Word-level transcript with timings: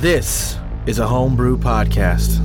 This 0.00 0.56
is 0.86 0.98
a 0.98 1.06
homebrew 1.06 1.58
podcast. 1.58 2.38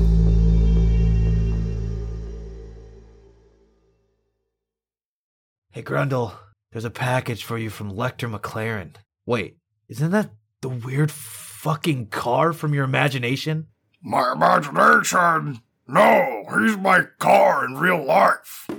Hey 5.72 5.82
Grundle, 5.82 6.34
there's 6.74 6.84
a 6.84 6.90
package 6.90 7.46
for 7.46 7.58
you 7.58 7.70
from 7.70 7.94
Lecter 7.94 8.30
McLaren. 8.30 8.96
Wait, 9.26 9.56
isn't 9.88 10.12
that 10.12 10.32
the 10.60 10.68
weird 10.68 11.14
fucking 11.14 12.08
car 12.08 12.52
from 12.52 12.74
your 12.74 12.84
imagination? 12.84 13.68
My 14.02 14.34
imagination? 14.34 15.62
No, 15.88 16.44
he's 16.60 16.76
my 16.76 17.06
car 17.20 17.64
in 17.64 17.78
real 17.78 18.04
life. 18.04 18.70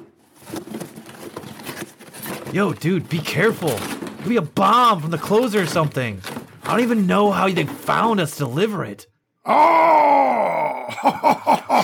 Yo, 2.52 2.74
dude, 2.74 3.08
be 3.08 3.20
careful. 3.20 3.70
Could 4.18 4.28
be 4.28 4.36
a 4.36 4.42
bomb 4.42 5.00
from 5.00 5.12
the 5.12 5.16
closer 5.16 5.62
or 5.62 5.66
something. 5.66 6.20
I 6.66 6.70
don't 6.70 6.80
even 6.80 7.06
know 7.06 7.30
how 7.30 7.48
they 7.48 7.64
found 7.64 8.18
us 8.18 8.32
to 8.32 8.38
deliver 8.40 8.84
it. 8.84 9.06
Oh! 9.44 10.86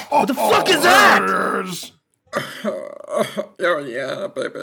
What 0.09 0.27
the 0.27 0.35
fuck 0.35 0.69
is 0.69 0.83
that? 0.83 1.25
There 1.27 1.61
it 1.61 1.69
is. 1.69 1.93
Oh 3.65 3.79
yeah, 3.79 4.27
baby. 4.27 4.59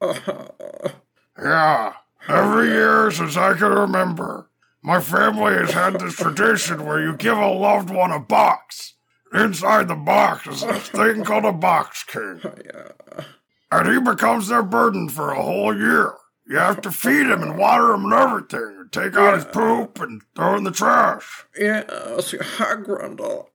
Yeah, 1.42 1.94
every 2.28 2.68
year 2.68 3.10
since 3.10 3.36
I 3.36 3.54
can 3.54 3.72
remember, 3.72 4.50
my 4.82 5.00
family 5.00 5.54
has 5.54 5.70
had 5.70 5.98
this 5.98 6.16
tradition 6.16 6.84
where 6.84 7.00
you 7.00 7.16
give 7.16 7.38
a 7.38 7.48
loved 7.48 7.90
one 7.90 8.10
a 8.12 8.20
box. 8.20 8.94
Inside 9.32 9.88
the 9.88 9.94
box 9.96 10.46
is 10.46 10.60
this 10.60 10.88
thing 10.88 11.24
called 11.24 11.46
a 11.46 11.52
box 11.52 12.04
king. 12.04 12.40
yeah. 12.64 13.24
And 13.70 13.88
he 13.88 13.98
becomes 14.00 14.48
their 14.48 14.62
burden 14.62 15.08
for 15.08 15.30
a 15.30 15.42
whole 15.42 15.74
year. 15.76 16.14
You 16.46 16.56
have 16.58 16.80
to 16.82 16.90
feed 16.90 17.26
him 17.30 17.42
and 17.42 17.56
water 17.56 17.92
him 17.94 18.04
and 18.04 18.12
everything, 18.14 18.76
and 18.80 18.92
take 18.92 19.14
out 19.16 19.34
his 19.34 19.44
poop 19.44 20.00
and 20.00 20.22
throw 20.34 20.56
in 20.56 20.64
the 20.64 20.70
trash. 20.72 21.44
Yes, 21.56 21.84
hi, 22.40 22.74
Grundle. 22.76 23.46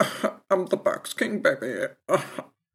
I'm 0.49 0.65
the 0.67 0.77
Box 0.77 1.13
King, 1.13 1.41
baby. 1.41 1.87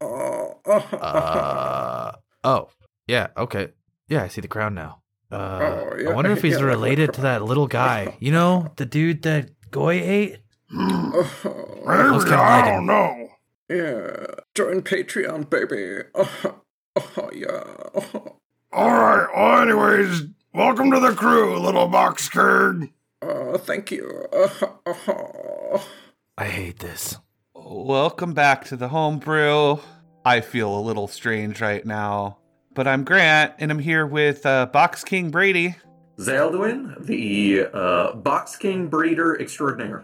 Oh, 0.00 0.58
Uh, 0.66 2.12
oh, 2.44 2.68
yeah, 3.06 3.28
okay. 3.36 3.68
Yeah, 4.08 4.22
I 4.24 4.28
see 4.28 4.40
the 4.40 4.48
crown 4.48 4.74
now. 4.74 5.00
Uh, 5.30 5.36
Oh, 5.62 5.96
yeah, 5.98 6.10
I 6.10 6.14
wonder 6.14 6.30
if 6.32 6.42
he's 6.42 6.54
yeah. 6.58 6.64
related 6.64 7.14
to 7.14 7.20
that 7.22 7.42
little 7.42 7.66
guy. 7.66 8.16
You 8.20 8.32
know, 8.32 8.72
the 8.76 8.84
dude 8.84 9.22
that 9.22 9.50
Goui 9.70 10.00
ate? 10.02 10.38
Oh, 10.74 11.82
Maybe, 11.86 12.18
kinda 12.24 12.36
I 12.36 12.56
like 12.56 12.64
don't 12.66 12.78
him. 12.80 12.86
know. 12.86 13.28
yeah. 13.70 14.26
Join 14.54 14.82
Patreon, 14.82 15.48
baby. 15.48 16.02
Oh, 16.14 17.30
yeah. 17.32 18.32
Alright, 18.72 19.28
well, 19.36 19.60
anyways, 19.60 20.22
welcome 20.54 20.90
to 20.92 20.98
the 20.98 21.12
crew, 21.12 21.58
little 21.58 21.88
box 21.88 22.26
king. 22.30 22.90
Oh, 23.20 23.58
thank 23.58 23.90
you. 23.90 24.26
Oh, 24.32 25.86
I 26.38 26.46
hate 26.46 26.78
this. 26.78 27.18
Welcome 27.54 28.32
back 28.32 28.64
to 28.66 28.76
the 28.76 28.88
homebrew. 28.88 29.76
I 30.24 30.40
feel 30.40 30.74
a 30.74 30.80
little 30.80 31.06
strange 31.06 31.60
right 31.60 31.84
now, 31.84 32.38
but 32.72 32.88
I'm 32.88 33.04
Grant, 33.04 33.52
and 33.58 33.70
I'm 33.70 33.78
here 33.78 34.06
with 34.06 34.46
uh, 34.46 34.64
Box 34.64 35.04
King 35.04 35.30
Brady, 35.30 35.76
Zaldwin, 36.16 37.04
the 37.04 37.66
uh, 37.74 38.14
Box 38.14 38.56
King 38.56 38.88
breeder 38.88 39.38
extraordinaire. 39.38 40.02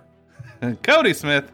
Cody 0.83 1.15
Smith, 1.15 1.51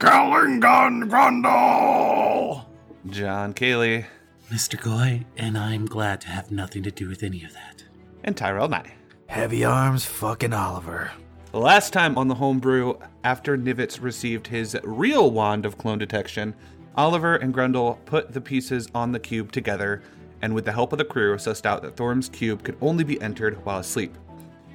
Kalingon 0.00 1.08
Grundle! 1.08 2.64
John 3.10 3.54
Cayley, 3.54 4.06
Mr. 4.52 4.78
Goui, 4.78 5.24
and 5.38 5.56
I'm 5.56 5.86
glad 5.86 6.20
to 6.20 6.28
have 6.28 6.50
nothing 6.50 6.82
to 6.82 6.90
do 6.90 7.08
with 7.08 7.22
any 7.22 7.42
of 7.42 7.54
that. 7.54 7.84
and 8.22 8.36
Tyrell 8.36 8.68
Nye. 8.68 8.92
Heavy 9.26 9.64
arms 9.64 10.04
fucking 10.04 10.52
Oliver. 10.52 11.10
Last 11.54 11.94
time 11.94 12.18
on 12.18 12.28
the 12.28 12.34
homebrew, 12.34 12.98
after 13.24 13.56
Nivitz 13.56 14.02
received 14.02 14.46
his 14.46 14.76
real 14.84 15.30
wand 15.30 15.64
of 15.64 15.78
clone 15.78 15.96
detection, 15.98 16.54
Oliver 16.96 17.36
and 17.36 17.54
Grundle 17.54 17.96
put 18.04 18.34
the 18.34 18.42
pieces 18.42 18.88
on 18.94 19.10
the 19.10 19.18
cube 19.18 19.52
together, 19.52 20.02
and 20.42 20.54
with 20.54 20.66
the 20.66 20.72
help 20.72 20.92
of 20.92 20.98
the 20.98 21.04
crew, 21.06 21.34
sussed 21.36 21.64
out 21.64 21.80
that 21.80 21.96
Thorm's 21.96 22.28
cube 22.28 22.62
could 22.62 22.76
only 22.82 23.04
be 23.04 23.20
entered 23.22 23.64
while 23.64 23.78
asleep. 23.78 24.14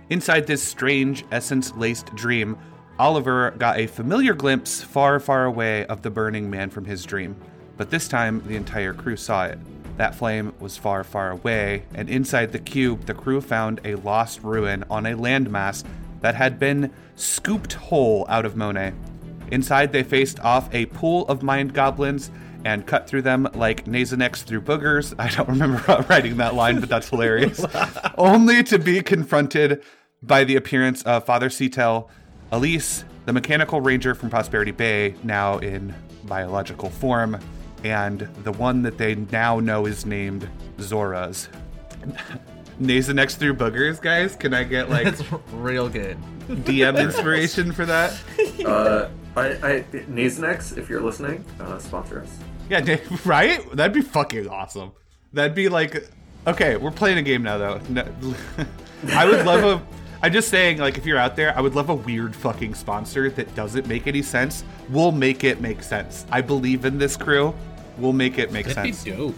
Inside 0.09 0.47
this 0.47 0.63
strange, 0.63 1.23
essence 1.31 1.71
laced 1.75 2.15
dream, 2.15 2.57
Oliver 2.97 3.51
got 3.59 3.77
a 3.77 3.85
familiar 3.85 4.33
glimpse 4.33 4.81
far, 4.81 5.19
far 5.19 5.45
away 5.45 5.85
of 5.85 6.01
the 6.01 6.09
burning 6.09 6.49
man 6.49 6.71
from 6.71 6.85
his 6.85 7.05
dream. 7.05 7.35
But 7.77 7.91
this 7.91 8.07
time, 8.07 8.43
the 8.47 8.55
entire 8.55 8.93
crew 8.93 9.15
saw 9.15 9.45
it. 9.45 9.59
That 9.97 10.15
flame 10.15 10.53
was 10.59 10.77
far, 10.77 11.03
far 11.03 11.31
away, 11.31 11.83
and 11.93 12.09
inside 12.09 12.51
the 12.51 12.59
cube, 12.59 13.05
the 13.05 13.13
crew 13.13 13.41
found 13.41 13.81
a 13.83 13.95
lost 13.95 14.43
ruin 14.43 14.83
on 14.89 15.05
a 15.05 15.15
landmass 15.15 15.83
that 16.21 16.35
had 16.35 16.59
been 16.59 16.91
scooped 17.15 17.73
whole 17.73 18.25
out 18.29 18.45
of 18.45 18.55
Monet. 18.55 18.93
Inside, 19.51 19.91
they 19.91 20.03
faced 20.03 20.39
off 20.41 20.73
a 20.73 20.85
pool 20.87 21.27
of 21.27 21.41
mind 21.41 21.73
goblins 21.73 22.29
and 22.65 22.85
cut 22.85 23.07
through 23.07 23.21
them 23.21 23.47
like 23.53 23.85
Nasonex 23.85 24.43
through 24.43 24.61
boogers. 24.61 25.15
I 25.19 25.29
don't 25.29 25.47
remember 25.47 26.05
writing 26.09 26.37
that 26.37 26.53
line, 26.53 26.79
but 26.79 26.89
that's 26.89 27.09
hilarious. 27.09 27.63
Only 28.17 28.63
to 28.63 28.77
be 28.77 29.01
confronted 29.01 29.83
by 30.21 30.43
the 30.43 30.55
appearance 30.55 31.01
of 31.03 31.25
Father 31.25 31.49
Cetel, 31.49 32.09
Elise, 32.51 33.03
the 33.25 33.33
mechanical 33.33 33.81
ranger 33.81 34.15
from 34.15 34.29
Prosperity 34.29 34.71
Bay, 34.71 35.15
now 35.23 35.57
in 35.59 35.93
biological 36.23 36.89
form, 36.89 37.39
and 37.83 38.21
the 38.43 38.51
one 38.53 38.81
that 38.83 38.97
they 38.97 39.15
now 39.15 39.59
know 39.59 39.85
is 39.85 40.05
named 40.05 40.49
Zoros. 40.77 41.47
Nasonex 42.81 43.35
through 43.35 43.55
boogers, 43.55 43.99
guys. 44.01 44.35
Can 44.35 44.53
I 44.53 44.63
get 44.63 44.89
like 44.89 45.05
That's 45.05 45.23
real 45.51 45.89
good. 45.89 46.17
DM 46.47 46.99
inspiration 47.03 47.71
for 47.71 47.85
that? 47.85 48.13
Uh, 48.65 49.09
I, 49.35 49.47
I, 49.47 49.85
Nasonex, 49.91 50.77
if 50.77 50.89
you're 50.89 51.01
listening, 51.01 51.43
uh, 51.59 51.79
sponsor 51.79 52.21
us. 52.21 52.37
Yeah, 52.69 52.97
right? 53.25 53.69
That'd 53.75 53.93
be 53.93 54.01
fucking 54.01 54.47
awesome. 54.47 54.91
That'd 55.33 55.55
be 55.55 55.69
like, 55.69 56.09
okay, 56.45 56.77
we're 56.77 56.91
playing 56.91 57.17
a 57.17 57.21
game 57.21 57.43
now 57.43 57.57
though. 57.57 57.81
I 59.09 59.25
would 59.25 59.45
love 59.45 59.63
a. 59.63 59.87
I'm 60.21 60.33
just 60.33 60.49
saying, 60.49 60.79
like, 60.79 60.97
if 60.97 61.05
you're 61.05 61.17
out 61.17 61.35
there, 61.35 61.55
I 61.55 61.61
would 61.61 61.75
love 61.75 61.89
a 61.89 61.95
weird 61.95 62.35
fucking 62.35 62.75
sponsor 62.75 63.29
that 63.31 63.53
doesn't 63.55 63.87
make 63.87 64.07
any 64.07 64.21
sense. 64.21 64.63
We'll 64.89 65.11
make 65.11 65.43
it 65.43 65.61
make 65.61 65.83
sense. 65.83 66.25
I 66.31 66.41
believe 66.41 66.85
in 66.85 66.97
this 66.97 67.15
crew. 67.15 67.53
We'll 67.97 68.13
make 68.13 68.39
it 68.39 68.51
make 68.51 68.65
That'd 68.67 68.95
sense. 68.95 69.03
be 69.03 69.11
dope. 69.11 69.35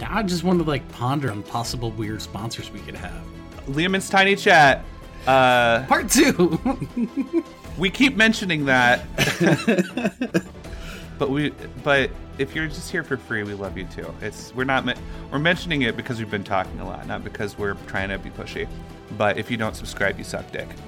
Now 0.00 0.18
I 0.18 0.22
just 0.22 0.44
want 0.44 0.60
to 0.60 0.64
like 0.64 0.86
ponder 0.92 1.30
on 1.30 1.42
possible 1.42 1.90
weird 1.92 2.22
sponsors 2.22 2.70
we 2.70 2.80
could 2.80 2.94
have. 2.94 3.22
Liam 3.66 3.94
and 3.94 4.06
tiny 4.06 4.36
chat. 4.36 4.84
Uh, 5.26 5.84
Part 5.86 6.10
two. 6.10 6.58
we 7.78 7.90
keep 7.90 8.16
mentioning 8.16 8.64
that, 8.66 9.04
but 11.18 11.30
we, 11.30 11.50
but 11.82 12.10
if 12.38 12.54
you're 12.54 12.68
just 12.68 12.90
here 12.90 13.02
for 13.02 13.16
free, 13.16 13.42
we 13.42 13.54
love 13.54 13.76
you 13.76 13.84
too. 13.86 14.14
It's 14.22 14.54
we're 14.54 14.64
not 14.64 14.86
we're 15.30 15.38
mentioning 15.38 15.82
it 15.82 15.96
because 15.96 16.18
we've 16.18 16.30
been 16.30 16.44
talking 16.44 16.80
a 16.80 16.86
lot, 16.86 17.06
not 17.06 17.24
because 17.24 17.58
we're 17.58 17.74
trying 17.86 18.08
to 18.10 18.18
be 18.18 18.30
pushy. 18.30 18.68
But 19.16 19.38
if 19.38 19.50
you 19.50 19.56
don't 19.56 19.74
subscribe, 19.76 20.18
you 20.18 20.24
suck 20.24 20.50
dick. 20.52 20.68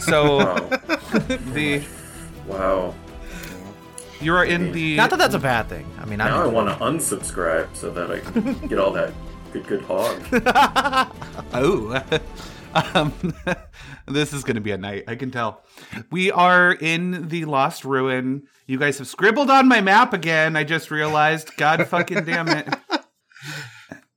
So 0.00 0.38
Wow. 0.38 0.54
the 1.54 1.82
wow. 2.46 2.94
you're 4.20 4.44
in 4.44 4.72
the 4.72 4.96
Not 4.96 5.08
that 5.10 5.18
that's 5.18 5.34
a 5.34 5.38
bad 5.38 5.68
thing. 5.68 5.86
I 5.98 6.04
mean, 6.04 6.18
Now 6.18 6.42
I 6.42 6.44
I 6.44 6.46
want 6.46 6.68
to 6.68 6.84
unsubscribe 6.84 7.74
so 7.74 7.90
that 7.90 8.10
I 8.10 8.18
can 8.20 8.54
get 8.68 8.78
all 8.78 8.90
that 8.92 9.14
good, 9.52 9.66
good 9.66 9.82
hog. 9.82 10.20
Oh, 11.54 12.02
um, 12.94 13.12
this 14.08 14.32
is 14.32 14.42
going 14.42 14.56
to 14.56 14.60
be 14.60 14.72
a 14.72 14.76
night. 14.76 15.04
I 15.06 15.14
can 15.14 15.30
tell. 15.30 15.62
We 16.10 16.32
are 16.32 16.72
in 16.72 17.28
the 17.28 17.44
lost 17.44 17.84
ruin. 17.84 18.42
You 18.66 18.78
guys 18.78 18.98
have 18.98 19.06
scribbled 19.06 19.50
on 19.50 19.68
my 19.68 19.80
map 19.80 20.12
again. 20.12 20.56
I 20.56 20.64
just 20.64 20.90
realized. 20.90 21.56
God 21.56 21.86
fucking 21.86 22.24
damn 22.24 22.48
it. 22.48 22.74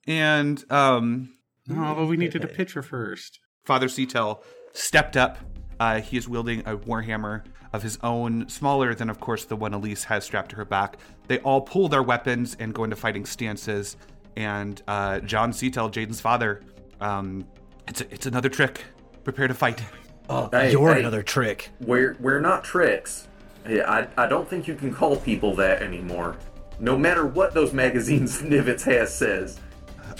And 0.07 0.63
um, 0.71 1.36
oh, 1.71 1.95
but 1.95 2.05
we 2.05 2.17
needed 2.17 2.43
a 2.43 2.47
picture 2.47 2.81
first. 2.81 3.39
Father 3.65 3.87
Cetel 3.87 4.41
stepped 4.73 5.17
up. 5.17 5.37
Uh, 5.79 6.01
he 6.01 6.17
is 6.17 6.27
wielding 6.27 6.61
a 6.61 6.75
warhammer 6.77 7.43
of 7.73 7.83
his 7.83 7.99
own, 8.01 8.47
smaller 8.49 8.95
than, 8.95 9.09
of 9.09 9.19
course, 9.19 9.45
the 9.45 9.55
one 9.55 9.73
Elise 9.73 10.05
has 10.05 10.23
strapped 10.23 10.49
to 10.51 10.55
her 10.55 10.65
back. 10.65 10.97
They 11.27 11.39
all 11.39 11.61
pull 11.61 11.87
their 11.89 12.01
weapons 12.01 12.55
and 12.59 12.73
go 12.73 12.83
into 12.83 12.95
fighting 12.95 13.25
stances. 13.25 13.97
And 14.35 14.81
uh, 14.87 15.19
John 15.19 15.51
Cetel, 15.51 15.91
Jaden's 15.91 16.21
father, 16.21 16.61
um, 17.01 17.45
it's 17.87 18.01
it's 18.01 18.25
another 18.25 18.49
trick. 18.49 18.83
Prepare 19.23 19.47
to 19.47 19.53
fight. 19.53 19.83
oh, 20.29 20.49
Hey, 20.51 20.71
you're 20.71 20.93
hey. 20.93 20.99
another 21.01 21.21
trick. 21.23 21.69
We're, 21.81 22.15
we're 22.19 22.39
not 22.39 22.63
tricks. 22.63 23.27
Yeah, 23.67 23.89
I, 23.91 24.07
I 24.23 24.27
don't 24.27 24.47
think 24.47 24.67
you 24.67 24.75
can 24.75 24.93
call 24.93 25.17
people 25.17 25.53
that 25.55 25.81
anymore. 25.81 26.37
No 26.79 26.97
matter 26.97 27.25
what 27.27 27.53
those 27.53 27.73
magazines 27.73 28.41
Nivitz 28.41 28.83
has 28.83 29.13
says. 29.13 29.59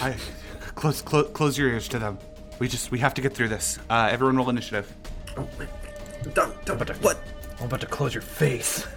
I 0.01 0.15
close 0.77 1.01
close 1.01 1.29
close 1.33 1.57
your 1.57 1.69
ears 1.69 1.87
to 1.89 1.99
them. 1.99 2.17
We 2.59 2.67
just 2.67 2.91
we 2.91 2.99
have 2.99 3.13
to 3.15 3.21
get 3.21 3.33
through 3.33 3.49
this. 3.49 3.79
Uh, 3.89 4.09
everyone, 4.11 4.37
roll 4.37 4.49
initiative. 4.49 4.95
Oh, 5.35 5.47
wait. 5.59 5.67
Don't, 6.33 6.65
don't, 6.65 6.89
what? 7.03 7.19
I'm 7.59 7.65
about 7.65 7.81
to 7.81 7.87
close 7.87 8.13
your 8.13 8.21
face. 8.21 8.87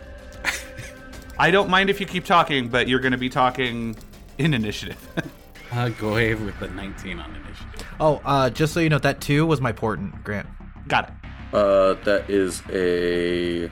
I 1.38 1.50
don't 1.50 1.69
mind 1.69 1.91
if 1.91 2.00
you 2.00 2.06
keep 2.06 2.25
talking, 2.25 2.69
but 2.69 2.88
you're 2.88 3.00
going 3.00 3.12
to 3.12 3.19
be 3.19 3.29
talking 3.29 3.97
in 4.38 4.55
initiative. 4.55 5.09
Uh, 5.73 5.88
Goui 5.88 6.35
with 6.44 6.59
the 6.59 6.67
19 6.67 7.21
on 7.21 7.31
initiative. 7.31 7.87
Oh, 8.00 8.21
uh, 8.25 8.50
just 8.50 8.75
so 8.75 8.81
you 8.81 8.88
know, 8.88 8.99
that 8.99 9.21
two 9.21 9.47
was 9.47 9.61
my 9.61 9.71
portent, 9.71 10.25
Grant. 10.25 10.49
Got 10.88 11.11
it. 11.11 11.55
Uh, 11.55 11.94
that 12.03 12.29
is 12.29 12.61
a 12.73 13.71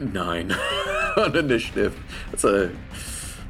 nine 0.00 0.50
on 1.16 1.36
initiative. 1.36 1.96
That's 2.32 2.42
a 2.42 2.74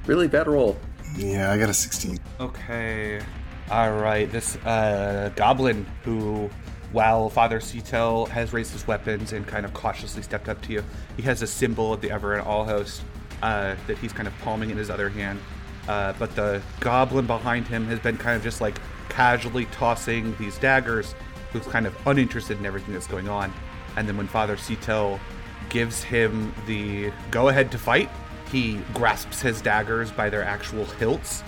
really 0.04 0.28
bad 0.28 0.48
roll. 0.48 0.76
Yeah, 1.16 1.50
I 1.50 1.56
got 1.56 1.70
a 1.70 1.72
16. 1.72 2.18
Okay. 2.40 3.22
All 3.68 3.90
right. 3.90 4.30
This 4.30 4.54
uh, 4.64 5.32
goblin 5.34 5.86
who, 6.04 6.48
while 6.92 7.28
Father 7.28 7.58
Cetel 7.58 8.28
has 8.28 8.52
raised 8.52 8.72
his 8.72 8.86
weapons 8.86 9.32
and 9.32 9.44
kind 9.44 9.66
of 9.66 9.74
cautiously 9.74 10.22
stepped 10.22 10.48
up 10.48 10.62
to 10.62 10.72
you, 10.72 10.84
he 11.16 11.22
has 11.22 11.42
a 11.42 11.48
symbol 11.48 11.92
of 11.92 12.00
the 12.00 12.12
Ever 12.12 12.34
and 12.34 12.46
All 12.46 12.64
Host 12.64 13.02
uh, 13.42 13.74
that 13.88 13.98
he's 13.98 14.12
kind 14.12 14.28
of 14.28 14.38
palming 14.38 14.70
in 14.70 14.76
his 14.76 14.88
other 14.88 15.08
hand. 15.08 15.40
Uh, 15.88 16.12
but 16.16 16.36
the 16.36 16.62
goblin 16.78 17.26
behind 17.26 17.66
him 17.66 17.86
has 17.86 17.98
been 17.98 18.16
kind 18.16 18.36
of 18.36 18.42
just 18.44 18.60
like 18.60 18.78
casually 19.08 19.64
tossing 19.66 20.36
these 20.38 20.58
daggers, 20.58 21.16
who's 21.52 21.66
kind 21.66 21.88
of 21.88 22.06
uninterested 22.06 22.58
in 22.58 22.66
everything 22.66 22.94
that's 22.94 23.08
going 23.08 23.28
on. 23.28 23.52
And 23.96 24.06
then 24.06 24.16
when 24.16 24.28
Father 24.28 24.56
Cetel 24.56 25.18
gives 25.70 26.04
him 26.04 26.54
the 26.66 27.10
go 27.32 27.48
ahead 27.48 27.72
to 27.72 27.78
fight, 27.78 28.10
he 28.52 28.76
grasps 28.94 29.42
his 29.42 29.60
daggers 29.60 30.12
by 30.12 30.30
their 30.30 30.44
actual 30.44 30.84
hilts 30.84 31.42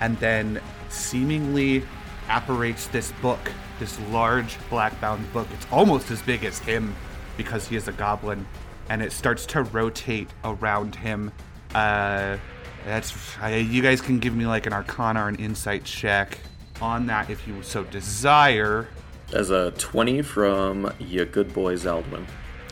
and 0.00 0.18
then 0.18 0.60
seemingly 0.94 1.84
apparates 2.28 2.86
this 2.88 3.12
book, 3.20 3.52
this 3.78 3.98
large 4.10 4.56
black 4.70 4.98
bound 5.00 5.30
book. 5.32 5.48
It's 5.52 5.66
almost 5.70 6.10
as 6.10 6.22
big 6.22 6.44
as 6.44 6.58
him 6.58 6.94
because 7.36 7.68
he 7.68 7.76
is 7.76 7.88
a 7.88 7.92
goblin, 7.92 8.46
and 8.88 9.02
it 9.02 9.12
starts 9.12 9.46
to 9.46 9.62
rotate 9.62 10.28
around 10.44 10.94
him. 10.94 11.32
Uh, 11.74 12.36
that's 12.84 13.14
I, 13.40 13.56
you 13.56 13.82
guys 13.82 14.00
can 14.00 14.18
give 14.18 14.34
me 14.34 14.46
like 14.46 14.66
an 14.66 14.72
Arcana 14.72 15.24
or 15.24 15.28
an 15.28 15.36
Insight 15.36 15.84
check 15.84 16.38
on 16.80 17.06
that 17.06 17.30
if 17.30 17.46
you 17.46 17.62
so 17.62 17.84
desire. 17.84 18.88
As 19.32 19.50
a 19.50 19.72
20 19.72 20.22
from 20.22 20.92
your 20.98 21.24
good 21.24 21.52
boy 21.52 21.74
Zaldwin. 21.74 22.24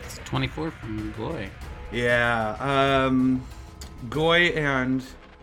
It's 0.05 0.19
24 0.25 0.71
from 0.71 1.15
Goui. 1.15 1.49
Yeah, 1.91 2.57
um, 3.07 3.45
Goui 4.09 4.57
and 4.57 5.03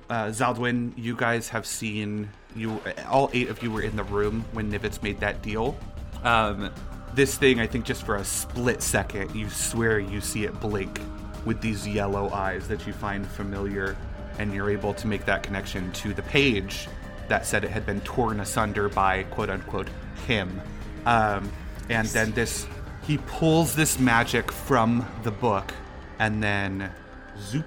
uh, 0.09 0.27
Zaldwin, 0.27 0.93
you 0.95 1.15
guys 1.15 1.49
have 1.49 1.65
seen 1.65 2.29
you. 2.55 2.81
All 3.07 3.29
eight 3.33 3.49
of 3.49 3.61
you 3.63 3.71
were 3.71 3.81
in 3.81 3.95
the 3.95 4.03
room 4.03 4.45
when 4.53 4.71
Nivitz 4.71 5.01
made 5.01 5.19
that 5.19 5.41
deal. 5.41 5.77
Um, 6.23 6.71
this 7.13 7.37
thing, 7.37 7.59
I 7.59 7.67
think, 7.67 7.85
just 7.85 8.03
for 8.03 8.17
a 8.17 8.23
split 8.23 8.81
second, 8.81 9.35
you 9.35 9.49
swear 9.49 9.99
you 9.99 10.21
see 10.21 10.45
it 10.45 10.59
blink 10.59 10.99
with 11.45 11.61
these 11.61 11.87
yellow 11.87 12.29
eyes 12.31 12.67
that 12.67 12.85
you 12.85 12.93
find 12.93 13.25
familiar, 13.25 13.97
and 14.37 14.53
you're 14.53 14.69
able 14.69 14.93
to 14.93 15.07
make 15.07 15.25
that 15.25 15.43
connection 15.43 15.91
to 15.93 16.13
the 16.13 16.21
page 16.23 16.87
that 17.27 17.45
said 17.45 17.63
it 17.63 17.71
had 17.71 17.85
been 17.85 18.01
torn 18.01 18.39
asunder 18.39 18.89
by 18.89 19.23
quote 19.23 19.49
unquote 19.49 19.87
him. 20.27 20.61
Um, 21.05 21.51
and 21.89 22.07
then 22.09 22.31
this, 22.33 22.67
he 23.03 23.17
pulls 23.19 23.75
this 23.75 23.99
magic 23.99 24.51
from 24.51 25.05
the 25.23 25.31
book, 25.31 25.73
and 26.19 26.43
then 26.43 26.91
zoop 27.39 27.65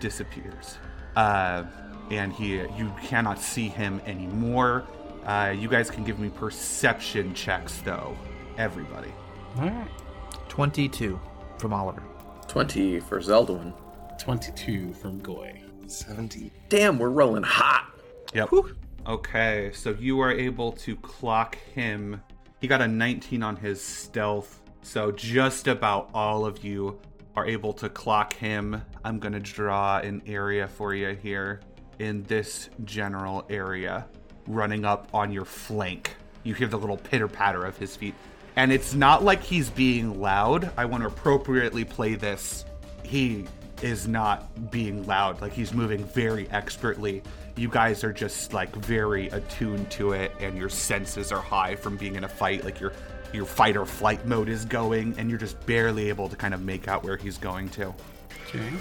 disappears. 0.00 0.78
Uh, 1.14 1.64
and 2.10 2.32
he, 2.32 2.54
you 2.54 2.92
cannot 3.02 3.38
see 3.38 3.68
him 3.68 4.00
anymore. 4.06 4.84
Uh, 5.24 5.54
you 5.56 5.68
guys 5.68 5.90
can 5.90 6.04
give 6.04 6.18
me 6.18 6.28
perception 6.28 7.34
checks 7.34 7.78
though, 7.78 8.16
everybody. 8.56 9.12
All 9.58 9.68
right. 9.68 9.88
22 10.48 11.20
from 11.58 11.72
Oliver. 11.72 12.02
20 12.48 13.00
for 13.00 13.20
Zaldwin. 13.20 13.72
22 14.18 14.92
from 14.94 15.20
Goui. 15.20 15.62
17. 15.86 16.50
Damn, 16.68 16.98
we're 16.98 17.10
rolling 17.10 17.42
hot. 17.42 17.86
Yep. 18.34 18.50
Okay, 19.06 19.70
so 19.72 19.90
you 19.98 20.20
are 20.20 20.30
able 20.30 20.72
to 20.72 20.96
clock 20.96 21.56
him. 21.74 22.22
He 22.60 22.68
got 22.68 22.82
a 22.82 22.88
19 22.88 23.42
on 23.42 23.56
his 23.56 23.82
stealth, 23.82 24.60
so 24.82 25.10
just 25.10 25.68
about 25.68 26.10
all 26.12 26.44
of 26.44 26.62
you 26.62 27.00
are 27.34 27.46
able 27.46 27.72
to 27.74 27.88
clock 27.88 28.34
him. 28.34 28.82
I'm 29.04 29.18
going 29.18 29.32
to 29.32 29.40
draw 29.40 29.98
an 29.98 30.22
area 30.26 30.68
for 30.68 30.94
you 30.94 31.14
here 31.14 31.60
in 32.00 32.22
this 32.24 32.70
general 32.84 33.44
area, 33.50 34.06
running 34.46 34.84
up 34.84 35.08
on 35.12 35.30
your 35.30 35.44
flank. 35.44 36.16
You 36.42 36.54
hear 36.54 36.66
the 36.66 36.78
little 36.78 36.96
pitter 36.96 37.28
patter 37.28 37.64
of 37.64 37.76
his 37.76 37.94
feet. 37.94 38.14
And 38.56 38.72
it's 38.72 38.94
not 38.94 39.22
like 39.22 39.42
he's 39.42 39.68
being 39.68 40.20
loud. 40.20 40.72
I 40.76 40.86
want 40.86 41.02
to 41.02 41.08
appropriately 41.08 41.84
play 41.84 42.14
this. 42.14 42.64
He 43.04 43.46
is 43.82 44.08
not 44.08 44.70
being 44.70 45.06
loud. 45.06 45.40
Like 45.42 45.52
he's 45.52 45.72
moving 45.74 46.02
very 46.04 46.48
expertly. 46.50 47.22
You 47.56 47.68
guys 47.68 48.02
are 48.02 48.12
just 48.12 48.54
like 48.54 48.74
very 48.74 49.28
attuned 49.28 49.90
to 49.92 50.12
it, 50.12 50.32
and 50.40 50.56
your 50.56 50.70
senses 50.70 51.30
are 51.32 51.42
high 51.42 51.76
from 51.76 51.96
being 51.96 52.16
in 52.16 52.24
a 52.24 52.28
fight. 52.28 52.64
Like 52.64 52.80
your 52.80 52.92
your 53.32 53.44
fight 53.44 53.76
or 53.76 53.84
flight 53.84 54.26
mode 54.26 54.48
is 54.48 54.64
going, 54.64 55.14
and 55.18 55.28
you're 55.28 55.38
just 55.38 55.64
barely 55.66 56.08
able 56.08 56.28
to 56.28 56.36
kind 56.36 56.54
of 56.54 56.62
make 56.62 56.88
out 56.88 57.04
where 57.04 57.16
he's 57.16 57.36
going 57.36 57.68
to. 57.70 57.94
Okay. 58.48 58.72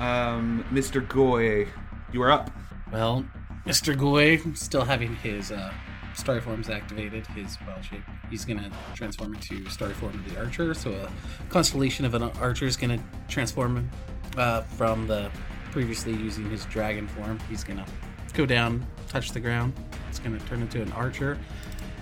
Um, 0.00 0.64
Mr. 0.72 1.06
Goui, 1.06 1.68
you 2.12 2.22
are 2.22 2.30
up. 2.30 2.50
Well, 2.92 3.24
Mr. 3.66 3.94
Goui, 3.94 4.56
still 4.56 4.84
having 4.84 5.14
his 5.16 5.52
uh, 5.52 5.72
starry 6.14 6.40
forms 6.40 6.70
activated, 6.70 7.26
his 7.28 7.58
wild 7.66 7.84
shape, 7.84 8.02
he's 8.30 8.44
going 8.44 8.58
to 8.58 8.70
transform 8.94 9.34
into 9.34 9.68
starry 9.68 9.94
form 9.94 10.14
of 10.14 10.32
the 10.32 10.40
archer. 10.40 10.74
So 10.74 10.92
a 10.92 11.10
constellation 11.50 12.04
of 12.04 12.14
an 12.14 12.22
archer 12.22 12.66
is 12.66 12.76
going 12.76 12.98
to 12.98 13.04
transform 13.28 13.90
uh, 14.36 14.62
from 14.62 15.06
the 15.06 15.30
previously 15.70 16.12
using 16.12 16.48
his 16.50 16.64
dragon 16.66 17.06
form. 17.08 17.38
He's 17.48 17.62
going 17.62 17.78
to 17.78 17.86
go 18.32 18.46
down, 18.46 18.86
touch 19.08 19.32
the 19.32 19.40
ground. 19.40 19.74
It's 20.08 20.18
going 20.18 20.38
to 20.38 20.44
turn 20.46 20.62
into 20.62 20.80
an 20.80 20.92
archer. 20.92 21.38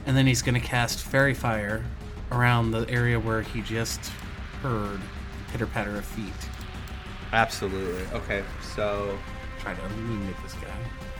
And 0.06 0.16
then 0.16 0.26
he's 0.26 0.42
going 0.42 0.54
to 0.54 0.66
cast 0.66 1.00
fairy 1.02 1.34
fire 1.34 1.84
around 2.30 2.70
the 2.70 2.88
area 2.88 3.18
where 3.18 3.42
he 3.42 3.60
just 3.62 4.12
heard 4.62 5.00
pitter 5.50 5.66
patter 5.66 5.96
of 5.96 6.04
feet. 6.04 6.32
Absolutely. 7.32 8.06
Okay, 8.12 8.44
so 8.74 9.18
Try 9.66 9.74
to 9.74 9.84
eliminate 9.84 10.36
this 10.44 10.52
guy. 10.54 10.68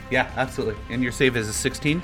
yeah, 0.09 0.31
absolutely. 0.37 0.81
And 0.89 1.03
your 1.03 1.11
save 1.11 1.35
is 1.35 1.49
a 1.49 1.53
16. 1.53 2.01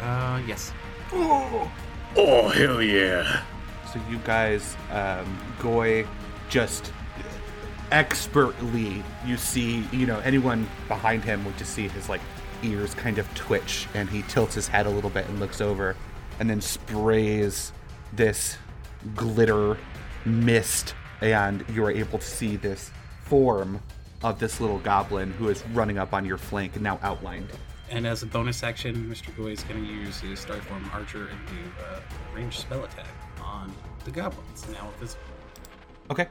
Uh, 0.00 0.42
yes. 0.44 0.72
Oh, 1.12 1.70
oh, 2.16 2.48
hell 2.48 2.82
yeah. 2.82 3.44
So 3.92 4.00
you 4.10 4.18
guys, 4.24 4.76
um, 4.90 5.38
Goui, 5.60 6.04
just 6.48 6.92
expertly, 7.92 9.04
you 9.24 9.36
see, 9.36 9.84
you 9.92 10.06
know, 10.06 10.18
anyone 10.24 10.68
behind 10.88 11.22
him 11.22 11.44
would 11.44 11.56
just 11.56 11.72
see 11.72 11.86
his 11.86 12.08
like 12.08 12.20
ears 12.64 12.92
kind 12.94 13.18
of 13.18 13.32
twitch, 13.36 13.86
and 13.94 14.10
he 14.10 14.22
tilts 14.22 14.56
his 14.56 14.66
head 14.66 14.86
a 14.86 14.90
little 14.90 15.10
bit 15.10 15.28
and 15.28 15.38
looks 15.38 15.60
over, 15.60 15.94
and 16.40 16.50
then 16.50 16.60
sprays 16.60 17.70
this 18.12 18.58
glitter 19.14 19.78
mist, 20.24 20.96
and 21.20 21.64
you 21.72 21.84
are 21.84 21.92
able 21.92 22.18
to 22.18 22.26
see 22.26 22.56
this 22.56 22.90
form 23.22 23.80
of 24.30 24.38
this 24.38 24.60
little 24.60 24.78
goblin 24.78 25.32
who 25.32 25.48
is 25.48 25.64
running 25.68 25.98
up 25.98 26.12
on 26.12 26.24
your 26.24 26.38
flank 26.38 26.74
and 26.74 26.82
now 26.82 26.98
outlined. 27.02 27.48
And 27.88 28.06
as 28.06 28.22
a 28.22 28.26
bonus 28.26 28.62
action, 28.62 28.94
Mr. 29.08 29.32
Goui 29.36 29.52
is 29.52 29.62
going 29.62 29.84
to 29.84 29.90
use 29.90 30.18
his 30.20 30.44
Starform 30.44 30.92
Archer 30.92 31.28
and 31.28 31.38
do 31.46 31.54
a 31.84 32.34
ranged 32.36 32.58
spell 32.58 32.82
attack 32.84 33.06
on 33.42 33.72
the 34.04 34.10
goblins. 34.10 34.66
Now 34.72 34.88
with 34.88 35.00
this 35.00 35.16
Okay. 36.10 36.26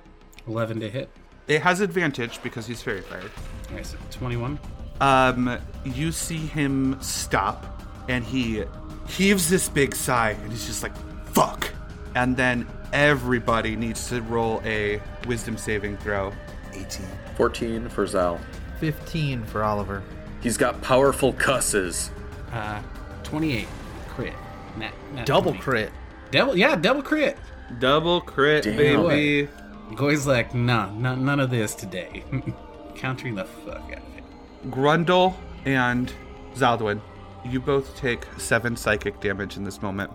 11 0.48 0.80
to 0.82 0.90
hit. 0.90 1.10
It 1.48 1.62
has 1.62 1.80
advantage 1.80 2.42
because 2.44 2.66
he's 2.68 2.82
fairy 2.82 3.02
fired. 3.02 3.32
Okay, 3.72 3.84
so 3.84 3.98
21. 4.12 4.60
um, 5.02 5.60
you 5.84 6.12
see 6.12 6.38
him 6.38 6.98
stop 7.02 7.82
and 8.10 8.24
he 8.24 8.64
heaves 9.08 9.50
this 9.50 9.70
big 9.70 9.96
sigh 9.96 10.32
and 10.32 10.52
he's 10.52 10.66
just 10.66 10.84
like, 10.84 10.96
fuck. 11.28 11.70
And 12.16 12.36
then 12.38 12.68
everybody 12.94 13.76
needs 13.76 14.08
to 14.10 14.22
roll 14.24 14.62
a 14.66 15.02
wisdom 15.28 15.58
saving 15.58 15.98
throw. 15.98 16.32
18. 16.74 17.06
14 17.36 17.90
for 17.90 18.06
Zal. 18.08 18.40
15 18.80 19.46
for 19.46 19.64
Oliver. 19.64 20.04
He's 20.42 20.58
got 20.58 20.82
powerful 20.82 21.34
cusses. 21.34 22.12
Uh, 22.52 22.82
28. 23.24 23.68
Crit. 24.10 24.34
Nat, 24.78 24.92
nat 25.14 25.26
Double 25.26 25.52
20. 25.52 25.60
crit. 25.64 25.92
Double, 26.32 26.58
yeah, 26.58 26.76
double 26.76 27.02
crit. 27.02 27.38
Double 27.80 28.22
crit, 28.22 28.64
Damn. 28.64 28.78
baby. 28.78 29.50
Goui's 29.96 30.26
like, 30.28 30.54
nah, 30.54 30.90
nah, 30.92 31.16
none 31.16 31.40
of 31.40 31.50
this 31.50 31.76
today. 31.76 32.24
Countering 32.96 33.36
the 33.36 33.46
fuck 33.46 33.84
out 33.84 33.92
of 33.92 34.18
it. 34.18 34.72
Grundle 34.72 35.36
and 35.66 36.12
Zaldwin, 36.56 37.02
you 37.46 37.60
both 37.60 37.96
take 37.98 38.26
seven 38.38 38.76
psychic 38.76 39.20
damage 39.20 39.58
in 39.58 39.64
this 39.64 39.82
moment. 39.82 40.12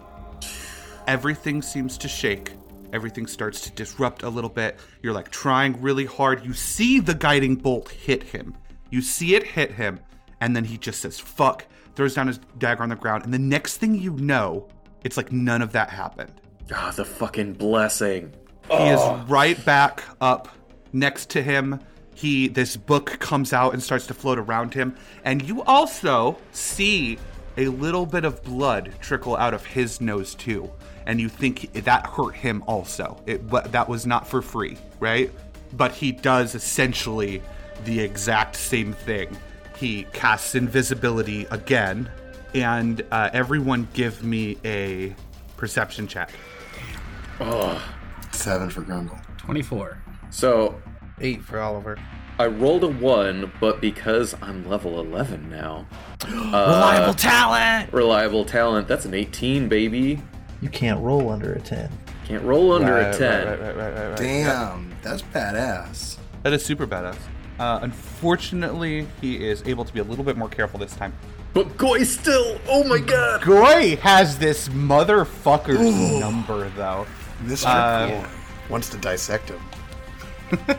Everything 1.07 1.63
seems 1.63 1.97
to 1.99 2.09
shake. 2.09 2.53
Everything 2.93 3.27
starts 3.27 3.61
to 3.63 3.71
disrupt 3.71 4.23
a 4.23 4.29
little 4.29 4.51
bit. 4.51 4.79
You're 5.03 5.13
like 5.13 5.31
trying 5.31 5.81
really 5.81 6.07
hard. 6.07 6.45
You 6.45 6.53
see 6.53 7.01
the 7.01 7.15
guiding 7.15 7.57
bolt 7.57 7.89
hit 7.91 8.23
him. 8.23 8.57
You 8.91 9.03
see 9.03 9.35
it 9.35 9.45
hit 9.45 9.73
him, 9.73 10.01
and 10.41 10.57
then 10.57 10.65
he 10.65 10.77
just 10.77 11.01
says, 11.01 11.19
fuck, 11.21 11.67
throws 11.95 12.15
down 12.15 12.27
his 12.27 12.41
dagger 12.59 12.83
on 12.83 12.89
the 12.89 12.97
ground. 12.97 13.25
And 13.25 13.33
the 13.33 13.39
next 13.39 13.77
thing 13.77 13.95
you 13.95 14.13
know, 14.17 14.69
it's 15.05 15.17
like 15.17 15.31
none 15.31 15.63
of 15.63 15.73
that 15.73 15.91
happened. 15.91 16.33
Ah, 16.73 16.93
the 16.95 17.05
fucking 17.05 17.55
blessing. 17.55 18.33
He 18.71 18.89
is 18.89 19.01
right 19.29 19.63
back 19.65 20.03
up 20.21 20.49
next 20.93 21.31
to 21.31 21.43
him. 21.43 21.81
He 22.15 22.49
this 22.49 22.77
book 22.77 23.19
comes 23.19 23.53
out 23.53 23.73
and 23.73 23.83
starts 23.83 24.07
to 24.09 24.15
float 24.15 24.39
around 24.39 24.75
him, 24.75 24.97
and 25.25 25.43
you 25.43 25.63
also 25.63 26.37
see 26.53 27.19
a 27.61 27.69
little 27.69 28.07
bit 28.07 28.25
of 28.25 28.43
blood 28.43 28.93
trickle 29.01 29.37
out 29.37 29.55
of 29.55 29.65
his 29.65 30.01
nose 30.01 30.35
too. 30.35 30.71
and 31.07 31.21
you 31.21 31.29
think 31.29 31.73
that 31.85 32.07
hurt 32.07 32.35
him 32.35 32.63
also. 32.67 33.21
It 33.27 33.49
but 33.49 33.73
that 33.73 33.89
was 33.89 34.07
not 34.07 34.27
for 34.29 34.43
free, 34.43 34.77
right? 35.01 35.31
But 35.73 35.93
he 35.93 36.13
does 36.13 36.55
essentially 36.55 37.43
the 37.85 38.01
exact 38.01 38.55
same 38.57 38.93
thing. 38.93 39.37
He 39.77 40.05
casts 40.13 40.55
invisibility 40.55 41.47
again, 41.51 42.11
and 42.55 43.03
uh, 43.11 43.31
everyone 43.33 43.89
give 43.95 44.23
me 44.23 44.59
a 44.65 45.15
perception 45.57 46.07
check. 46.07 46.31
Seven 48.33 48.69
for 48.69 48.83
Grundle. 48.83 49.19
24. 49.39 50.03
So 50.31 50.81
Eight 51.21 51.43
for 51.43 51.61
Oliver. 51.61 51.99
I 52.41 52.47
rolled 52.47 52.85
a 52.85 52.89
one, 52.89 53.53
but 53.61 53.83
because 53.83 54.35
I'm 54.41 54.67
level 54.67 54.99
11 54.99 55.51
now, 55.51 55.87
Reliable 56.27 57.13
talent. 57.13 57.93
reliable 57.93 58.47
talent, 58.47 58.89
that's 58.89 59.05
an 59.05 59.13
18, 59.13 59.69
baby. 59.69 60.23
You 60.63 60.71
can't 60.71 60.99
roll 61.03 61.29
under 61.29 61.53
a 61.53 61.61
ten. 61.61 61.91
Can't 62.25 62.43
roll 62.43 62.73
under 62.73 62.95
Right, 62.95 63.15
a 63.15 63.19
10. 63.19 63.47
right, 63.47 63.61
right, 63.61 63.77
right, 63.77 63.95
right, 63.95 64.09
right. 64.09 64.17
Damn, 64.19 64.91
that's 65.03 65.21
badass. 65.21 66.17
That 66.43 66.55
is 66.55 66.65
super 66.65 66.87
badass. 66.87 67.19
Uh, 67.59 67.81
unfortunately, 67.83 69.07
he 69.21 69.47
is 69.47 69.63
able 69.67 69.85
to 69.85 69.93
be 69.93 70.01
a 70.01 70.05
little 70.05 70.25
bit 70.25 70.39
more 70.39 70.49
careful 70.49 70.81
this 70.81 70.97
time. 70.97 71.13
But 71.53 71.77
Goui 71.77 72.07
still, 72.07 72.59
oh 72.71 72.85
my 72.85 73.01
god! 73.01 73.43
Goui 73.43 73.99
has 73.99 74.39
this 74.39 74.71
motherfucker's 74.71 76.19
number 76.21 76.71
though, 76.71 77.07
Mr. 77.43 77.67
Uh, 77.67 78.09
Cool 78.09 78.25
wants 78.71 78.89
to 78.89 78.97
dissect 78.97 79.51
him. 79.51 79.61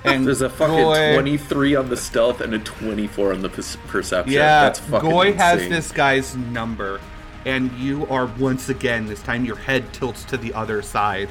And 0.03 0.25
There's 0.27 0.41
a 0.41 0.49
fucking 0.49 0.75
Goui- 0.75 1.13
23 1.13 1.75
on 1.75 1.89
the 1.89 1.97
stealth 1.97 2.41
and 2.41 2.53
a 2.53 2.59
24 2.59 3.33
on 3.33 3.41
the 3.41 3.49
perception. 3.49 4.33
Yeah, 4.33 4.63
that's 4.63 4.79
fucking 4.79 5.09
Goui 5.09 5.35
has 5.35 5.67
this 5.69 5.91
guy's 5.91 6.35
number, 6.35 6.99
and 7.45 7.71
you 7.73 8.05
are 8.07 8.25
once 8.37 8.69
again 8.69 9.05
this 9.07 9.21
time 9.21 9.45
your 9.45 9.55
head 9.55 9.91
tilts 9.93 10.23
to 10.25 10.37
the 10.37 10.53
other 10.53 10.81
side, 10.81 11.29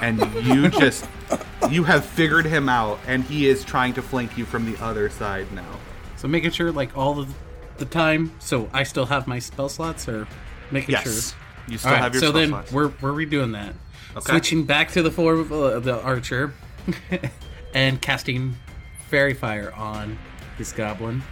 and 0.00 0.18
you 0.44 0.68
just 0.80 1.06
you 1.70 1.84
have 1.84 2.04
figured 2.04 2.46
him 2.46 2.68
out, 2.68 2.98
and 3.06 3.24
he 3.24 3.46
is 3.48 3.64
trying 3.64 3.92
to 3.94 4.02
flank 4.02 4.36
you 4.38 4.44
from 4.44 4.70
the 4.70 4.82
other 4.82 5.08
side 5.10 5.50
now. 5.52 5.78
So 6.16 6.28
making 6.28 6.52
sure, 6.52 6.72
like, 6.72 6.96
all 6.96 7.18
of 7.18 7.34
the 7.76 7.84
time, 7.84 8.32
so 8.38 8.68
I 8.72 8.84
still 8.84 9.06
have 9.06 9.26
my 9.26 9.38
spell 9.38 9.68
slots, 9.68 10.08
or 10.08 10.26
making 10.70 10.92
Yes, 10.92 11.02
sure. 11.32 11.38
you 11.68 11.76
still 11.78 11.88
All 11.90 11.94
right, 11.96 12.02
have 12.02 12.14
your 12.14 12.20
so 12.22 12.28
spell 12.30 12.40
then 12.40 12.48
slots. 12.50 12.72
we're 12.72 12.88
we're 13.02 13.12
redoing 13.12 13.52
that. 13.52 13.74
Okay. 14.16 14.30
Switching 14.32 14.64
back 14.64 14.92
to 14.92 15.02
the 15.02 15.10
form 15.10 15.40
of 15.40 15.52
uh, 15.52 15.80
the 15.80 16.00
archer, 16.00 16.54
and 17.74 18.00
casting 18.00 18.56
fairy 19.08 19.34
fire 19.34 19.72
on 19.74 20.18
this 20.56 20.72
goblin. 20.72 21.22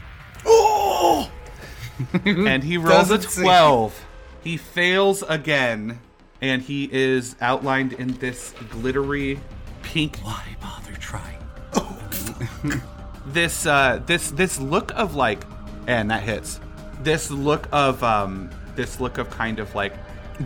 and 2.25 2.65
he 2.65 2.77
rolls 2.77 3.11
a 3.11 3.17
Doesn't 3.17 3.31
see. 3.31 3.43
12. 3.43 4.07
He 4.43 4.57
fails 4.57 5.23
again, 5.23 6.01
and 6.41 6.61
he 6.61 6.89
is 6.93 7.37
outlined 7.41 7.93
in 7.93 8.15
this 8.15 8.53
glittery 8.71 9.39
pink 9.83 10.19
Why 10.19 10.57
bother 10.61 10.93
trying? 10.95 11.39
this 13.27 13.67
uh 13.67 14.03
this 14.07 14.31
this 14.33 14.59
look 14.59 14.91
of 14.97 15.15
like 15.15 15.45
and 15.87 16.11
that 16.11 16.23
hits 16.23 16.61
this 17.01 17.31
look 17.31 17.69
of 17.73 18.03
um 18.03 18.51
this 18.75 19.01
look 19.01 19.19
of 19.19 19.31
kind 19.31 19.59
of 19.59 19.73
like 19.75 19.95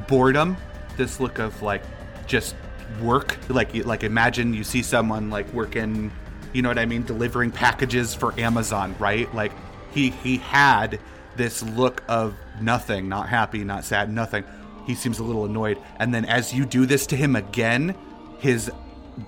boredom 0.07 0.57
this 0.97 1.21
look 1.21 1.39
of 1.39 1.63
like 1.63 1.83
just 2.27 2.55
work 3.01 3.37
like 3.49 3.75
you- 3.75 3.83
like 3.85 4.03
imagine 4.03 4.55
you 4.55 4.65
see 4.65 4.83
someone 4.83 5.31
like 5.31 5.51
working 5.53 6.11
you 6.53 6.63
know 6.63 6.69
what 6.69 6.79
i 6.79 6.87
mean 6.87 7.03
delivering 7.03 7.51
packages 7.51 8.15
for 8.15 8.39
amazon 8.41 8.95
right 8.99 9.33
like 9.35 9.53
he 9.93 10.11
he 10.11 10.39
had 10.39 10.99
this 11.37 11.63
look 11.63 12.03
of 12.09 12.35
nothing 12.61 13.09
not 13.09 13.29
happy 13.29 13.63
not 13.65 13.85
sad 13.85 14.11
nothing 14.11 14.45
he 14.87 14.95
seems 14.95 15.19
a 15.19 15.23
little 15.23 15.45
annoyed 15.45 15.79
and 15.99 16.15
then 16.15 16.25
as 16.25 16.55
you 16.55 16.65
do 16.65 16.87
this 16.87 17.07
to 17.07 17.17
him 17.17 17.37
again 17.37 17.95
his 18.39 18.71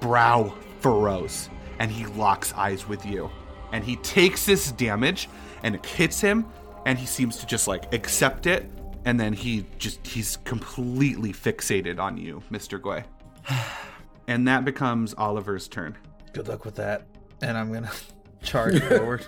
brow 0.00 0.54
furrows 0.80 1.48
and 1.78 1.90
he 1.90 2.06
locks 2.06 2.52
eyes 2.54 2.88
with 2.88 3.04
you. 3.06 3.30
And 3.72 3.84
he 3.84 3.96
takes 3.96 4.46
this 4.46 4.72
damage 4.72 5.28
and 5.62 5.74
it 5.74 5.84
hits 5.84 6.20
him 6.20 6.46
and 6.86 6.98
he 6.98 7.06
seems 7.06 7.36
to 7.38 7.46
just 7.46 7.68
like 7.68 7.92
accept 7.92 8.46
it 8.46 8.70
and 9.04 9.18
then 9.18 9.32
he 9.32 9.66
just 9.78 10.06
he's 10.06 10.36
completely 10.38 11.32
fixated 11.32 11.98
on 11.98 12.16
you, 12.16 12.42
Mr. 12.50 12.80
Goui. 12.80 13.04
And 14.26 14.46
that 14.46 14.62
becomes 14.66 15.14
Oliver's 15.14 15.68
turn. 15.68 15.96
Good 16.34 16.48
luck 16.48 16.66
with 16.66 16.74
that. 16.74 17.06
And 17.40 17.56
I'm 17.56 17.72
gonna 17.72 17.90
charge 18.42 18.78
forward. 18.88 19.26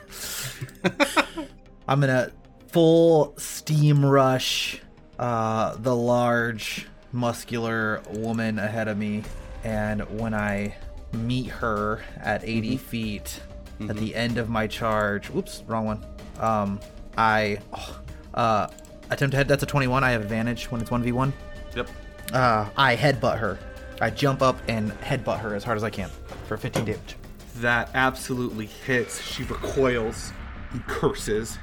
I'm 1.88 2.00
gonna 2.00 2.32
full 2.68 3.32
steam 3.38 4.04
rush 4.04 4.82
uh, 5.20 5.76
the 5.76 5.94
large, 5.94 6.86
muscular 7.12 8.02
woman 8.10 8.58
ahead 8.58 8.88
of 8.88 8.96
me, 8.96 9.22
and 9.64 10.00
when 10.18 10.34
I 10.34 10.74
meet 11.12 11.48
her 11.48 12.02
at 12.16 12.42
80 12.42 12.76
feet 12.78 13.40
at 13.88 13.96
the 13.96 14.14
end 14.14 14.38
of 14.38 14.48
my 14.48 14.66
charge, 14.66 15.28
whoops, 15.28 15.62
wrong 15.66 15.84
one. 15.84 16.06
Um, 16.38 16.80
I 17.18 17.58
oh, 17.72 18.00
uh, 18.34 18.68
attempt 19.10 19.32
to 19.32 19.36
head. 19.36 19.48
That's 19.48 19.62
a 19.62 19.66
21. 19.66 20.02
I 20.04 20.10
have 20.10 20.22
advantage 20.22 20.70
when 20.70 20.80
it's 20.80 20.90
1v1. 20.90 21.32
Yep. 21.76 21.88
Uh, 22.32 22.68
I 22.76 22.96
headbutt 22.96 23.38
her. 23.38 23.58
I 24.00 24.10
jump 24.10 24.42
up 24.42 24.58
and 24.68 24.92
headbutt 25.00 25.40
her 25.40 25.54
as 25.54 25.64
hard 25.64 25.76
as 25.76 25.84
I 25.84 25.90
can 25.90 26.08
for 26.46 26.56
15 26.56 26.84
damage. 26.84 27.16
That 27.56 27.90
absolutely 27.94 28.66
hits. 28.66 29.22
She 29.22 29.42
recoils 29.44 30.32
and 30.72 30.84
curses. 30.86 31.58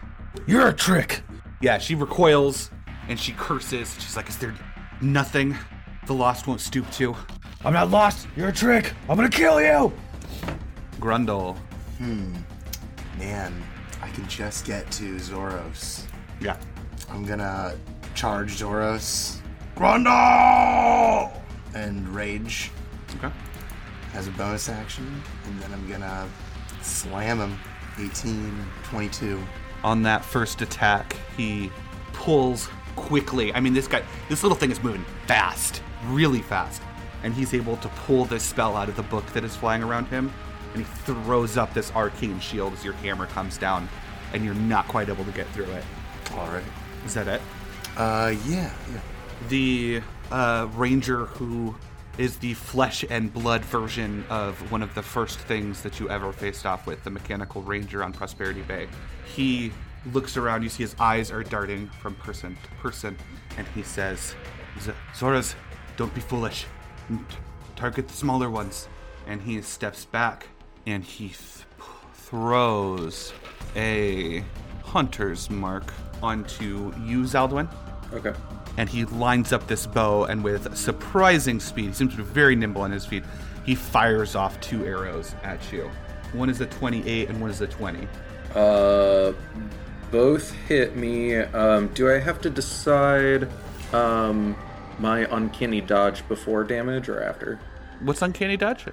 You're 0.45 0.67
a 0.67 0.73
trick. 0.73 1.21
Yeah, 1.61 1.77
she 1.79 1.95
recoils 1.95 2.69
and 3.07 3.19
she 3.19 3.31
curses. 3.33 3.95
She's 3.99 4.15
like, 4.15 4.29
Is 4.29 4.37
there 4.37 4.53
nothing 5.01 5.55
the 6.05 6.13
lost 6.13 6.47
won't 6.47 6.61
stoop 6.61 6.89
to? 6.91 7.15
I'm 7.65 7.73
not 7.73 7.89
lost. 7.89 8.27
You're 8.35 8.49
a 8.49 8.53
trick. 8.53 8.93
I'm 9.09 9.15
gonna 9.15 9.29
kill 9.29 9.59
you. 9.59 9.91
Grundle. 10.99 11.57
Hmm. 11.97 12.35
Man, 13.17 13.63
I 14.01 14.09
can 14.09 14.27
just 14.27 14.65
get 14.65 14.89
to 14.91 15.15
Zoros. 15.15 16.03
Yeah. 16.39 16.57
I'm 17.09 17.25
gonna 17.25 17.75
charge 18.13 18.59
Zoros 18.59 19.39
Grundle! 19.75 21.31
And 21.73 22.07
rage 22.09 22.71
Okay. 23.17 23.33
as 24.13 24.27
a 24.27 24.31
bonus 24.31 24.69
action, 24.69 25.21
and 25.45 25.59
then 25.61 25.71
I'm 25.73 25.87
gonna 25.89 26.27
slam 26.81 27.39
him. 27.39 27.57
18, 27.99 28.63
22. 28.91 29.41
on 29.83 30.03
that 30.03 30.23
first 30.23 30.61
attack, 30.61 31.15
he 31.35 31.71
pulls 32.13 32.69
quickly. 32.95 33.53
I 33.53 33.59
mean, 33.59 33.73
this 33.73 33.87
guy, 33.87 34.03
this 34.29 34.43
little 34.43 34.57
thing 34.57 34.69
is 34.71 34.81
moving 34.83 35.03
fast, 35.25 35.81
really 36.07 36.41
fast. 36.41 36.81
And 37.23 37.33
he's 37.33 37.53
able 37.55 37.77
to 37.77 37.87
pull 37.89 38.25
this 38.25 38.43
spell 38.43 38.75
out 38.77 38.87
of 38.89 38.95
the 38.95 39.01
book 39.03 39.25
that 39.33 39.43
is 39.43 39.55
flying 39.55 39.81
around 39.83 40.05
him. 40.07 40.31
And 40.75 40.85
he 40.85 40.91
throws 41.03 41.57
up 41.57 41.73
this 41.73 41.91
arcane 41.95 42.39
shield 42.39 42.73
as 42.73 42.83
your 42.83 42.93
hammer 42.95 43.25
comes 43.27 43.57
down, 43.57 43.89
and 44.33 44.45
you're 44.45 44.53
not 44.53 44.87
quite 44.87 45.09
able 45.09 45.25
to 45.25 45.31
get 45.31 45.47
through 45.49 45.65
it. 45.65 45.83
All 46.35 46.47
right. 46.49 46.63
Is 47.05 47.13
that 47.15 47.27
it? 47.27 47.41
Uh, 47.95 48.33
yeah, 48.45 48.71
yeah. 48.91 48.99
the 49.49 50.01
uh, 50.31 50.67
ranger 50.75 51.25
who 51.25 51.75
is 52.17 52.37
the 52.37 52.53
flesh 52.55 53.05
and 53.09 53.31
blood 53.31 53.63
version 53.65 54.25
of 54.29 54.71
one 54.71 54.81
of 54.81 54.93
the 54.95 55.03
first 55.03 55.37
things 55.39 55.83
that 55.83 55.99
you 55.99 56.09
ever 56.09 56.31
faced 56.31 56.65
off 56.65 56.87
with, 56.87 57.03
the 57.03 57.09
mechanical 57.09 57.61
ranger 57.61 58.03
on 58.03 58.11
Prosperity 58.11 58.61
Bay. 58.61 58.87
He 59.35 59.71
looks 60.13 60.35
around, 60.37 60.63
you 60.63 60.69
see 60.69 60.83
his 60.83 60.95
eyes 60.99 61.31
are 61.31 61.43
darting 61.43 61.87
from 62.01 62.15
person 62.15 62.57
to 62.63 62.69
person, 62.81 63.15
and 63.57 63.67
he 63.75 63.83
says, 63.83 64.33
"Z- 64.79 64.93
Zoros, 65.13 65.53
don't 65.95 66.13
be 66.15 66.21
foolish. 66.21 66.65
Target 67.75 68.07
the 68.07 68.13
smaller 68.13 68.49
ones. 68.49 68.87
And 69.27 69.41
he 69.41 69.61
steps 69.61 70.05
back 70.05 70.47
and 70.85 71.03
he 71.03 71.27
th- 71.29 71.65
throws 72.13 73.33
a 73.75 74.43
hunter's 74.83 75.49
mark 75.49 75.93
onto 76.23 76.93
you, 77.03 77.23
Zaldwin 77.23 77.67
Okay. 78.13 78.31
And 78.77 78.87
he 78.89 79.05
lines 79.05 79.51
up 79.53 79.67
this 79.67 79.85
bow 79.87 80.25
and 80.25 80.43
with 80.43 80.75
surprising 80.77 81.59
speed 81.59 81.87
he 81.87 81.93
seems 81.93 82.11
to 82.11 82.17
be 82.17 82.23
very 82.23 82.55
nimble 82.55 82.81
on 82.81 82.91
his 82.91 83.05
feet 83.05 83.23
he 83.65 83.75
fires 83.75 84.35
off 84.35 84.59
two 84.61 84.85
arrows 84.85 85.35
at 85.43 85.59
you 85.71 85.89
one 86.33 86.49
is 86.49 86.61
a 86.61 86.65
28 86.65 87.29
and 87.29 87.41
one 87.41 87.49
is 87.49 87.61
a 87.61 87.67
20 87.67 88.07
Uh, 88.55 89.33
both 90.11 90.51
hit 90.67 90.95
me. 90.95 91.35
Um, 91.35 91.87
do 91.89 92.09
I 92.09 92.17
have 92.19 92.39
to 92.41 92.49
decide 92.49 93.49
um, 93.93 94.55
my 94.99 95.27
uncanny 95.35 95.81
dodge 95.81 96.25
before 96.29 96.63
damage 96.63 97.09
or 97.09 97.21
after? 97.21 97.59
what's 98.01 98.21
uncanny 98.21 98.55
dodge 98.57 98.85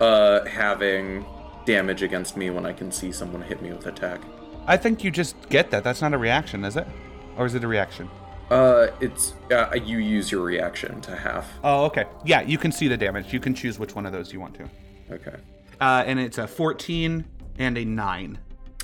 Uh, 0.00 0.44
having 0.46 1.24
damage 1.64 2.02
against 2.02 2.36
me 2.36 2.50
when 2.50 2.64
I 2.66 2.72
can 2.72 2.90
see 2.92 3.12
someone 3.12 3.42
hit 3.42 3.60
me 3.62 3.72
with 3.72 3.86
attack. 3.86 4.20
i 4.66 4.76
think 4.76 5.02
you 5.04 5.10
just 5.10 5.34
get 5.48 5.70
that 5.70 5.82
that's 5.84 6.00
not 6.02 6.12
a 6.14 6.18
reaction 6.18 6.64
is 6.64 6.76
it 6.76 6.86
or 7.36 7.46
is 7.46 7.54
it 7.54 7.62
a 7.64 7.68
reaction 7.68 8.08
Uh, 8.50 8.88
it's 9.00 9.34
uh, 9.52 9.74
you 9.84 9.98
use 9.98 10.32
your 10.32 10.42
reaction 10.42 11.00
to 11.02 11.14
half. 11.14 11.46
oh 11.62 11.84
okay 11.84 12.06
yeah 12.24 12.40
you 12.40 12.56
can 12.56 12.72
see 12.72 12.88
the 12.88 12.96
damage 12.96 13.30
you 13.32 13.40
can 13.40 13.54
choose 13.54 13.78
which 13.78 13.94
one 13.94 14.06
of 14.06 14.12
those 14.12 14.32
you 14.32 14.40
want 14.40 14.54
to 14.54 14.64
Okay. 15.12 15.36
uh, 15.80 16.02
and 16.06 16.18
it's 16.18 16.38
a 16.38 16.46
14 16.46 17.24
and 17.58 17.76
a 17.78 17.84
9 17.84 18.38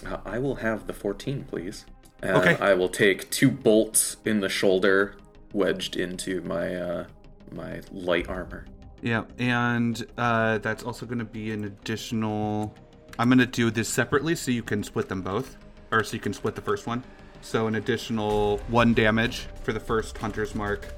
Uh, 0.07 0.19
I 0.27 0.39
will 0.39 0.57
have 0.57 0.87
the 0.87 0.93
14, 0.93 1.45
please. 1.45 1.87
And 2.23 2.37
Okay. 2.37 2.57
I 2.61 2.75
will 2.75 2.89
take 2.91 3.31
two 3.31 3.51
bolts 3.51 4.17
in 4.27 4.41
the 4.41 4.49
shoulder, 4.49 5.15
wedged 5.53 5.97
into 5.97 6.41
my 6.43 6.75
uh, 6.75 7.05
my 7.53 7.81
light 7.93 8.29
armor. 8.29 8.67
Yeah, 9.03 9.25
and 9.39 10.05
uh, 10.19 10.59
that's 10.59 10.83
also 10.83 11.05
going 11.07 11.19
to 11.21 11.25
be 11.41 11.53
an 11.53 11.65
additional. 11.65 12.75
I'm 13.19 13.29
going 13.29 13.39
to 13.39 13.47
do 13.47 13.71
this 13.71 13.89
separately 13.89 14.35
so 14.35 14.51
you 14.51 14.63
can 14.63 14.83
split 14.83 15.09
them 15.09 15.23
both, 15.23 15.57
or 15.93 16.03
so 16.03 16.15
you 16.15 16.21
can 16.21 16.33
split 16.33 16.55
the 16.55 16.63
first 16.63 16.87
one. 16.87 17.03
So 17.45 17.67
an 17.67 17.75
additional 17.75 18.57
one 18.69 18.95
damage 18.95 19.47
for 19.63 19.75
the 19.75 19.79
first 19.79 20.17
hunter's 20.17 20.55
mark, 20.55 20.89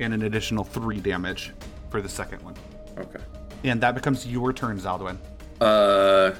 and 0.00 0.12
an 0.12 0.24
additional 0.24 0.64
three 0.64 0.98
damage 0.98 1.52
for 1.90 2.02
the 2.02 2.08
second 2.08 2.42
one. 2.42 2.56
Okay. 2.98 3.20
And 3.62 3.80
that 3.80 3.94
becomes 3.94 4.26
your 4.26 4.52
turn, 4.52 4.80
Zaldwin. 4.80 5.16
Uh, 5.60 6.32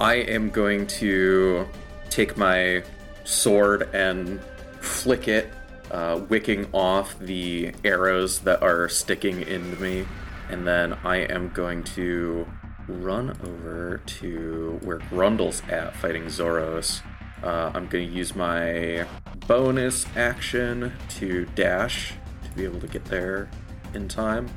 I 0.00 0.14
am 0.14 0.48
going 0.48 0.86
to 0.86 1.68
take 2.08 2.38
my 2.38 2.82
sword 3.24 3.90
and 3.92 4.40
flick 4.80 5.28
it, 5.28 5.52
uh, 5.90 6.22
wicking 6.30 6.66
off 6.72 7.16
the 7.18 7.74
arrows 7.84 8.38
that 8.40 8.62
are 8.62 8.88
sticking 8.88 9.42
into 9.42 9.80
me, 9.82 10.06
and 10.48 10.66
then 10.66 10.94
I 11.04 11.18
am 11.18 11.50
going 11.50 11.84
to 11.84 12.48
run 12.88 13.36
over 13.44 14.00
to 14.06 14.80
where 14.82 14.98
Grundle's 15.10 15.62
at 15.68 15.94
fighting 15.94 16.24
Zoros. 16.24 17.02
Uh, 17.42 17.70
I'm 17.74 17.86
going 17.86 18.08
to 18.08 18.14
use 18.14 18.34
my 18.34 19.06
bonus 19.46 20.06
action 20.16 20.92
to 21.10 21.46
dash 21.54 22.14
to 22.44 22.50
be 22.56 22.64
able 22.64 22.80
to 22.80 22.88
get 22.88 23.04
there 23.04 23.48
in 23.94 24.08
time. 24.08 24.48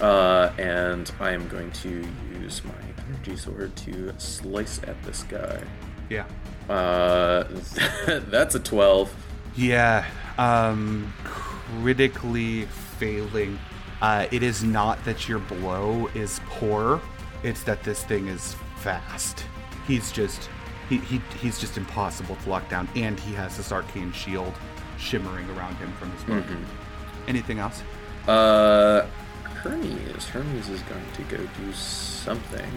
Uh, 0.00 0.52
and 0.58 1.10
I 1.20 1.32
am 1.32 1.48
going 1.48 1.70
to 1.72 2.06
use 2.40 2.62
my 2.64 2.72
energy 3.08 3.36
sword 3.36 3.74
to 3.76 4.12
slice 4.18 4.80
at 4.84 5.00
this 5.02 5.22
guy. 5.24 5.62
Yeah. 6.08 6.26
Uh, 6.68 7.44
that's 8.06 8.54
a 8.54 8.60
12. 8.60 9.14
Yeah, 9.56 10.06
um, 10.36 11.12
critically 11.24 12.66
failing. 12.98 13.58
Uh, 14.00 14.26
it 14.30 14.42
is 14.44 14.62
not 14.62 15.04
that 15.04 15.28
your 15.28 15.40
blow 15.40 16.08
is 16.14 16.40
poor; 16.46 17.00
it's 17.42 17.64
that 17.64 17.82
this 17.82 18.04
thing 18.04 18.28
is 18.28 18.54
fast. 18.76 19.44
He's 19.88 20.12
just, 20.12 20.48
he, 20.88 20.98
he 20.98 21.20
he's 21.40 21.58
just 21.58 21.76
impossible 21.76 22.36
to 22.36 22.50
lock 22.50 22.68
down, 22.68 22.88
and 22.96 23.18
he 23.20 23.34
has 23.34 23.56
this 23.56 23.72
arcane 23.72 24.12
shield 24.12 24.54
shimmering 24.98 25.48
around 25.50 25.76
him 25.76 25.92
from 25.92 26.10
his 26.12 26.24
book. 26.24 26.44
Anything 27.26 27.58
else? 27.58 27.82
Uh, 28.26 29.06
Hermes. 29.62 30.26
Hermes 30.28 30.68
is 30.68 30.82
going 30.82 31.04
to 31.14 31.22
go 31.36 31.36
do 31.36 31.72
something. 31.72 32.70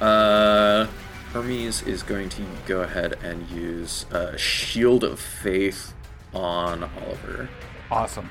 Uh, 0.00 0.86
Hermes 1.32 1.82
is 1.82 2.02
going 2.02 2.28
to 2.30 2.42
go 2.66 2.82
ahead 2.82 3.18
and 3.22 3.48
use 3.50 4.06
uh, 4.12 4.36
Shield 4.36 5.04
of 5.04 5.18
Faith 5.20 5.94
on 6.34 6.82
Oliver. 6.82 7.48
Awesome. 7.90 8.28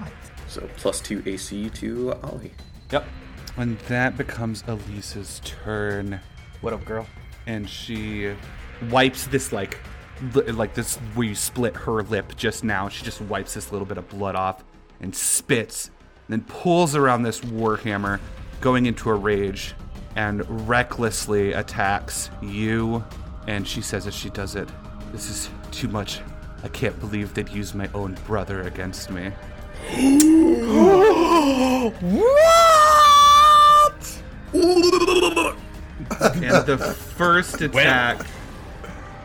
Nice. 0.00 0.12
So 0.48 0.68
plus 0.76 1.00
two 1.00 1.22
AC 1.26 1.70
to 1.70 2.14
Ollie. 2.24 2.52
Yep. 2.90 3.04
And 3.56 3.78
that 3.80 4.16
becomes 4.16 4.64
Elisa's 4.66 5.40
turn. 5.44 6.20
What 6.60 6.72
up, 6.72 6.84
girl? 6.84 7.06
and 7.46 7.68
she 7.68 8.32
wipes 8.88 9.26
this 9.26 9.52
like 9.52 9.78
like 10.52 10.74
this 10.74 10.96
where 11.14 11.28
you 11.28 11.34
split 11.34 11.74
her 11.74 12.02
lip 12.02 12.36
just 12.36 12.64
now. 12.64 12.88
She 12.88 13.04
just 13.04 13.20
wipes 13.22 13.54
this 13.54 13.72
little 13.72 13.86
bit 13.86 13.98
of 13.98 14.08
blood 14.08 14.34
off 14.34 14.64
and 15.00 15.14
spits 15.14 15.90
and 16.28 16.28
then 16.28 16.42
pulls 16.42 16.94
around 16.94 17.22
this 17.22 17.40
warhammer 17.40 18.20
going 18.60 18.86
into 18.86 19.10
a 19.10 19.14
rage 19.14 19.74
and 20.16 20.68
recklessly 20.68 21.52
attacks 21.52 22.30
you. 22.42 23.04
And 23.46 23.66
she 23.66 23.80
says 23.80 24.06
as 24.06 24.14
she 24.14 24.30
does 24.30 24.56
it. 24.56 24.68
This 25.12 25.30
is 25.30 25.50
too 25.70 25.88
much. 25.88 26.20
I 26.62 26.68
can't 26.68 26.98
believe 27.00 27.32
they'd 27.32 27.48
use 27.48 27.74
my 27.74 27.88
own 27.94 28.18
brother 28.26 28.62
against 28.62 29.10
me. 29.10 29.32
What? 32.00 32.40
and 34.52 35.54
the 36.66 36.96
first 37.16 37.60
attack 37.60 38.26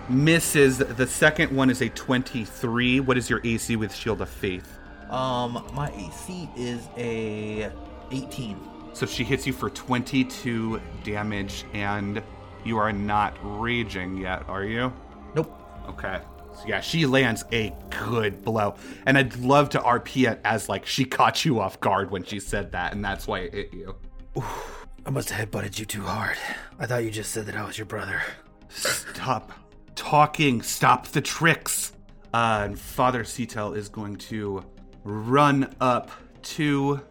misses. 0.10 0.78
The 0.78 1.08
second 1.08 1.56
one 1.56 1.70
is 1.70 1.82
a 1.82 1.90
23. 1.90 3.00
What 3.00 3.18
is 3.18 3.30
your 3.30 3.42
AC 3.44 3.76
with 3.76 3.94
Shield 3.94 4.22
of 4.22 4.30
Faith? 4.30 4.78
Um, 5.10 5.66
my 5.74 5.92
AC 5.92 6.50
is 6.56 6.88
a 6.98 7.72
18. 8.12 8.60
So 8.94 9.06
she 9.06 9.24
hits 9.24 9.46
you 9.46 9.54
for 9.54 9.70
22 9.70 10.82
damage, 11.04 11.66
and 11.74 12.24
you 12.64 12.78
are 12.78 12.94
not 12.94 13.38
raging 13.42 14.18
yet, 14.18 14.48
are 14.48 14.64
you? 14.64 14.92
Nope. 15.36 15.54
Okay. 15.90 16.22
So 16.56 16.64
yeah, 16.66 16.80
she 16.80 17.06
lands 17.06 17.44
a 17.52 17.74
good 17.90 18.44
blow. 18.44 18.76
And 19.06 19.18
I'd 19.18 19.36
love 19.38 19.70
to 19.72 19.80
RP 19.80 20.32
it 20.32 20.40
as 20.46 20.70
like 20.70 20.86
she 20.86 21.04
caught 21.04 21.44
you 21.44 21.60
off 21.60 21.80
guard 21.82 22.12
when 22.12 22.24
she 22.24 22.40
said 22.40 22.72
that, 22.72 22.94
and 22.94 23.04
that's 23.04 23.28
why 23.28 23.40
it 23.40 23.54
hit 23.54 23.74
you. 23.74 23.96
I 25.06 25.10
must 25.12 25.30
have 25.30 25.52
headbutted 25.52 25.78
you 25.78 25.86
too 25.86 26.02
hard. 26.02 26.38
I 26.80 26.86
thought 26.86 27.04
you 27.04 27.12
just 27.12 27.32
said 27.32 27.46
that 27.48 27.56
I 27.56 27.66
was 27.66 27.78
your 27.78 27.86
brother. 27.86 28.22
Stop 28.70 29.52
talking. 29.96 30.62
Stop 30.62 31.08
the 31.08 31.22
tricks. 31.22 31.94
Uh, 32.34 32.64
and 32.66 32.80
Father 32.80 33.24
Cetel 33.24 33.76
is 33.76 33.90
going 33.90 34.18
to 34.18 34.64
run 35.04 35.74
up 35.80 36.12
to 36.44 37.02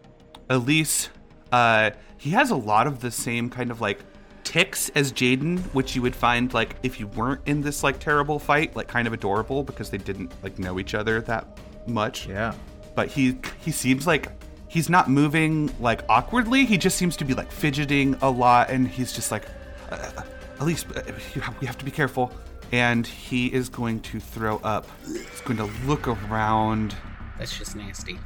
Elise. 0.49 1.09
Uh, 1.51 1.91
he 2.17 2.29
has 2.31 2.51
a 2.51 2.55
lot 2.55 2.87
of 2.87 3.01
the 3.01 3.11
same 3.11 3.49
kind 3.49 3.71
of 3.71 3.81
like 3.81 3.99
ticks 4.43 4.89
as 4.89 5.11
Jaden, 5.11 5.59
which 5.73 5.95
you 5.95 6.01
would 6.03 6.15
find 6.15 6.53
like 6.53 6.75
if 6.83 6.99
you 6.99 7.07
weren't 7.07 7.41
in 7.47 7.61
this 7.61 7.83
like 7.83 7.99
terrible 7.99 8.37
fight, 8.39 8.75
like 8.75 8.87
kind 8.87 9.07
of 9.07 9.13
adorable 9.13 9.63
because 9.63 9.89
they 9.89 9.97
didn't 9.97 10.31
like 10.43 10.59
know 10.59 10.79
each 10.79 10.93
other 10.93 11.21
that 11.21 11.59
much. 11.87 12.27
Yeah. 12.27 12.53
But 12.93 13.09
he 13.09 13.37
he 13.63 13.71
seems 13.71 14.05
like 14.05 14.29
he's 14.67 14.89
not 14.89 15.09
moving 15.09 15.73
like 15.79 16.01
awkwardly. 16.07 16.65
He 16.65 16.77
just 16.77 16.97
seems 16.97 17.17
to 17.17 17.25
be 17.25 17.33
like 17.33 17.51
fidgeting 17.51 18.15
a 18.21 18.29
lot, 18.29 18.69
and 18.69 18.87
he's 18.87 19.11
just 19.11 19.31
like, 19.31 19.45
uh, 19.89 20.21
Elise, 20.59 20.85
uh, 20.95 21.01
you 21.33 21.41
have- 21.41 21.59
we 21.59 21.67
have 21.67 21.77
to 21.79 21.85
be 21.85 21.91
careful. 21.91 22.31
And 22.75 23.07
he 23.07 23.47
is 23.47 23.69
going 23.69 24.01
to 24.01 24.19
throw 24.19 24.57
up. 24.57 24.85
He's 25.07 25.41
going 25.45 25.55
to 25.57 25.69
look 25.85 26.09
around, 26.09 26.93
That's 27.39 27.57
just 27.57 27.73
nasty. 27.73 28.19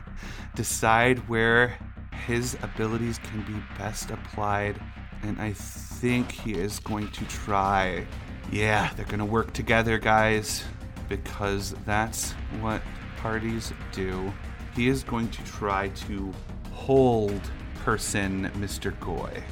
decide 0.54 1.26
where 1.26 1.78
his 2.26 2.54
abilities 2.62 3.18
can 3.18 3.40
be 3.44 3.54
best 3.78 4.10
applied, 4.10 4.78
and 5.22 5.40
I 5.40 5.54
think 5.54 6.32
he 6.32 6.52
is 6.52 6.80
going 6.80 7.08
to 7.12 7.24
try. 7.24 8.06
Yeah, 8.52 8.92
they're 8.94 9.06
going 9.06 9.20
to 9.20 9.24
work 9.24 9.54
together, 9.54 9.98
guys, 9.98 10.64
because 11.08 11.74
that's 11.86 12.32
what 12.60 12.82
parties 13.16 13.72
do. 13.92 14.30
He 14.76 14.88
is 14.88 15.02
going 15.02 15.30
to 15.30 15.42
try 15.44 15.88
to 16.08 16.30
hold 16.72 17.40
person 17.76 18.50
Mr. 18.56 18.92
Goui. 18.98 19.42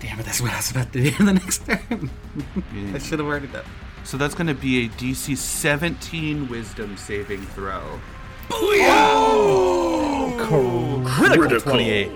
Damn 0.00 0.18
it, 0.18 0.26
that's 0.26 0.40
what 0.40 0.50
I 0.50 0.56
was 0.56 0.70
about 0.72 0.92
to 0.94 1.10
do 1.10 1.10
the 1.24 1.32
next 1.32 1.64
turn. 1.64 2.10
Yeah. 2.74 2.94
I 2.94 2.98
should 2.98 3.20
have 3.20 3.28
already 3.28 3.46
done. 3.46 3.64
So 4.04 4.16
that's 4.16 4.34
going 4.34 4.46
to 4.48 4.54
be 4.54 4.86
a 4.86 4.88
DC 4.90 5.36
17 5.36 6.48
Wisdom 6.48 6.96
saving 6.96 7.42
throw. 7.46 8.00
Critical 11.04 11.60
28. 11.60 12.12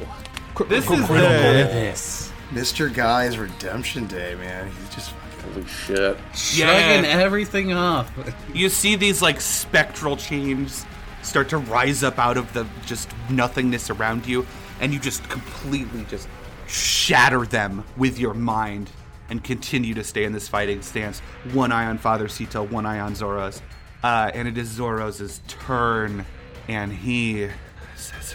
This 0.68 0.85
is 0.85 0.90
Look 0.90 1.09
the 1.09 1.14
at 1.14 1.70
this. 1.70 2.33
Mr. 2.51 2.92
Goui's 2.92 3.38
redemption 3.38 4.07
day, 4.07 4.35
man. 4.35 4.70
He's 4.70 4.94
just 4.94 5.14
Holy 5.44 5.66
shit. 5.66 6.18
Shrugging 6.35 7.05
everything 7.05 7.73
off. 7.73 8.11
you 8.55 8.68
see 8.68 8.97
these 8.97 9.20
like 9.23 9.40
spectral 9.40 10.16
chains 10.16 10.87
start 11.23 11.49
to 11.51 11.59
rise 11.59 12.03
up 12.03 12.18
out 12.18 12.37
of 12.37 12.53
the 12.53 12.66
just 12.87 13.11
nothingness 13.31 13.90
around 13.90 14.27
you 14.27 14.47
and 14.81 14.92
you 14.92 14.99
just 14.99 15.29
completely 15.29 16.05
just 16.09 16.29
shatter 16.66 17.47
them 17.47 17.85
with 17.97 18.18
your 18.18 18.35
mind 18.35 18.90
and 19.30 19.42
continue 19.42 19.94
to 19.94 20.04
stay 20.04 20.24
in 20.24 20.32
this 20.32 20.48
fighting 20.48 20.82
stance 20.82 21.20
one 21.52 21.72
eye 21.72 21.87
on 21.87 21.98
father 21.98 22.26
Sito, 22.28 22.68
one 22.70 22.87
eye 22.87 23.00
on 23.00 23.14
Zoros 23.14 23.60
uh, 24.02 24.30
and 24.34 24.48
it 24.48 24.58
is 24.58 24.78
Zoros' 24.78 25.40
turn 25.46 26.24
and 26.68 26.92
he 26.92 27.48
says 27.96 28.34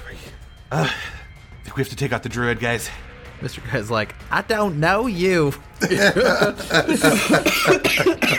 uh, 0.72 0.90
I 0.90 1.64
think 1.64 1.76
we 1.76 1.82
have 1.82 1.90
to 1.90 1.96
take 1.96 2.12
out 2.14 2.24
the 2.24 2.30
druid 2.30 2.60
guys 2.60 2.90
Mr. 3.42 3.62
Goui's 3.70 3.90
like, 3.90 4.16
I 4.32 4.42
don't 4.42 4.80
know 4.80 5.08
you. 5.08 5.54
I 5.82 6.54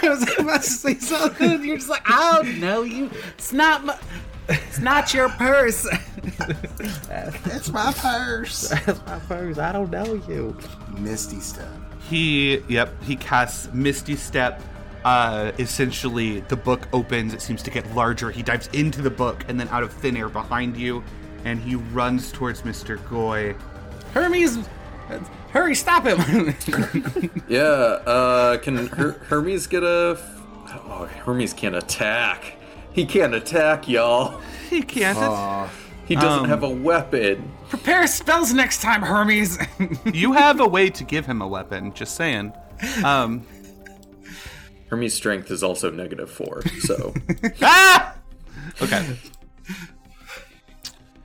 was 0.02 0.38
about 0.38 0.62
to 0.62 0.68
say 0.68 0.94
something. 0.96 1.64
You're 1.64 1.78
just 1.78 1.88
like, 1.88 2.02
I 2.04 2.36
don't 2.36 2.60
know 2.60 2.82
you. 2.82 3.10
It's 3.34 3.52
not 3.52 3.84
my. 3.84 3.98
It's 4.48 4.80
not 4.80 5.14
your 5.14 5.28
purse. 5.30 5.86
It's 6.18 7.70
my 7.70 7.92
purse. 7.92 8.68
That's 8.68 9.06
my 9.06 9.18
purse. 9.20 9.58
I 9.58 9.72
don't 9.72 9.90
know 9.90 10.20
you. 10.28 10.56
Misty 10.98 11.40
step. 11.40 11.79
He, 12.10 12.58
yep, 12.68 13.00
he 13.04 13.14
casts 13.16 13.72
Misty 13.72 14.16
Step. 14.16 14.60
Uh, 15.04 15.52
essentially, 15.58 16.40
the 16.40 16.56
book 16.56 16.88
opens. 16.92 17.32
It 17.32 17.40
seems 17.40 17.62
to 17.62 17.70
get 17.70 17.94
larger. 17.94 18.30
He 18.30 18.42
dives 18.42 18.68
into 18.72 19.00
the 19.00 19.08
book 19.10 19.44
and 19.48 19.58
then 19.58 19.68
out 19.68 19.82
of 19.84 19.92
thin 19.92 20.16
air 20.16 20.28
behind 20.28 20.76
you, 20.76 21.02
and 21.44 21.58
he 21.60 21.76
runs 21.76 22.32
towards 22.32 22.62
Mr. 22.62 22.98
Goui. 23.04 23.56
Hermes, 24.12 24.58
hurry, 25.52 25.74
stop 25.76 26.04
him. 26.04 26.54
Yeah, 27.48 27.60
uh, 27.62 28.58
can 28.58 28.88
Her- 28.88 29.12
Hermes 29.12 29.66
get 29.68 29.82
a. 29.84 30.18
Oh, 30.68 31.08
Hermes 31.24 31.52
can't 31.52 31.74
attack. 31.76 32.56
He 32.92 33.06
can't 33.06 33.34
attack, 33.34 33.88
y'all. 33.88 34.40
He 34.68 34.82
can't. 34.82 35.16
Aw. 35.16 35.68
He 36.10 36.16
doesn't 36.16 36.40
Um, 36.42 36.48
have 36.48 36.64
a 36.64 36.68
weapon. 36.68 37.52
Prepare 37.68 38.04
spells 38.08 38.52
next 38.52 38.82
time, 38.82 39.00
Hermes. 39.00 39.56
You 40.12 40.32
have 40.32 40.58
a 40.58 40.66
way 40.66 40.90
to 40.90 41.04
give 41.04 41.24
him 41.24 41.40
a 41.40 41.46
weapon. 41.46 41.92
Just 41.94 42.16
saying. 42.16 42.52
Um, 43.04 43.46
Hermes' 44.88 45.14
strength 45.14 45.52
is 45.52 45.62
also 45.62 45.88
negative 45.88 46.28
four, 46.28 46.62
so 46.80 47.14
ah! 47.62 48.16
Okay. 48.82 49.16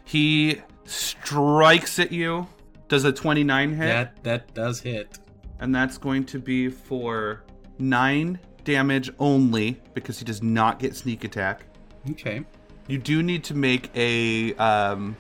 He 0.04 0.62
strikes 0.86 1.98
at 1.98 2.12
you. 2.12 2.48
Does 2.88 3.06
a 3.06 3.12
29 3.12 3.74
hit? 3.74 3.78
that 3.88 4.24
that 4.24 4.54
does 4.54 4.82
hit. 4.82 5.18
And 5.60 5.74
that's 5.74 5.98
going 5.98 6.26
to 6.26 6.38
be 6.38 6.70
for 6.70 7.44
nine 7.80 8.38
damage 8.66 9.10
only 9.18 9.82
because 9.96 10.20
he 10.20 10.26
does 10.26 10.44
not 10.44 10.78
get 10.78 10.96
sneak 10.96 11.24
attack. 11.24 11.64
Okay. 12.12 12.44
You 12.88 12.98
do 12.98 13.24
need 13.24 13.44
to 13.46 13.54
make 13.56 13.90
a 13.96 14.54
um, 14.56 15.16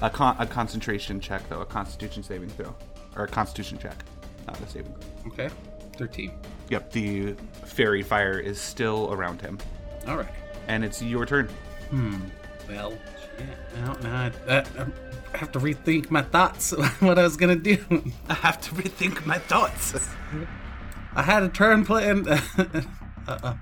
a, 0.00 0.08
con- 0.08 0.36
a 0.38 0.46
concentration 0.46 1.20
check 1.20 1.46
though, 1.48 1.60
a 1.60 1.66
Constitution 1.66 2.22
saving 2.22 2.48
throw, 2.50 2.74
or 3.16 3.24
a 3.24 3.28
Constitution 3.28 3.78
check, 3.78 3.96
not 4.46 4.58
a 4.60 4.66
saving 4.68 4.94
throw. 4.94 5.32
Okay. 5.32 5.50
Thirteen. 5.96 6.32
Yep, 6.70 6.92
the 6.92 7.34
fairy 7.64 8.02
fire 8.02 8.38
is 8.38 8.58
still 8.60 9.12
around 9.12 9.40
him, 9.42 9.58
All 10.06 10.16
right. 10.16 10.28
and 10.68 10.84
it's 10.84 11.02
your 11.02 11.26
turn. 11.26 11.48
Hmm. 11.90 12.16
Well, 12.68 12.92
shit. 13.36 13.46
Now, 13.74 13.92
now 13.94 14.30
I, 14.48 14.54
I, 14.54 14.64
I 15.34 15.36
have 15.36 15.50
to 15.52 15.58
rethink 15.58 16.10
my 16.10 16.22
thoughts. 16.22 16.70
what 17.00 17.18
I 17.18 17.24
was 17.24 17.36
gonna 17.36 17.56
do. 17.56 17.76
I 18.28 18.34
have 18.34 18.60
to 18.62 18.70
rethink 18.74 19.26
my 19.26 19.38
thoughts. 19.38 20.08
I 21.14 21.22
had 21.22 21.42
a 21.42 21.48
turn 21.48 21.84
planned. 21.84 22.28
uh, 22.28 22.38
uh, 23.28 23.54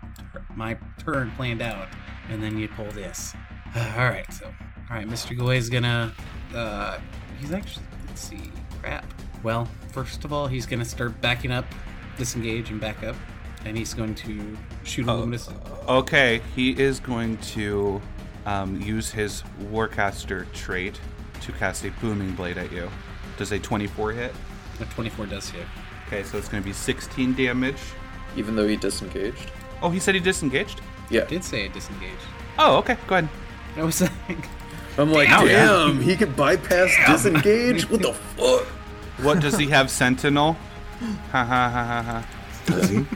my 0.55 0.77
turn 0.99 1.31
planned 1.33 1.63
out, 1.63 1.89
and 2.29 2.43
then 2.43 2.59
you 2.59 2.69
pull 2.69 2.91
this. 2.93 3.35
all 3.77 4.09
right. 4.09 4.31
So, 4.33 4.47
all 4.47 4.97
right. 4.97 5.09
Mr. 5.09 5.37
Goui 5.37 5.57
is 5.57 5.69
gonna. 5.71 6.13
Uh, 6.55 6.99
he's 7.41 7.53
actually. 7.53 7.87
Let's 8.07 8.21
see. 8.23 8.51
Crap. 8.81 9.05
Well, 9.43 9.69
first 9.93 10.25
of 10.25 10.33
all, 10.33 10.47
he's 10.47 10.67
gonna 10.67 10.85
start 10.85 11.21
backing 11.21 11.51
up, 11.53 11.65
disengage, 12.17 12.71
and 12.71 12.81
back 12.81 13.03
up, 13.05 13.17
and 13.65 13.77
he's 13.77 13.95
going 13.95 14.15
to 14.17 14.57
shoot 14.85 15.07
a 15.07 15.15
luminous. 15.15 15.49
Okay, 15.89 16.41
he 16.55 16.79
is 16.81 17.01
going 17.01 17.37
to 17.39 18.01
um, 18.47 18.81
use 18.81 19.11
his 19.11 19.43
Warcaster 19.71 20.51
trait 20.53 21.01
to 21.41 21.53
cast 21.53 21.85
a 21.85 21.91
booming 22.01 22.33
blade 22.33 22.59
at 22.59 22.73
you. 22.73 22.91
Does 23.37 23.53
a 23.53 23.59
24 23.59 24.13
hit? 24.13 24.35
A 24.81 24.85
24 24.87 25.27
does 25.27 25.51
hit. 25.51 25.67
Okay, 26.07 26.23
so 26.23 26.39
it's 26.39 26.49
going 26.49 26.63
to 26.63 26.67
be 26.67 26.73
16 26.73 27.35
damage. 27.35 27.77
even 28.37 28.57
though 28.57 28.67
he 28.67 28.77
disengaged. 28.77 29.51
Oh, 29.83 29.91
he 29.91 30.01
said 30.01 30.15
he 30.15 30.21
disengaged? 30.21 30.81
Yeah. 31.11 31.25
Did 31.25 31.45
say 31.45 31.65
it 31.67 31.73
disengaged. 31.73 32.23
Oh, 32.59 32.77
okay, 32.79 32.97
go 33.07 33.17
ahead. 33.17 33.29
I 33.77 33.83
was 33.85 34.01
like, 34.29 34.49
I'm 34.99 35.13
like, 35.13 35.29
Damn. 35.29 35.47
damn, 35.47 36.01
he 36.01 36.17
could 36.17 36.35
bypass 36.37 36.95
disengage? 37.07 37.89
What 37.89 38.03
the 38.03 38.13
fuck? 38.13 38.67
What 39.25 39.41
does 39.41 39.57
he 39.57 39.67
have? 39.69 39.91
Sentinel? 39.91 40.55
Ha 41.33 41.45
ha 41.45 41.45
ha 41.45 41.71
ha 41.85 42.03
ha. 42.03 42.27
Does 42.67 42.89
he? 42.91 43.07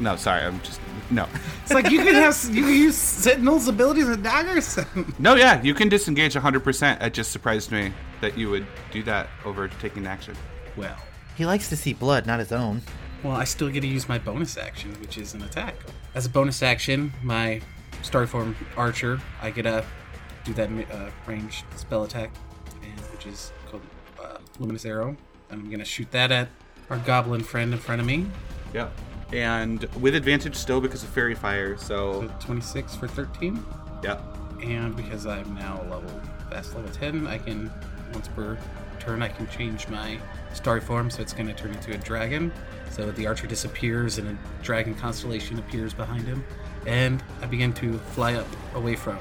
No, 0.00 0.16
sorry, 0.16 0.42
I'm 0.42 0.60
just. 0.62 0.80
No. 1.10 1.28
it's 1.62 1.72
like 1.72 1.90
you 1.90 2.02
can 2.02 2.14
have 2.14 2.36
you 2.50 2.62
can 2.64 2.72
use 2.74 2.96
Sentinel's 2.96 3.68
abilities 3.68 4.08
and 4.08 4.22
daggers. 4.24 4.78
No, 5.18 5.34
yeah, 5.34 5.62
you 5.62 5.74
can 5.74 5.88
disengage 5.88 6.34
100%. 6.34 7.02
It 7.02 7.14
just 7.14 7.30
surprised 7.30 7.70
me 7.70 7.92
that 8.20 8.36
you 8.38 8.50
would 8.50 8.66
do 8.90 9.02
that 9.04 9.28
over 9.44 9.68
taking 9.68 10.06
action. 10.06 10.34
well, 10.76 10.96
He 11.36 11.44
likes 11.46 11.68
to 11.68 11.76
see 11.76 11.92
blood, 11.92 12.26
not 12.26 12.38
his 12.40 12.50
own. 12.52 12.80
well, 13.22 13.36
I 13.36 13.44
still 13.44 13.68
get 13.68 13.82
to 13.82 13.86
use 13.86 14.08
my 14.08 14.18
bonus 14.18 14.56
action, 14.56 14.92
which 15.00 15.18
is 15.18 15.34
an 15.34 15.42
attack. 15.42 15.74
As 16.14 16.26
a 16.26 16.28
bonus 16.28 16.62
action, 16.62 17.12
my 17.22 17.60
Starform 18.02 18.54
Archer, 18.76 19.20
I 19.42 19.50
get 19.50 19.62
to 19.62 19.84
do 20.44 20.52
that 20.54 20.70
uh, 20.92 21.10
ranged 21.26 21.64
spell 21.76 22.04
attack, 22.04 22.30
and 22.82 23.00
which 23.12 23.26
is 23.26 23.52
called 23.70 23.82
uh, 24.22 24.38
Luminous 24.58 24.84
Arrow. 24.84 25.16
And 25.50 25.60
I'm 25.62 25.70
gonna 25.70 25.84
shoot 25.84 26.10
that 26.12 26.30
at 26.30 26.48
our 26.90 26.98
Goblin 26.98 27.42
friend 27.42 27.72
in 27.72 27.78
front 27.78 28.00
of 28.00 28.06
me. 28.06 28.26
Yeah. 28.72 28.90
And 29.32 29.84
with 30.00 30.14
advantage 30.14 30.54
still 30.54 30.80
because 30.80 31.02
of 31.02 31.08
fairy 31.08 31.34
fire, 31.34 31.76
So 31.76 32.22
so. 32.22 32.46
26 32.46 32.94
for 32.94 33.08
13. 33.08 33.64
Yeah. 34.02 34.20
And 34.62 34.94
because 34.94 35.26
I'm 35.26 35.54
now 35.54 35.80
a 35.82 35.86
level 35.88 36.20
fast 36.50 36.74
level 36.74 36.90
10, 36.92 37.26
I 37.26 37.38
can 37.38 37.72
once 38.12 38.28
per 38.28 38.56
turn 39.04 39.22
I 39.22 39.28
can 39.28 39.46
change 39.48 39.88
my 39.88 40.18
starry 40.52 40.80
form, 40.80 41.10
so 41.10 41.20
it's 41.22 41.32
going 41.32 41.46
to 41.46 41.54
turn 41.54 41.72
into 41.72 41.92
a 41.92 41.98
dragon. 41.98 42.52
So 42.90 43.10
the 43.10 43.26
archer 43.26 43.46
disappears 43.46 44.18
and 44.18 44.28
a 44.28 44.62
dragon 44.62 44.94
constellation 44.94 45.58
appears 45.58 45.92
behind 45.92 46.26
him, 46.26 46.44
and 46.86 47.22
I 47.42 47.46
begin 47.46 47.72
to 47.74 47.98
fly 47.98 48.34
up 48.34 48.46
away 48.74 48.94
from 48.94 49.18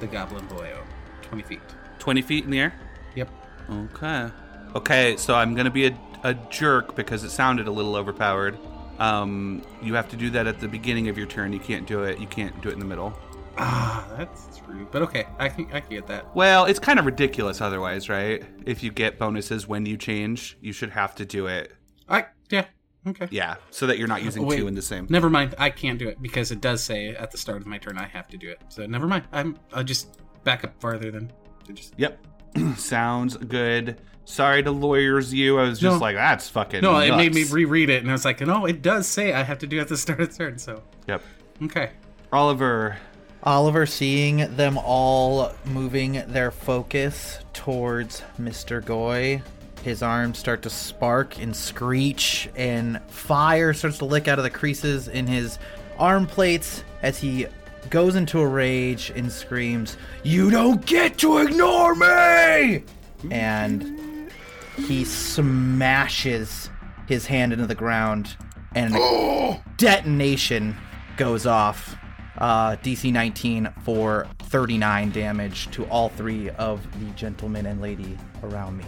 the 0.00 0.06
goblin 0.06 0.46
boyo, 0.48 0.78
20 1.22 1.42
feet. 1.42 1.60
20 1.98 2.22
feet 2.22 2.44
in 2.44 2.50
the 2.50 2.60
air? 2.60 2.74
Yep. 3.14 3.30
Okay. 3.70 4.30
Okay, 4.74 5.16
so 5.16 5.34
I'm 5.34 5.54
gonna 5.54 5.70
be 5.70 5.86
a, 5.86 5.98
a 6.22 6.34
jerk 6.34 6.96
because 6.96 7.24
it 7.24 7.30
sounded 7.30 7.66
a 7.66 7.70
little 7.70 7.96
overpowered. 7.96 8.58
Um, 8.98 9.62
you 9.82 9.94
have 9.94 10.08
to 10.10 10.16
do 10.16 10.30
that 10.30 10.46
at 10.46 10.60
the 10.60 10.68
beginning 10.68 11.08
of 11.08 11.16
your 11.16 11.26
turn. 11.26 11.52
You 11.52 11.60
can't 11.60 11.86
do 11.86 12.04
it. 12.04 12.18
You 12.18 12.26
can't 12.26 12.60
do 12.60 12.68
it 12.68 12.72
in 12.72 12.78
the 12.78 12.84
middle. 12.84 13.18
Ah, 13.56 14.06
that's 14.16 14.60
rude, 14.66 14.90
but 14.90 15.02
okay, 15.02 15.26
I 15.38 15.48
can 15.48 15.66
I 15.72 15.80
can 15.80 15.90
get 15.90 16.06
that. 16.08 16.34
Well, 16.34 16.64
it's 16.64 16.78
kind 16.80 16.98
of 16.98 17.06
ridiculous 17.06 17.60
otherwise, 17.60 18.08
right? 18.08 18.42
If 18.66 18.82
you 18.82 18.90
get 18.90 19.18
bonuses 19.18 19.66
when 19.68 19.86
you 19.86 19.96
change, 19.96 20.56
you 20.60 20.72
should 20.72 20.90
have 20.90 21.14
to 21.16 21.24
do 21.24 21.46
it. 21.46 21.72
I 22.08 22.26
yeah 22.50 22.66
okay. 23.06 23.28
Yeah, 23.30 23.56
so 23.70 23.86
that 23.86 23.98
you're 23.98 24.08
not 24.08 24.22
using 24.22 24.42
Oh, 24.42 24.46
wait. 24.46 24.56
two 24.58 24.66
in 24.66 24.74
the 24.74 24.82
same. 24.82 25.06
Never 25.08 25.30
mind. 25.30 25.54
I 25.58 25.70
can't 25.70 25.98
do 25.98 26.08
it 26.08 26.20
because 26.20 26.50
it 26.50 26.60
does 26.60 26.82
say 26.82 27.10
at 27.10 27.30
the 27.30 27.38
start 27.38 27.60
of 27.60 27.66
my 27.66 27.78
turn 27.78 27.96
I 27.96 28.06
have 28.06 28.26
to 28.28 28.36
do 28.36 28.50
it. 28.50 28.60
So 28.68 28.86
never 28.86 29.06
mind. 29.06 29.24
I'm 29.32 29.56
I'll 29.72 29.84
just 29.84 30.18
back 30.42 30.64
up 30.64 30.80
farther 30.80 31.10
then. 31.12 31.32
Just 31.72 31.94
Yep. 31.96 32.26
Sounds 32.76 33.36
good. 33.36 34.00
Sorry 34.26 34.62
to 34.62 34.70
lawyers 34.70 35.32
you. 35.34 35.58
I 35.58 35.64
was 35.64 35.78
just 35.78 35.94
No. 35.96 36.00
like, 36.00 36.16
that's 36.16 36.48
fucking. 36.48 36.80
No, 36.80 36.98
it 36.98 37.14
made 37.14 37.34
me 37.34 37.44
reread 37.44 37.90
it, 37.90 38.00
and 38.02 38.08
I 38.10 38.14
was 38.14 38.24
like, 38.24 38.40
no, 38.40 38.64
it 38.64 38.80
does 38.80 39.06
say 39.06 39.34
I 39.34 39.42
have 39.42 39.58
to 39.58 39.66
do 39.66 39.76
it 39.78 39.82
at 39.82 39.88
the 39.88 39.98
start 39.98 40.20
of 40.20 40.30
the 40.30 40.34
turn. 40.36 40.56
So, 40.58 40.82
Yep. 41.06 41.22
okay. 41.64 41.90
Oliver. 42.32 42.96
Oliver, 43.44 43.84
seeing 43.84 44.56
them 44.56 44.78
all 44.78 45.52
moving 45.66 46.24
their 46.28 46.50
focus 46.50 47.38
towards 47.52 48.22
Mr. 48.40 48.82
Goui, 48.82 49.42
his 49.82 50.02
arms 50.02 50.38
start 50.38 50.62
to 50.62 50.70
spark 50.70 51.38
and 51.38 51.54
screech, 51.54 52.48
and 52.56 53.02
fire 53.08 53.74
starts 53.74 53.98
to 53.98 54.06
lick 54.06 54.28
out 54.28 54.38
of 54.38 54.44
the 54.44 54.50
creases 54.50 55.08
in 55.08 55.26
his 55.26 55.58
arm 55.98 56.26
plates 56.26 56.82
as 57.02 57.18
he 57.18 57.46
goes 57.90 58.16
into 58.16 58.40
a 58.40 58.46
rage 58.46 59.12
and 59.14 59.30
screams, 59.30 59.98
You 60.22 60.50
don't 60.50 60.84
get 60.86 61.18
to 61.18 61.36
ignore 61.36 61.94
me! 61.94 62.84
And 63.30 64.30
he 64.74 65.04
smashes 65.04 66.70
his 67.06 67.26
hand 67.26 67.52
into 67.52 67.66
the 67.66 67.74
ground, 67.74 68.38
and 68.74 68.96
a 68.96 69.62
detonation 69.76 70.74
goes 71.18 71.44
off. 71.44 71.94
Uh, 72.38 72.76
DC 72.76 73.12
19 73.12 73.72
for 73.82 74.26
39 74.40 75.10
damage 75.10 75.70
to 75.70 75.84
all 75.86 76.08
three 76.08 76.50
of 76.50 76.82
the 77.00 77.10
gentlemen 77.14 77.66
and 77.66 77.80
lady 77.80 78.18
around 78.42 78.76
me. 78.76 78.84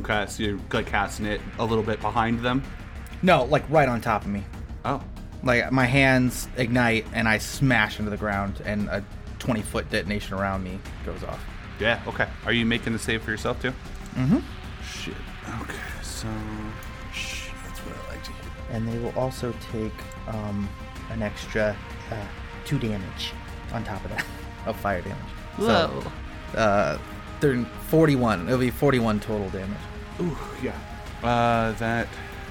Okay, 0.00 0.26
so 0.28 0.42
you're 0.42 0.60
like 0.72 0.86
casting 0.86 1.26
it 1.26 1.40
a 1.58 1.64
little 1.64 1.84
bit 1.84 2.00
behind 2.00 2.40
them. 2.40 2.62
No, 3.22 3.44
like 3.44 3.68
right 3.70 3.88
on 3.88 4.00
top 4.00 4.22
of 4.22 4.28
me. 4.28 4.44
Oh. 4.84 5.02
Like 5.42 5.72
my 5.72 5.86
hands 5.86 6.48
ignite 6.56 7.06
and 7.14 7.26
I 7.26 7.38
smash 7.38 7.98
into 7.98 8.10
the 8.10 8.16
ground, 8.18 8.60
and 8.64 8.88
a 8.88 9.02
20 9.38 9.62
foot 9.62 9.88
detonation 9.90 10.34
around 10.34 10.62
me 10.62 10.78
goes 11.06 11.24
off. 11.24 11.42
Yeah, 11.78 12.02
okay. 12.06 12.28
Are 12.44 12.52
you 12.52 12.66
making 12.66 12.92
the 12.92 12.98
save 12.98 13.22
for 13.22 13.30
yourself 13.30 13.60
too? 13.62 13.72
Mm-hmm. 14.14 14.38
Shit. 14.84 15.14
Okay, 15.62 15.78
so. 16.02 16.28
Shh, 17.14 17.48
that's 17.64 17.78
what 17.80 17.96
I 17.96 18.12
like 18.12 18.24
to 18.24 18.32
hear. 18.32 18.50
And 18.70 18.86
they 18.86 18.98
will 18.98 19.18
also 19.18 19.54
take 19.72 19.94
um, 20.28 20.68
an 21.10 21.22
extra 21.22 21.74
uh, 22.10 22.14
two 22.64 22.78
damage 22.78 23.32
on 23.72 23.84
top 23.84 24.04
of 24.04 24.10
that 24.10 24.24
of 24.66 24.76
fire 24.76 25.00
damage. 25.00 25.18
So, 25.58 26.04
uh, 26.56 26.98
they're 27.40 27.64
41. 27.88 28.46
It'll 28.46 28.58
be 28.58 28.70
41 28.70 29.20
total 29.20 29.48
damage. 29.50 29.78
Ooh, 30.20 30.36
yeah. 30.62 30.78
Uh, 31.22 31.72
that 31.72 32.08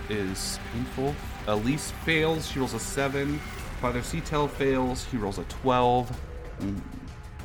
is 0.09 0.59
painful. 0.73 1.15
Elise 1.47 1.91
fails. 2.05 2.49
She 2.49 2.59
rolls 2.59 2.73
a 2.73 2.79
7. 2.79 3.39
Father 3.81 4.01
Cetel 4.01 4.49
fails. 4.49 5.05
He 5.05 5.17
rolls 5.17 5.37
a 5.39 5.43
12. 5.43 6.19
Mm. 6.59 6.81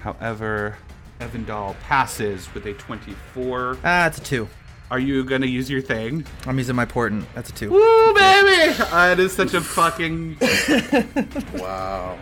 However, 0.00 0.76
Evandal 1.20 1.78
passes 1.80 2.52
with 2.52 2.66
a 2.66 2.74
24. 2.74 3.78
Ah, 3.84 4.06
it's 4.06 4.18
a 4.18 4.20
two. 4.20 4.48
Are 4.90 4.98
you 4.98 5.24
gonna 5.24 5.46
use 5.46 5.70
your 5.70 5.80
thing? 5.80 6.26
I'm 6.46 6.58
using 6.58 6.76
my 6.76 6.84
portent. 6.84 7.24
That's 7.34 7.48
a 7.48 7.52
two. 7.54 7.70
Woo, 7.70 8.14
baby! 8.14 8.74
That 8.90 9.18
is 9.18 9.32
such 9.32 9.54
a 9.54 9.60
fucking 9.60 10.36
Wow. 11.54 12.18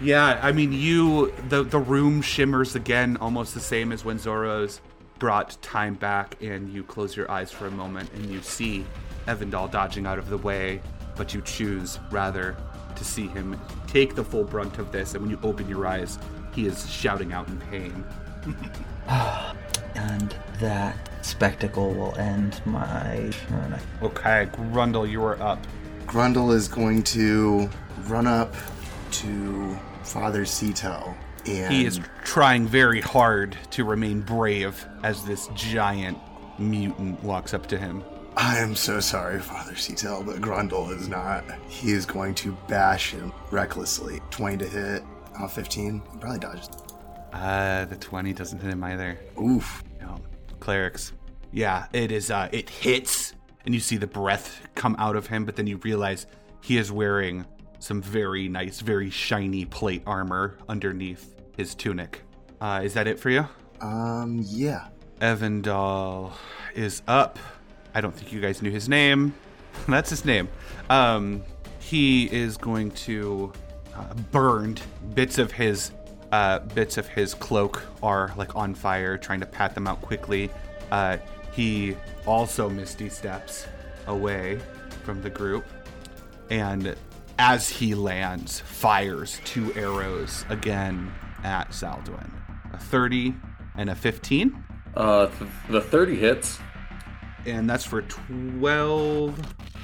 Yeah, 0.00 0.38
I 0.42 0.52
mean, 0.52 0.72
you 0.72 1.32
the 1.48 1.62
the 1.62 1.78
room 1.78 2.20
shimmers 2.20 2.74
again, 2.74 3.16
almost 3.18 3.54
the 3.54 3.60
same 3.60 3.92
as 3.92 4.04
when 4.04 4.18
Zoros 4.18 4.80
brought 5.18 5.60
time 5.62 5.94
back, 5.94 6.36
and 6.42 6.70
you 6.72 6.82
close 6.82 7.16
your 7.16 7.30
eyes 7.30 7.50
for 7.50 7.66
a 7.66 7.70
moment, 7.70 8.12
and 8.12 8.26
you 8.26 8.42
see 8.42 8.84
Evandal 9.26 9.70
dodging 9.70 10.06
out 10.06 10.18
of 10.18 10.28
the 10.28 10.36
way, 10.36 10.82
but 11.16 11.32
you 11.32 11.40
choose 11.40 11.98
rather 12.10 12.56
to 12.94 13.04
see 13.04 13.26
him 13.28 13.58
take 13.86 14.14
the 14.14 14.24
full 14.24 14.44
brunt 14.44 14.78
of 14.78 14.92
this, 14.92 15.14
and 15.14 15.22
when 15.22 15.30
you 15.30 15.38
open 15.42 15.68
your 15.68 15.86
eyes, 15.86 16.18
he 16.52 16.66
is 16.66 16.90
shouting 16.90 17.32
out 17.32 17.48
in 17.48 17.58
pain. 17.58 18.04
and 19.94 20.34
that 20.60 20.96
spectacle 21.24 21.94
will 21.94 22.14
end 22.16 22.60
my 22.66 23.30
turn. 23.48 23.78
Okay, 24.02 24.48
Grundle, 24.52 25.08
you 25.08 25.24
are 25.24 25.40
up. 25.42 25.66
Grundle 26.06 26.54
is 26.54 26.68
going 26.68 27.02
to 27.02 27.68
run 28.06 28.26
up 28.26 28.54
to 29.12 29.78
Father 30.02 30.42
Sito 30.42 31.14
and 31.48 31.72
He 31.72 31.84
is 31.84 32.00
trying 32.24 32.66
very 32.66 33.00
hard 33.00 33.56
to 33.70 33.84
remain 33.84 34.20
brave 34.20 34.86
as 35.02 35.24
this 35.24 35.48
giant 35.54 36.18
mutant 36.58 37.22
walks 37.22 37.54
up 37.54 37.66
to 37.68 37.78
him. 37.78 38.02
I 38.36 38.58
am 38.58 38.74
so 38.74 39.00
sorry, 39.00 39.40
Father 39.40 39.72
Sito, 39.72 40.24
but 40.24 40.36
Grundle 40.36 40.94
is 40.94 41.08
not. 41.08 41.44
He 41.68 41.92
is 41.92 42.04
going 42.04 42.34
to 42.36 42.56
bash 42.68 43.12
him 43.12 43.32
recklessly. 43.50 44.20
20 44.30 44.58
to 44.58 44.66
hit. 44.68 45.02
Oh, 45.40 45.48
15. 45.48 46.02
He 46.12 46.18
probably 46.18 46.38
dodges. 46.38 46.68
Uh, 47.32 47.86
the 47.86 47.96
20 47.96 48.32
doesn't 48.32 48.60
hit 48.60 48.70
him 48.70 48.84
either. 48.84 49.18
Oof. 49.40 49.82
No, 50.00 50.18
clerics. 50.60 51.12
Yeah, 51.52 51.86
it 51.92 52.10
is. 52.10 52.30
Uh, 52.30 52.48
it 52.52 52.68
hits, 52.68 53.34
and 53.64 53.74
you 53.74 53.80
see 53.80 53.96
the 53.96 54.06
breath 54.06 54.60
come 54.74 54.96
out 54.98 55.16
of 55.16 55.26
him, 55.26 55.44
but 55.44 55.56
then 55.56 55.66
you 55.66 55.78
realize 55.78 56.26
he 56.60 56.76
is 56.76 56.92
wearing 56.92 57.46
some 57.78 58.02
very 58.02 58.48
nice, 58.48 58.80
very 58.80 59.10
shiny 59.10 59.64
plate 59.64 60.02
armor 60.06 60.58
underneath 60.68 61.34
his 61.56 61.74
tunic. 61.74 62.22
Uh, 62.60 62.80
is 62.84 62.94
that 62.94 63.06
it 63.06 63.18
for 63.18 63.30
you? 63.30 63.46
Um, 63.80 64.42
yeah. 64.44 64.88
Evandal 65.20 66.32
is 66.74 67.02
up. 67.06 67.38
I 67.94 68.00
don't 68.00 68.14
think 68.14 68.32
you 68.32 68.40
guys 68.40 68.62
knew 68.62 68.70
his 68.70 68.88
name. 68.88 69.34
That's 69.88 70.10
his 70.10 70.24
name. 70.24 70.48
Um, 70.90 71.42
he 71.80 72.24
is 72.32 72.56
going 72.56 72.90
to 72.92 73.52
uh, 73.94 74.14
burned 74.30 74.82
bits 75.14 75.38
of 75.38 75.52
his 75.52 75.92
uh, 76.32 76.58
bits 76.58 76.98
of 76.98 77.06
his 77.06 77.34
cloak 77.34 77.82
are 78.02 78.32
like 78.36 78.56
on 78.56 78.74
fire, 78.74 79.16
trying 79.16 79.40
to 79.40 79.46
pat 79.46 79.74
them 79.74 79.86
out 79.86 80.02
quickly. 80.02 80.50
Uh, 80.90 81.18
he 81.52 81.96
also 82.26 82.68
misty 82.68 83.08
steps 83.08 83.66
away 84.06 84.58
from 85.04 85.22
the 85.22 85.30
group, 85.30 85.64
and 86.50 86.96
as 87.38 87.68
he 87.68 87.94
lands, 87.94 88.60
fires 88.60 89.40
two 89.44 89.72
arrows 89.74 90.44
again 90.48 91.12
at 91.44 91.70
Zaldwin. 91.70 92.30
A 92.72 92.78
30 92.78 93.34
and 93.76 93.90
a 93.90 93.94
15. 93.94 94.64
Uh, 94.94 95.26
th- 95.26 95.50
the 95.68 95.80
30 95.80 96.16
hits. 96.16 96.58
and 97.44 97.68
that's 97.68 97.84
for 97.84 98.02
12 98.02 99.38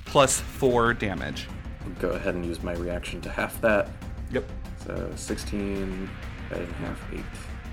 plus 0.06 0.40
4 0.40 0.94
damage. 0.94 1.48
I'll 1.84 1.90
go 2.00 2.10
ahead 2.10 2.34
and 2.34 2.44
use 2.46 2.62
my 2.62 2.72
reaction 2.74 3.20
to 3.22 3.30
half 3.30 3.60
that. 3.60 3.88
Yep. 4.32 4.44
So 4.84 5.12
16, 5.14 6.10
divided 6.48 6.68
in 6.68 6.74
half, 6.74 7.12
8. 7.12 7.20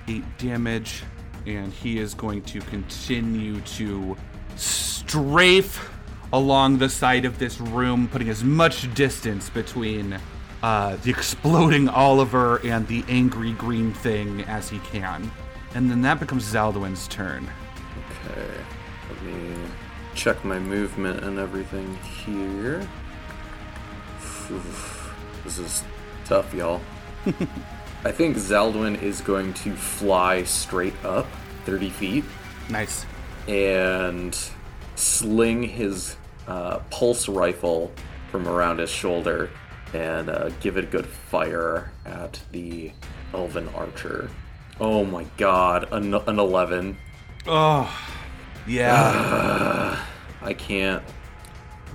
8 0.08 0.24
damage, 0.38 1.04
and 1.48 1.72
he 1.74 1.98
is 2.00 2.14
going 2.14 2.42
to 2.44 2.60
continue 2.62 3.62
to 3.62 4.16
strafe 4.56 5.90
along 6.34 6.78
the 6.78 6.90
side 6.90 7.26
of 7.26 7.40
this 7.40 7.60
room, 7.60 8.08
putting 8.08 8.30
as 8.30 8.44
much 8.44 8.94
distance 8.94 9.50
between 9.50 10.20
uh, 10.62 10.96
the 10.98 11.10
exploding 11.10 11.88
Oliver 11.90 12.58
and 12.66 12.88
the 12.88 13.04
angry 13.08 13.54
green 13.54 13.94
thing 13.94 14.42
as 14.44 14.70
he 14.70 14.80
can. 14.80 15.32
And 15.76 15.90
then 15.90 16.02
that 16.02 16.20
becomes 16.20 16.52
Zaldwin's 16.52 17.08
turn. 17.08 17.48
Okay, 18.26 18.52
let 19.10 19.22
me 19.24 19.56
check 20.16 20.44
my 20.44 20.60
movement 20.60 21.24
and 21.24 21.40
everything 21.40 21.96
here. 22.26 22.88
Oof, 24.52 25.14
This 25.44 25.60
is 25.60 25.84
tough, 26.26 26.54
y'all. 26.54 26.82
I 28.04 28.12
think 28.12 28.38
Zaldwin 28.38 29.02
is 29.02 29.22
going 29.22 29.54
to 29.56 29.74
fly 29.76 30.44
straight 30.44 30.94
up 31.04 31.28
30 31.66 31.90
feet 31.90 32.24
Nice. 32.70 33.06
and 33.48 34.38
sling 35.00 35.64
his 35.64 36.16
uh, 36.48 36.80
pulse 36.90 37.28
rifle 37.28 37.92
from 38.32 38.48
around 38.48 38.80
his 38.80 38.90
shoulder 38.90 39.50
and 39.94 40.30
uh, 40.30 40.50
give 40.60 40.78
it 40.78 40.84
a 40.84 40.88
good 40.88 41.06
fire 41.06 41.92
at 42.06 42.40
the 42.52 42.92
elven 43.34 43.68
archer. 43.70 44.30
Oh 44.80 45.04
my 45.04 45.26
god, 45.38 45.92
an, 45.92 46.14
an 46.14 46.40
11. 46.40 46.98
Oh, 47.48 47.92
yeah. 48.68 49.98
I 50.42 50.54
can't. 50.54 51.04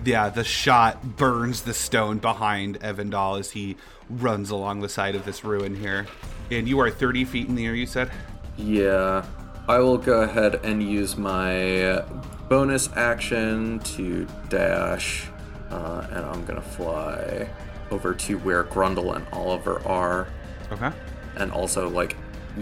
Yeah, 0.04 0.28
the 0.28 0.44
shot 0.44 1.16
burns 1.16 1.62
the 1.62 1.72
stone 1.72 2.18
behind 2.18 2.80
Evandal 2.80 3.38
as 3.38 3.52
he 3.52 3.76
runs 4.10 4.50
along 4.50 4.80
the 4.80 4.88
side 4.88 5.14
of 5.14 5.24
this 5.24 5.44
ruin 5.44 5.74
here. 5.74 6.06
And 6.50 6.68
you 6.68 6.78
are 6.80 6.90
30 6.90 7.24
feet 7.24 7.48
in 7.48 7.54
the 7.54 7.66
air, 7.66 7.74
you 7.74 7.86
said? 7.86 8.10
Yeah, 8.56 9.24
I 9.66 9.78
will 9.78 9.96
go 9.96 10.22
ahead 10.22 10.60
and 10.62 10.82
use 10.82 11.16
my 11.16 12.04
bonus 12.48 12.88
action 12.96 13.78
to 13.80 14.26
dash, 14.48 15.26
uh, 15.70 16.06
and 16.10 16.24
I'm 16.24 16.44
gonna 16.44 16.60
fly 16.60 17.48
over 17.90 18.14
to 18.14 18.38
where 18.38 18.64
Grundle 18.64 19.14
and 19.16 19.26
Oliver 19.32 19.80
are, 19.86 20.28
Okay. 20.72 20.90
and 21.36 21.52
also 21.52 21.88
like 21.88 22.16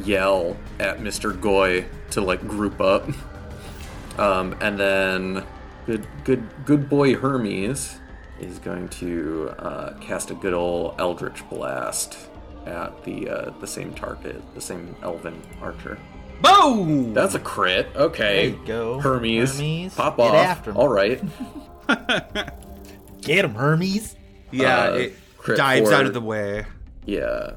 yell 0.04 0.56
at 0.80 0.98
Mr. 0.98 1.32
Goui 1.38 1.84
to 2.10 2.20
like 2.20 2.46
group 2.46 2.80
up. 2.80 3.08
Um, 4.18 4.54
and 4.60 4.78
then 4.78 5.42
good, 5.86 6.06
good, 6.24 6.46
good 6.66 6.86
boy 6.90 7.14
Hermes 7.14 7.98
is 8.38 8.58
going 8.58 8.88
to 8.90 9.54
uh, 9.58 9.94
cast 10.00 10.30
a 10.30 10.34
good 10.34 10.52
old 10.52 10.96
Eldritch 11.00 11.48
Blast 11.48 12.18
at 12.66 13.02
the 13.04 13.26
uh, 13.30 13.50
the 13.60 13.66
same 13.66 13.94
target, 13.94 14.42
the 14.54 14.60
same 14.60 14.94
Elven 15.02 15.40
archer. 15.62 15.98
Boom! 16.42 17.14
That's 17.14 17.34
a 17.34 17.38
crit. 17.38 17.88
Okay. 17.94 18.50
There 18.50 18.58
you 18.60 18.66
go. 18.66 18.98
Hermes. 19.00 19.56
Hermes, 19.56 19.94
Pop 19.94 20.16
get 20.16 20.26
off. 20.34 20.34
after 20.46 20.70
him. 20.70 20.76
All 20.76 20.88
right. 20.88 21.22
Get 23.22 23.44
him, 23.44 23.54
Hermes. 23.54 24.16
yeah, 24.50 24.80
uh, 24.88 24.92
it 24.94 25.14
dives 25.56 25.88
for- 25.88 25.94
out 25.94 26.06
of 26.06 26.12
the 26.14 26.20
way 26.20 26.64
Yeah. 27.06 27.52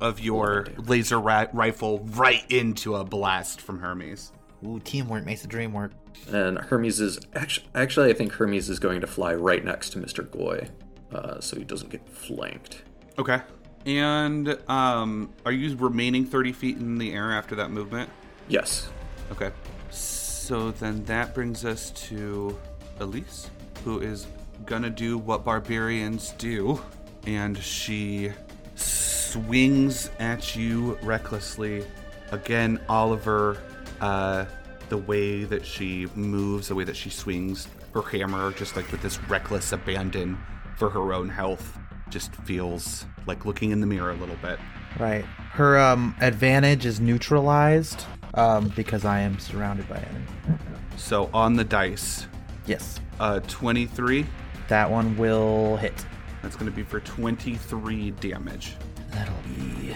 of 0.00 0.20
your 0.20 0.66
laser 0.76 1.18
ra- 1.18 1.46
rifle 1.54 2.00
right 2.10 2.44
into 2.50 2.96
a 2.96 3.04
blast 3.04 3.60
from 3.62 3.78
Hermes. 3.80 4.32
Ooh, 4.66 4.78
teamwork 4.80 5.24
makes 5.24 5.40
the 5.42 5.48
dream 5.48 5.72
work. 5.72 5.92
And 6.30 6.58
Hermes 6.58 7.00
is 7.00 7.18
actually, 7.34 7.66
actually, 7.74 8.10
I 8.10 8.12
think 8.14 8.32
Hermes 8.32 8.68
is 8.68 8.78
going 8.78 9.00
to 9.00 9.06
fly 9.06 9.32
right 9.34 9.64
next 9.64 9.90
to 9.90 9.98
Mr. 9.98 10.22
Goui, 10.26 10.68
uh, 11.14 11.40
so 11.40 11.56
he 11.56 11.64
doesn't 11.64 11.90
get 11.90 12.06
flanked. 12.08 12.82
Okay. 13.18 13.40
And 13.86 14.58
um, 14.68 15.32
are 15.46 15.52
you 15.52 15.74
remaining 15.76 16.26
30 16.26 16.52
feet 16.52 16.76
in 16.78 16.98
the 16.98 17.12
air 17.14 17.32
after 17.32 17.54
that 17.56 17.70
movement? 17.70 18.10
Yes. 18.48 18.88
Okay. 19.32 19.50
So 19.90 20.70
then 20.72 21.04
that 21.04 21.34
brings 21.34 21.64
us 21.64 21.90
to 21.90 22.56
Elise, 23.00 23.50
who 23.84 24.00
is 24.00 24.26
gonna 24.64 24.90
do 24.90 25.18
what 25.18 25.44
barbarians 25.44 26.30
do, 26.38 26.80
and 27.26 27.58
she 27.58 28.30
swings 28.74 30.10
at 30.18 30.56
you 30.56 30.98
recklessly. 31.02 31.84
Again, 32.30 32.80
Oliver, 32.88 33.58
uh, 34.00 34.44
the 34.88 34.98
way 34.98 35.44
that 35.44 35.64
she 35.64 36.06
moves, 36.14 36.68
the 36.68 36.74
way 36.74 36.84
that 36.84 36.96
she 36.96 37.10
swings 37.10 37.68
her 37.92 38.02
hammer, 38.02 38.52
just 38.52 38.76
like 38.76 38.90
with 38.92 39.02
this 39.02 39.20
reckless 39.28 39.72
abandon 39.72 40.38
for 40.76 40.90
her 40.90 41.12
own 41.12 41.28
health, 41.28 41.78
just 42.08 42.34
feels 42.36 43.04
like 43.26 43.44
looking 43.44 43.72
in 43.72 43.80
the 43.80 43.86
mirror 43.86 44.10
a 44.10 44.16
little 44.16 44.36
bit. 44.36 44.58
Right. 44.98 45.24
Her 45.24 45.78
um 45.78 46.14
advantage 46.20 46.86
is 46.86 47.00
neutralized 47.00 48.04
um 48.36 48.68
because 48.76 49.04
I 49.04 49.20
am 49.20 49.38
surrounded 49.38 49.88
by 49.88 49.96
enemy. 49.96 50.58
So 50.96 51.30
on 51.34 51.54
the 51.54 51.64
dice, 51.64 52.26
Yes. 52.66 53.00
uh, 53.20 53.40
23. 53.40 54.26
That 54.68 54.90
one 54.90 55.16
will 55.16 55.76
hit. 55.76 56.04
That's 56.42 56.56
going 56.56 56.70
to 56.70 56.74
be 56.76 56.82
for 56.82 57.00
23 57.00 58.10
damage. 58.12 58.74
That'll 59.10 59.34
be 59.56 59.94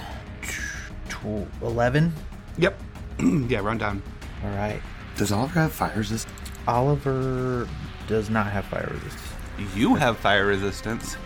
tw- 1.09 1.49
11. 1.63 2.13
Yep. 2.59 2.81
yeah, 3.49 3.59
run 3.61 3.79
down. 3.79 4.03
All 4.45 4.51
right. 4.51 4.81
Does 5.17 5.33
Oliver 5.33 5.61
have 5.61 5.73
fire 5.73 5.93
resist? 5.97 6.29
Oliver 6.69 7.69
does 8.07 8.31
not 8.31 8.47
have 8.53 8.65
fire 8.67 8.89
resistance. 8.93 9.23
You 9.75 9.95
have 9.97 10.17
fire 10.19 10.47
resistance. 10.47 11.17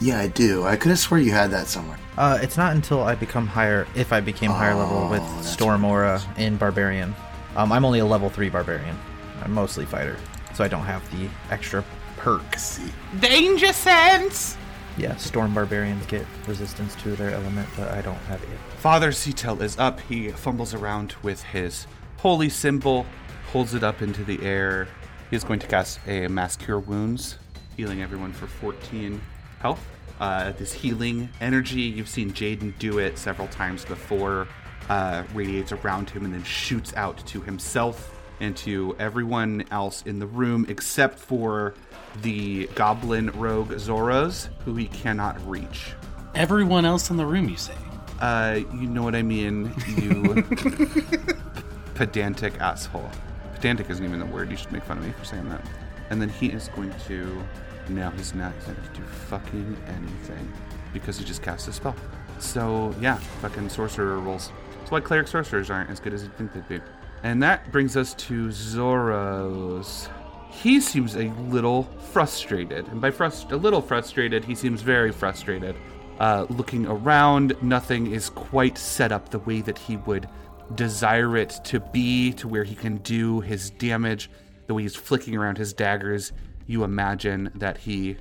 Yeah, 0.00 0.20
I 0.20 0.28
do. 0.28 0.64
I 0.64 0.76
could 0.76 0.90
have 0.90 0.98
swore 0.98 1.18
you 1.18 1.32
had 1.32 1.50
that 1.50 1.66
somewhere. 1.66 1.98
Uh, 2.16 2.38
it's 2.40 2.56
not 2.56 2.74
until 2.74 3.02
I 3.02 3.14
become 3.14 3.46
higher, 3.46 3.86
if 3.96 4.12
I 4.12 4.20
became 4.20 4.50
higher 4.50 4.74
level 4.74 5.08
with 5.08 5.22
Oh, 5.24 5.42
Storm 5.42 5.84
Aura 5.84 6.20
in 6.36 6.56
Barbarian. 6.56 7.14
Um, 7.56 7.72
I'm 7.72 7.84
only 7.84 7.98
a 7.98 8.04
level 8.06 8.28
3 8.30 8.48
Barbarian. 8.48 8.96
I'm 9.42 9.52
mostly 9.52 9.84
fighter, 9.84 10.16
so 10.54 10.62
I 10.62 10.68
don't 10.68 10.84
have 10.84 11.02
the 11.10 11.28
extra 11.50 11.84
perks. 12.16 12.80
Danger 13.20 13.72
sense! 13.72 14.56
Yeah, 14.96 15.14
Storm 15.16 15.54
Barbarians 15.54 16.04
get 16.06 16.26
resistance 16.46 16.94
to 16.96 17.14
their 17.16 17.30
element, 17.30 17.68
but 17.76 17.90
I 17.92 18.00
don't 18.00 18.16
have 18.26 18.42
it 18.42 18.48
yet. 18.48 18.58
Father 18.78 19.10
Cetel 19.10 19.60
is 19.62 19.78
up. 19.78 20.00
He 20.00 20.28
fumbles 20.30 20.74
around 20.74 21.14
with 21.22 21.42
his 21.44 21.86
holy 22.18 22.48
symbol, 22.48 23.06
holds 23.52 23.74
it 23.74 23.84
up 23.84 24.02
into 24.02 24.24
the 24.24 24.42
air. 24.44 24.88
He 25.30 25.36
is 25.36 25.44
going 25.44 25.60
to 25.60 25.66
cast 25.68 26.00
a 26.06 26.26
Mass 26.28 26.56
Cure 26.56 26.80
Wounds, 26.80 27.38
healing 27.76 28.02
everyone 28.02 28.32
for 28.32 28.46
14 28.48 29.20
health. 29.60 29.84
Uh, 30.20 30.52
this 30.52 30.72
healing 30.72 31.28
energy, 31.40 31.82
you've 31.82 32.08
seen 32.08 32.32
Jaden 32.32 32.76
do 32.78 32.98
it 32.98 33.18
several 33.18 33.48
times 33.48 33.84
before. 33.84 34.48
uh, 34.88 35.22
radiates 35.34 35.70
around 35.72 36.08
him 36.08 36.24
and 36.24 36.32
then 36.32 36.42
shoots 36.44 36.94
out 36.96 37.18
to 37.26 37.40
himself 37.42 38.14
and 38.40 38.56
to 38.56 38.96
everyone 38.98 39.62
else 39.70 40.02
in 40.06 40.18
the 40.18 40.26
room 40.26 40.64
except 40.68 41.18
for 41.18 41.74
the 42.22 42.66
goblin 42.74 43.30
rogue 43.32 43.70
Zoros, 43.72 44.48
who 44.64 44.74
he 44.76 44.86
cannot 44.86 45.36
reach. 45.46 45.92
Everyone 46.34 46.84
else 46.86 47.10
in 47.10 47.16
the 47.18 47.26
room, 47.26 47.48
you 47.50 47.56
say? 47.56 47.74
Uh, 48.20 48.60
you 48.72 48.86
know 48.88 49.02
what 49.02 49.14
I 49.14 49.22
mean, 49.22 49.74
you 49.98 50.42
pedantic 51.94 52.58
asshole. 52.60 53.10
Pedantic 53.54 53.90
isn't 53.90 54.04
even 54.04 54.20
the 54.20 54.26
word. 54.26 54.50
You 54.50 54.56
should 54.56 54.72
make 54.72 54.84
fun 54.84 54.98
of 54.98 55.04
me 55.04 55.12
for 55.12 55.24
saying 55.24 55.48
that. 55.50 55.64
And 56.10 56.20
then 56.22 56.28
he 56.28 56.46
is 56.48 56.68
going 56.68 56.94
to. 57.08 57.44
No, 57.88 58.10
he's 58.10 58.34
not. 58.34 58.52
Going 58.64 58.76
to 58.76 59.00
do 59.00 59.02
fucking 59.02 59.76
anything 59.86 60.52
because 60.92 61.18
he 61.18 61.24
just 61.24 61.42
cast 61.42 61.68
a 61.68 61.72
spell. 61.72 61.96
So 62.38 62.94
yeah, 63.00 63.16
fucking 63.40 63.68
sorcerer 63.68 64.18
rolls. 64.18 64.52
That's 64.78 64.90
why 64.90 65.00
cleric 65.00 65.28
sorcerers 65.28 65.70
aren't 65.70 65.90
as 65.90 66.00
good 66.00 66.14
as 66.14 66.22
you'd 66.22 66.36
think 66.36 66.52
they'd 66.52 66.68
be. 66.68 66.80
And 67.22 67.42
that 67.42 67.70
brings 67.72 67.96
us 67.96 68.14
to 68.14 68.48
Zoros. 68.48 70.08
He 70.50 70.80
seems 70.80 71.16
a 71.16 71.28
little 71.48 71.82
frustrated, 72.12 72.88
and 72.88 73.00
by 73.00 73.10
frust- 73.10 73.52
a 73.52 73.56
little 73.56 73.82
frustrated, 73.82 74.44
he 74.44 74.54
seems 74.54 74.82
very 74.82 75.12
frustrated. 75.12 75.76
Uh, 76.20 76.46
looking 76.48 76.86
around, 76.86 77.54
nothing 77.62 78.10
is 78.12 78.30
quite 78.30 78.78
set 78.78 79.12
up 79.12 79.28
the 79.28 79.38
way 79.40 79.60
that 79.60 79.78
he 79.78 79.96
would 79.98 80.28
desire 80.74 81.36
it 81.36 81.60
to 81.64 81.80
be, 81.80 82.32
to 82.32 82.48
where 82.48 82.64
he 82.64 82.74
can 82.74 82.96
do 82.98 83.40
his 83.40 83.70
damage. 83.70 84.30
The 84.66 84.74
way 84.74 84.82
he's 84.82 84.96
flicking 84.96 85.36
around 85.36 85.58
his 85.58 85.72
daggers, 85.72 86.32
you 86.68 86.84
imagine 86.84 87.50
that 87.56 87.78
he 87.78 88.16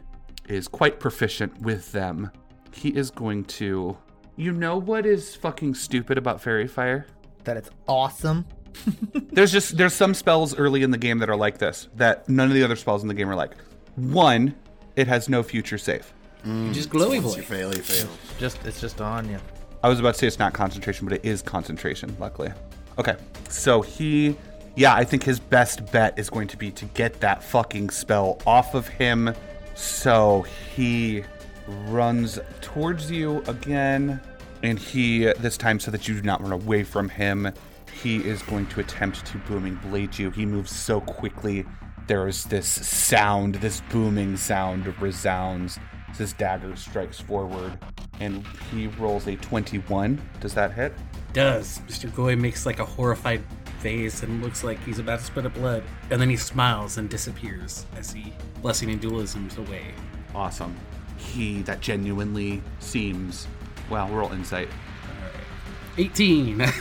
is 0.48 0.68
quite 0.68 1.00
proficient 1.00 1.62
with 1.62 1.92
them. 1.92 2.32
He 2.72 2.90
is 2.90 3.12
going 3.12 3.44
to. 3.46 3.96
You 4.38 4.54
know 4.54 4.78
what 4.78 5.06
is 5.06 5.36
fucking 5.36 5.76
stupid 5.76 6.18
about 6.18 6.42
Faerie 6.42 6.68
Fire? 6.68 7.06
That 7.44 7.58
it's 7.58 7.70
awesome. 7.88 8.46
There's 9.32 9.52
just 9.52 9.76
there's 9.78 9.94
some 9.94 10.14
spells 10.14 10.56
early 10.56 10.84
in 10.84 10.92
the 10.92 10.98
game 10.98 11.18
that 11.20 11.30
are 11.30 11.36
like 11.36 11.58
this 11.58 11.90
that 11.96 12.30
none 12.30 12.48
of 12.48 12.54
the 12.54 12.64
other 12.64 12.76
spells 12.76 13.02
in 13.02 13.08
the 13.08 13.14
game 13.14 13.30
are 13.30 13.36
like. 13.36 13.56
One, 13.96 14.54
it 14.96 15.08
has 15.08 15.28
no 15.28 15.42
future 15.42 15.80
save. 15.80 16.14
You 16.46 16.72
just 16.72 16.90
glowy 16.90 17.22
Once 17.22 17.34
boy. 17.34 17.38
you 17.38 17.42
fail, 17.44 17.76
you 17.76 17.82
fail. 17.82 18.08
Just 18.38 18.64
it's 18.66 18.80
just 18.80 19.02
on 19.02 19.28
you. 19.28 19.40
I 19.84 19.90
was 19.90 20.00
about 20.00 20.14
to 20.14 20.20
say 20.20 20.28
it's 20.28 20.38
not 20.40 20.54
concentration, 20.54 21.08
but 21.08 21.14
it 21.18 21.26
is 21.26 21.42
concentration, 21.42 22.16
luckily. 22.20 22.52
Okay. 23.00 23.16
So 23.50 23.82
he 23.82 24.38
yeah, 24.78 24.94
I 24.94 25.04
think 25.04 25.24
his 25.24 25.40
best 25.40 25.92
bet 25.92 26.18
is 26.20 26.30
going 26.30 26.48
to 26.50 26.58
be 26.58 26.70
to 26.70 26.86
get 26.86 27.20
that 27.22 27.42
fucking 27.42 27.90
spell 27.90 28.40
off 28.46 28.76
of 28.76 28.88
him. 28.88 29.34
So 29.74 30.46
he 30.76 31.24
runs 31.88 32.40
towards 32.62 33.10
you 33.10 33.42
again, 33.48 34.22
and 34.62 34.78
he 34.78 35.34
this 35.40 35.58
time 35.58 35.80
so 35.80 35.90
that 35.90 36.08
you 36.08 36.14
do 36.14 36.22
not 36.22 36.42
run 36.42 36.52
away 36.52 36.84
from 36.84 37.10
him, 37.10 37.52
he 38.02 38.18
is 38.18 38.44
going 38.44 38.68
to 38.68 38.80
attempt 38.80 39.26
to 39.26 39.40
booming 39.40 39.76
blade 39.90 40.18
you. 40.18 40.30
He 40.30 40.46
moves 40.46 40.72
so 40.72 41.02
quickly. 41.02 41.66
There 42.06 42.28
is 42.28 42.44
this 42.44 42.68
sound, 42.68 43.56
this 43.56 43.82
booming 43.90 44.38
sound 44.38 44.86
resounds 45.02 45.80
his 46.18 46.34
dagger 46.34 46.76
strikes 46.76 47.20
forward, 47.20 47.78
and 48.20 48.46
he 48.72 48.88
rolls 48.88 49.28
a 49.28 49.36
21. 49.38 50.22
Does 50.40 50.54
that 50.54 50.72
hit? 50.72 50.94
Does. 51.34 51.80
Mr. 51.88 52.10
Goui 52.10 52.40
makes 52.40 52.66
like 52.66 52.80
a 52.80 52.86
horrified 52.86 53.44
face 53.88 54.22
and 54.24 54.44
looks 54.44 54.64
like 54.66 54.78
he's 54.84 55.00
about 55.00 55.20
to 55.20 55.26
spit 55.26 55.46
up 55.46 55.54
blood. 55.54 55.82
And 56.12 56.20
then 56.20 56.30
he 56.30 56.36
smiles 56.36 56.98
and 56.98 57.10
disappears 57.10 57.86
as 57.96 58.12
he, 58.12 58.34
blessing 58.62 58.90
and 58.92 59.02
dualisms 59.02 59.58
away. 59.58 59.94
Awesome. 60.36 60.76
He 61.18 61.62
that 61.64 61.80
genuinely 61.80 62.62
seems. 62.80 63.48
Well, 63.90 64.10
roll 64.10 64.32
insight. 64.34 64.68
18. 65.98 66.66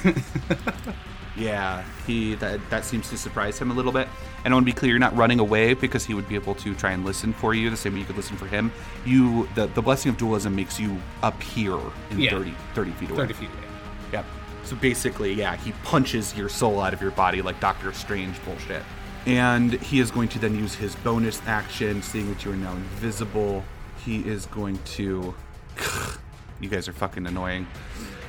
Yeah, 1.38 1.85
he 2.07 2.35
that 2.37 2.61
that 2.71 2.83
seems 2.87 3.11
to 3.11 3.19
surprise 3.19 3.59
him 3.59 3.71
a 3.71 3.75
little 3.75 3.92
bit. 3.92 4.09
And 4.47 4.55
I 4.55 4.57
want 4.57 4.66
to 4.66 4.73
be 4.73 4.75
clear, 4.75 4.92
you're 4.92 4.99
not 4.99 5.14
running 5.14 5.38
away 5.38 5.75
because 5.75 6.03
he 6.03 6.14
would 6.14 6.27
be 6.31 6.35
able 6.35 6.55
to 6.55 6.75
try 6.75 6.92
and 6.92 7.05
listen 7.05 7.35
for 7.35 7.53
you 7.53 7.69
the 7.69 7.77
same 7.77 7.92
way 7.92 7.99
you 7.99 8.07
could 8.07 8.16
listen 8.16 8.38
for 8.38 8.47
him. 8.47 8.73
You 9.05 9.47
the 9.55 9.66
the 9.66 9.83
blessing 9.83 10.09
of 10.09 10.16
dualism 10.16 10.57
makes 10.57 10.81
you 10.81 10.97
appear 11.23 11.75
in 12.11 12.21
Yeah. 12.21 12.31
30, 12.31 12.55
30 12.75 12.90
feet 12.92 13.11
away. 13.11 13.19
30 13.19 13.35
feet 13.35 13.51
away. 13.51 13.69
Yep. 14.14 14.25
So 14.67 14.75
basically, 14.75 15.33
yeah, 15.33 15.57
he 15.57 15.73
punches 15.85 16.37
your 16.37 16.49
soul 16.49 16.81
out 16.81 16.93
of 16.93 17.01
your 17.01 17.13
body 17.13 17.41
like 17.41 17.61
Doctor 17.61 17.93
Strange 17.93 18.45
bullshit. 18.45 18.83
And 19.27 19.73
he 19.75 20.01
is 20.01 20.11
going 20.11 20.29
to 20.31 20.39
then 20.41 20.57
use 20.57 20.75
his 20.75 20.97
bonus 20.97 21.41
action, 21.47 22.03
seeing 22.03 22.29
that 22.29 22.45
you 22.45 22.53
are 22.53 22.57
now 22.57 22.73
invisible. 22.73 23.65
He 24.05 24.19
is 24.29 24.47
going 24.47 24.79
to. 24.97 25.35
You 26.59 26.71
guys 26.71 26.89
are 26.89 26.95
fucking 26.95 27.27
annoying. 27.27 27.67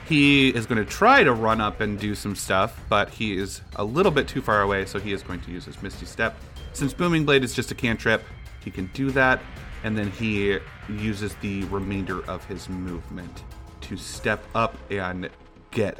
He 0.05 0.49
is 0.49 0.65
going 0.65 0.83
to 0.83 0.89
try 0.89 1.23
to 1.23 1.31
run 1.31 1.61
up 1.61 1.79
and 1.79 1.97
do 1.97 2.13
some 2.13 2.35
stuff, 2.35 2.77
but 2.89 3.09
he 3.09 3.37
is 3.37 3.61
a 3.77 3.85
little 3.85 4.11
bit 4.11 4.27
too 4.27 4.41
far 4.41 4.61
away, 4.61 4.85
so 4.85 4.99
he 4.99 5.13
is 5.13 5.23
going 5.23 5.39
to 5.39 5.51
use 5.51 5.63
his 5.63 5.81
Misty 5.81 6.05
Step. 6.05 6.35
Since 6.73 6.93
Booming 6.93 7.23
Blade 7.23 7.45
is 7.45 7.53
just 7.53 7.71
a 7.71 7.75
cantrip, 7.75 8.21
he 8.61 8.69
can 8.69 8.87
do 8.87 9.11
that, 9.11 9.41
and 9.85 9.97
then 9.97 10.11
he 10.11 10.59
uses 10.89 11.35
the 11.35 11.63
remainder 11.65 12.21
of 12.29 12.43
his 12.43 12.67
movement 12.67 13.43
to 13.79 13.95
step 13.95 14.43
up 14.53 14.75
and 14.91 15.29
get 15.71 15.97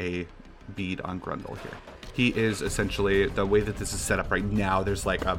a 0.00 0.26
bead 0.76 1.00
on 1.02 1.20
Grundle 1.20 1.58
here. 1.58 1.72
He 2.14 2.28
is 2.28 2.62
essentially 2.62 3.26
the 3.26 3.44
way 3.44 3.60
that 3.60 3.76
this 3.76 3.92
is 3.92 4.00
set 4.00 4.18
up 4.18 4.30
right 4.30 4.44
now. 4.44 4.82
There's 4.82 5.04
like 5.04 5.24
a 5.24 5.36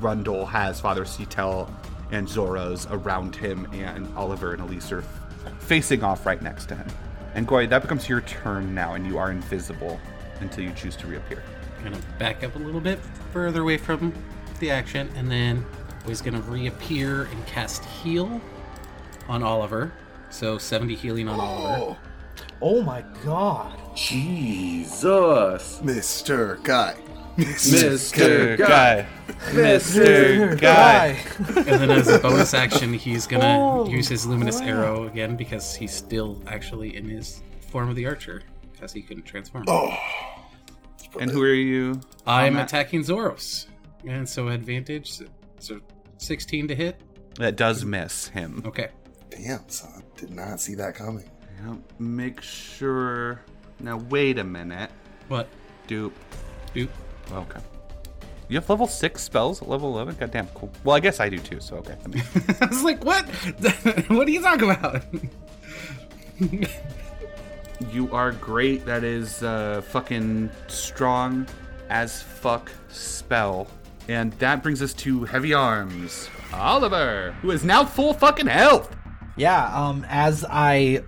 Grundle 0.00 0.46
has 0.48 0.80
Father 0.80 1.04
Cetel 1.04 1.70
and 2.10 2.26
Zoros 2.26 2.86
around 2.90 3.36
him, 3.36 3.68
and 3.72 4.12
Oliver 4.16 4.52
and 4.52 4.62
Elise 4.62 4.92
are 4.92 5.04
facing 5.60 6.02
off 6.02 6.26
right 6.26 6.40
next 6.42 6.66
to 6.66 6.74
him. 6.74 6.86
And 7.34 7.46
Goui, 7.46 7.68
that 7.68 7.82
becomes 7.82 8.08
your 8.08 8.22
turn 8.22 8.74
now, 8.74 8.94
and 8.94 9.06
you 9.06 9.18
are 9.18 9.30
invisible 9.30 10.00
until 10.40 10.64
you 10.64 10.72
choose 10.72 10.96
to 10.96 11.06
reappear. 11.06 11.42
Gonna 11.84 11.98
back 12.18 12.42
up 12.42 12.56
a 12.56 12.58
little 12.58 12.80
bit 12.80 12.98
further 13.32 13.62
away 13.62 13.76
from 13.76 14.12
the 14.58 14.70
action, 14.70 15.08
and 15.16 15.30
then 15.30 15.64
he's 16.06 16.22
gonna 16.22 16.40
reappear 16.42 17.24
and 17.24 17.46
cast 17.46 17.84
heal 17.84 18.40
on 19.28 19.42
Oliver. 19.42 19.92
So 20.30 20.58
70 20.58 20.94
healing 20.96 21.28
on 21.28 21.38
Oliver. 21.38 21.76
Oh, 21.78 21.96
Oh 22.60 22.82
my 22.82 23.04
god. 23.24 23.78
Jesus. 23.94 25.80
Mr. 25.82 26.56
Goui. 26.62 26.96
Mr. 27.36 28.56
Goui. 28.56 29.06
Mr. 29.52 30.58
Goui. 30.58 31.56
And 31.56 31.80
then 31.80 31.90
as 31.90 32.08
a 32.08 32.18
bonus 32.18 32.54
action, 32.54 32.94
he's 32.94 33.26
gonna 33.26 33.58
oh, 33.58 33.88
use 33.88 34.08
his 34.08 34.26
luminous 34.26 34.60
arrow 34.60 35.06
again 35.06 35.36
because 35.36 35.74
he's 35.74 35.92
still 35.92 36.42
actually 36.46 36.96
in 36.96 37.08
his 37.08 37.42
form 37.70 37.88
of 37.88 37.96
the 37.96 38.06
archer 38.06 38.42
because 38.72 38.92
he 38.92 39.02
couldn't 39.02 39.24
transform. 39.24 39.64
Oh. 39.68 39.96
And 41.20 41.30
who 41.30 41.42
are 41.42 41.54
you? 41.54 42.00
I'm 42.26 42.54
Matt? 42.54 42.68
attacking 42.68 43.02
Zoros, 43.02 43.66
and 44.06 44.28
so 44.28 44.48
advantage. 44.48 45.20
So 45.58 45.80
16 46.18 46.68
to 46.68 46.74
hit. 46.74 47.00
That 47.38 47.56
does 47.56 47.84
miss 47.84 48.28
him. 48.28 48.62
Okay. 48.66 48.88
Damn, 49.30 49.68
son. 49.68 50.02
Did 50.16 50.30
not 50.30 50.60
see 50.60 50.74
that 50.76 50.94
coming. 50.94 51.30
Yep. 51.64 51.78
Make 51.98 52.40
sure. 52.40 53.40
Now, 53.80 53.98
wait 53.98 54.38
a 54.38 54.44
minute. 54.44 54.90
What? 55.28 55.48
Dupe. 55.86 56.16
Oop. 56.76 56.90
Okay. 57.32 57.60
You 58.48 58.56
have 58.56 58.68
level 58.70 58.86
6 58.86 59.22
spells 59.22 59.60
at 59.60 59.68
level 59.68 59.88
11? 59.94 60.16
Goddamn, 60.16 60.46
cool. 60.54 60.70
Well, 60.84 60.94
I 60.96 61.00
guess 61.00 61.18
I 61.18 61.28
do 61.28 61.38
too, 61.38 61.60
so 61.60 61.76
okay. 61.76 61.96
I 62.60 62.66
was 62.66 62.84
like, 62.84 63.04
what? 63.04 63.26
what 64.08 64.28
are 64.28 64.30
you 64.30 64.40
talking 64.40 64.70
about? 64.70 65.02
You 67.92 68.10
are 68.12 68.32
great. 68.32 68.86
That 68.86 69.04
is 69.04 69.42
uh, 69.42 69.82
fucking 69.82 70.50
strong 70.66 71.46
as 71.88 72.22
fuck 72.22 72.70
spell. 72.88 73.68
And 74.08 74.32
that 74.34 74.62
brings 74.62 74.80
us 74.82 74.94
to 74.94 75.24
Heavy 75.24 75.52
Arms. 75.52 76.28
Oliver, 76.52 77.32
who 77.42 77.50
is 77.50 77.64
now 77.64 77.84
full 77.84 78.14
fucking 78.14 78.46
health. 78.46 78.96
Yeah, 79.36 79.66
um, 79.76 80.06
as 80.08 80.44
I 80.48 81.02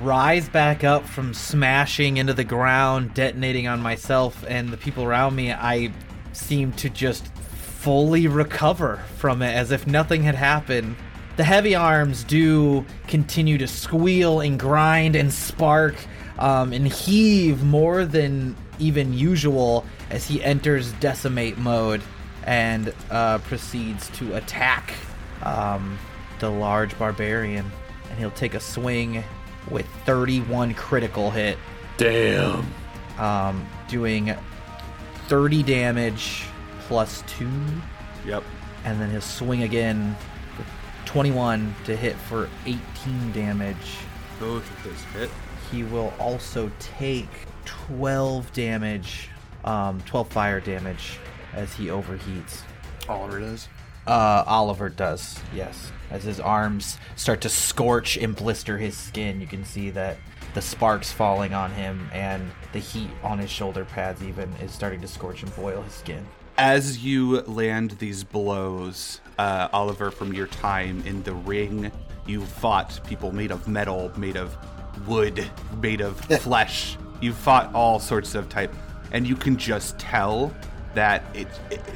rise 0.00 0.48
back 0.48 0.84
up 0.84 1.04
from 1.04 1.34
smashing 1.34 2.16
into 2.16 2.34
the 2.34 2.44
ground, 2.44 3.14
detonating 3.14 3.66
on 3.66 3.80
myself 3.80 4.44
and 4.48 4.68
the 4.70 4.76
people 4.76 5.04
around 5.04 5.34
me, 5.34 5.52
I 5.52 5.92
seem 6.32 6.72
to 6.72 6.90
just 6.90 7.26
fully 7.36 8.26
recover 8.26 9.00
from 9.16 9.42
it 9.42 9.54
as 9.54 9.70
if 9.70 9.86
nothing 9.86 10.22
had 10.22 10.34
happened. 10.34 10.96
The 11.36 11.44
heavy 11.44 11.74
arms 11.74 12.24
do 12.24 12.84
continue 13.06 13.58
to 13.58 13.68
squeal 13.68 14.40
and 14.40 14.58
grind 14.58 15.14
and 15.16 15.32
spark 15.32 15.94
um, 16.38 16.72
and 16.72 16.88
heave 16.88 17.62
more 17.62 18.04
than 18.04 18.56
even 18.78 19.12
usual 19.12 19.84
as 20.10 20.26
he 20.26 20.42
enters 20.42 20.92
decimate 20.94 21.58
mode 21.58 22.02
and 22.44 22.94
uh, 23.10 23.38
proceeds 23.38 24.08
to 24.10 24.36
attack 24.36 24.94
um, 25.42 25.98
the 26.38 26.50
large 26.50 26.96
barbarian. 26.98 27.70
And 28.10 28.18
he'll 28.18 28.30
take 28.30 28.54
a 28.54 28.60
swing 28.60 29.22
with 29.70 29.86
31 30.04 30.74
critical 30.74 31.30
hit, 31.30 31.58
Damn. 31.96 32.66
um, 33.18 33.66
doing 33.88 34.34
30 35.28 35.62
damage 35.62 36.44
plus 36.80 37.22
2. 37.38 37.48
Yep. 38.26 38.44
And 38.84 39.00
then 39.00 39.10
he'll 39.10 39.20
swing 39.20 39.62
again 39.62 40.16
with 40.56 40.66
21 41.06 41.74
to 41.84 41.96
hit 41.96 42.16
for 42.16 42.48
18 42.64 43.32
damage. 43.32 43.98
Both 44.38 44.70
of 44.70 44.84
those 44.84 45.02
hit. 45.20 45.30
he 45.72 45.82
will 45.82 46.12
also 46.20 46.70
take 46.78 47.28
12 47.64 48.52
damage, 48.52 49.30
um, 49.64 50.00
12 50.06 50.28
fire 50.28 50.60
damage 50.60 51.18
as 51.54 51.74
he 51.74 51.86
overheats. 51.86 52.60
Oliver 53.08 53.40
does. 53.40 53.68
Uh, 54.06 54.44
Oliver 54.46 54.88
does, 54.88 55.38
yes. 55.54 55.90
As 56.10 56.22
his 56.22 56.38
arms 56.38 56.98
start 57.16 57.40
to 57.40 57.48
scorch 57.48 58.16
and 58.16 58.36
blister 58.36 58.78
his 58.78 58.96
skin, 58.96 59.40
you 59.40 59.46
can 59.46 59.64
see 59.64 59.90
that 59.90 60.16
the 60.54 60.62
sparks 60.62 61.10
falling 61.12 61.52
on 61.52 61.72
him 61.72 62.08
and 62.12 62.50
the 62.72 62.78
heat 62.78 63.10
on 63.24 63.38
his 63.38 63.50
shoulder 63.50 63.84
pads 63.84 64.22
even 64.22 64.48
is 64.62 64.70
starting 64.72 65.00
to 65.00 65.08
scorch 65.08 65.42
and 65.42 65.54
boil 65.56 65.82
his 65.82 65.92
skin. 65.92 66.24
As 66.56 67.04
you 67.04 67.40
land 67.42 67.90
these 67.98 68.22
blows, 68.24 69.20
uh, 69.38 69.68
Oliver, 69.72 70.10
from 70.10 70.32
your 70.32 70.46
time 70.46 71.02
in 71.04 71.22
the 71.24 71.34
ring, 71.34 71.90
you 72.26 72.42
fought 72.46 73.00
people 73.06 73.32
made 73.32 73.50
of 73.50 73.66
metal, 73.68 74.10
made 74.16 74.36
of 74.36 74.56
wood, 75.06 75.50
made 75.82 76.00
of 76.00 76.18
flesh. 76.40 76.96
You 77.20 77.32
fought 77.32 77.74
all 77.74 77.98
sorts 77.98 78.34
of 78.34 78.48
type, 78.48 78.72
and 79.12 79.26
you 79.26 79.36
can 79.36 79.56
just 79.56 79.98
tell 79.98 80.54
that 80.94 81.24
it, 81.34 81.48
it, 81.70 81.80
it- 81.80 81.94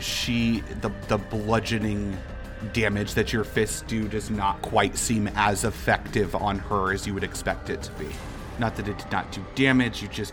she 0.00 0.60
the 0.80 0.90
the 1.08 1.18
bludgeoning 1.18 2.16
damage 2.72 3.14
that 3.14 3.32
your 3.32 3.44
fists 3.44 3.82
do 3.82 4.08
does 4.08 4.30
not 4.30 4.60
quite 4.62 4.96
seem 4.96 5.28
as 5.34 5.64
effective 5.64 6.34
on 6.34 6.58
her 6.58 6.92
as 6.92 7.06
you 7.06 7.14
would 7.14 7.24
expect 7.24 7.70
it 7.70 7.82
to 7.82 7.92
be. 7.92 8.08
Not 8.58 8.76
that 8.76 8.88
it 8.88 8.98
did 8.98 9.12
not 9.12 9.30
do 9.32 9.44
damage, 9.54 10.02
you 10.02 10.08
just 10.08 10.32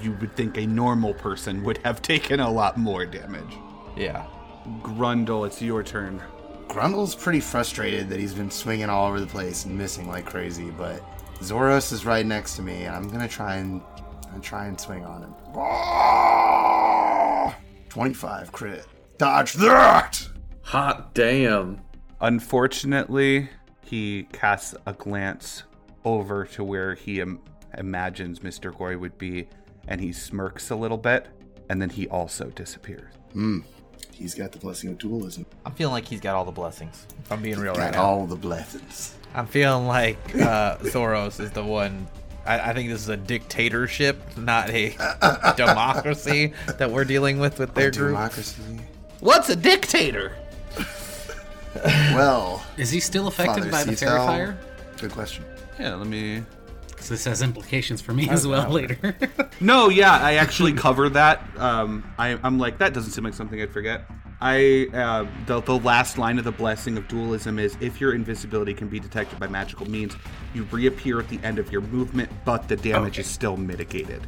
you 0.00 0.12
would 0.12 0.34
think 0.36 0.56
a 0.56 0.66
normal 0.66 1.14
person 1.14 1.62
would 1.64 1.78
have 1.78 2.02
taken 2.02 2.40
a 2.40 2.50
lot 2.50 2.76
more 2.76 3.04
damage. 3.04 3.56
Yeah. 3.96 4.26
Grundle, 4.82 5.46
it's 5.46 5.62
your 5.62 5.82
turn. 5.82 6.22
Grundle's 6.68 7.14
pretty 7.14 7.40
frustrated 7.40 8.08
that 8.08 8.18
he's 8.18 8.34
been 8.34 8.50
swinging 8.50 8.90
all 8.90 9.06
over 9.06 9.20
the 9.20 9.26
place 9.26 9.64
and 9.64 9.76
missing 9.76 10.08
like 10.08 10.26
crazy, 10.26 10.70
but 10.70 11.02
Zoros 11.38 11.92
is 11.92 12.04
right 12.04 12.26
next 12.26 12.56
to 12.56 12.62
me, 12.62 12.84
and 12.84 12.94
I'm 12.94 13.08
gonna 13.08 13.28
try 13.28 13.56
and 13.56 13.80
and 14.32 14.42
try 14.42 14.66
and 14.66 14.78
swing 14.78 15.04
on 15.04 15.22
him. 15.22 15.34
Ah! 15.56 17.56
25 17.88 18.52
crit. 18.52 18.86
Dodge 19.18 19.54
that! 19.54 20.28
Hot 20.62 21.14
damn. 21.14 21.80
Unfortunately, 22.20 23.48
he 23.84 24.28
casts 24.32 24.74
a 24.86 24.92
glance 24.92 25.62
over 26.04 26.44
to 26.46 26.62
where 26.64 26.94
he 26.94 27.20
Im- 27.20 27.40
imagines 27.78 28.40
Mr. 28.40 28.72
Goui 28.72 28.98
would 28.98 29.16
be, 29.18 29.48
and 29.88 30.00
he 30.00 30.12
smirks 30.12 30.70
a 30.70 30.76
little 30.76 30.98
bit, 30.98 31.26
and 31.68 31.80
then 31.80 31.90
he 31.90 32.06
also 32.08 32.46
disappears. 32.50 33.12
He's 34.12 34.34
got 34.34 34.52
the 34.52 34.58
blessing 34.58 34.90
of 34.90 34.98
dualism. 34.98 35.44
I'm 35.66 35.72
feeling 35.72 35.92
like 35.92 36.06
he's 36.06 36.20
got 36.20 36.34
all 36.36 36.44
the 36.44 36.52
blessings. 36.52 37.06
If 37.24 37.30
I'm 37.32 37.42
being 37.42 37.58
real 37.58 37.74
right 37.74 37.92
Got 37.92 37.98
now. 37.98 38.02
all 38.04 38.26
the 38.26 38.36
blessings. 38.36 39.14
I'm 39.34 39.46
feeling 39.46 39.86
like 39.86 40.18
uh, 40.36 40.76
Thoros 40.84 41.38
is 41.40 41.50
the 41.50 41.62
one. 41.64 42.06
I, 42.46 42.70
I 42.70 42.74
think 42.74 42.88
this 42.88 43.00
is 43.02 43.08
a 43.08 43.16
dictatorship, 43.16 44.36
not 44.38 44.70
a 44.70 44.94
democracy 45.56 46.54
that 46.78 46.90
we're 46.90 47.04
dealing 47.04 47.38
with 47.38 47.58
with 47.58 47.74
their 47.74 47.90
group. 47.90 48.10
Democracy. 48.12 48.62
What's 49.20 49.48
a 49.48 49.56
dictator? 49.56 50.32
Well, 52.14 52.64
Is 52.78 52.90
he 52.90 53.00
still 53.00 53.26
affected 53.28 53.64
Father 53.64 53.70
by 53.70 53.84
the 53.84 53.92
Cetel. 53.92 53.98
faerie 53.98 54.18
fire? 54.26 54.58
Good 54.98 55.12
question. 55.12 55.44
Yeah, 55.78 55.94
let 55.94 56.06
me. 56.06 56.42
'Cause 56.96 57.10
this 57.10 57.24
has 57.26 57.42
implications 57.42 58.00
for 58.00 58.14
me 58.14 58.28
as 58.30 58.46
well 58.46 58.70
later. 58.70 59.14
No, 59.60 59.88
yeah, 59.90 60.12
I 60.18 60.34
actually 60.34 60.72
cover 60.74 61.08
that. 61.10 61.42
Um, 61.58 62.04
I, 62.18 62.38
I'm 62.42 62.58
like, 62.58 62.78
that 62.78 62.92
doesn't 62.94 63.12
seem 63.12 63.24
like 63.24 63.32
something 63.34 63.60
I'd 63.60 63.72
forget. 63.72 64.04
I 64.40 64.88
uh, 64.92 65.26
the 65.46 65.60
the 65.62 65.78
last 65.78 66.18
line 66.18 66.38
of 66.38 66.44
the 66.44 66.52
blessing 66.52 66.96
of 66.98 67.08
dualism 67.08 67.58
is 67.58 67.74
if 67.80 68.00
your 68.02 68.14
invisibility 68.14 68.74
can 68.74 68.88
be 68.88 69.00
detected 69.00 69.38
by 69.40 69.46
magical 69.46 69.88
means, 69.90 70.14
you 70.54 70.64
reappear 70.64 71.18
at 71.20 71.28
the 71.28 71.38
end 71.42 71.58
of 71.58 71.70
your 71.72 71.80
movement, 71.82 72.30
but 72.44 72.68
the 72.68 72.76
damage 72.76 73.18
is 73.18 73.26
still 73.26 73.56
mitigated. 73.56 74.26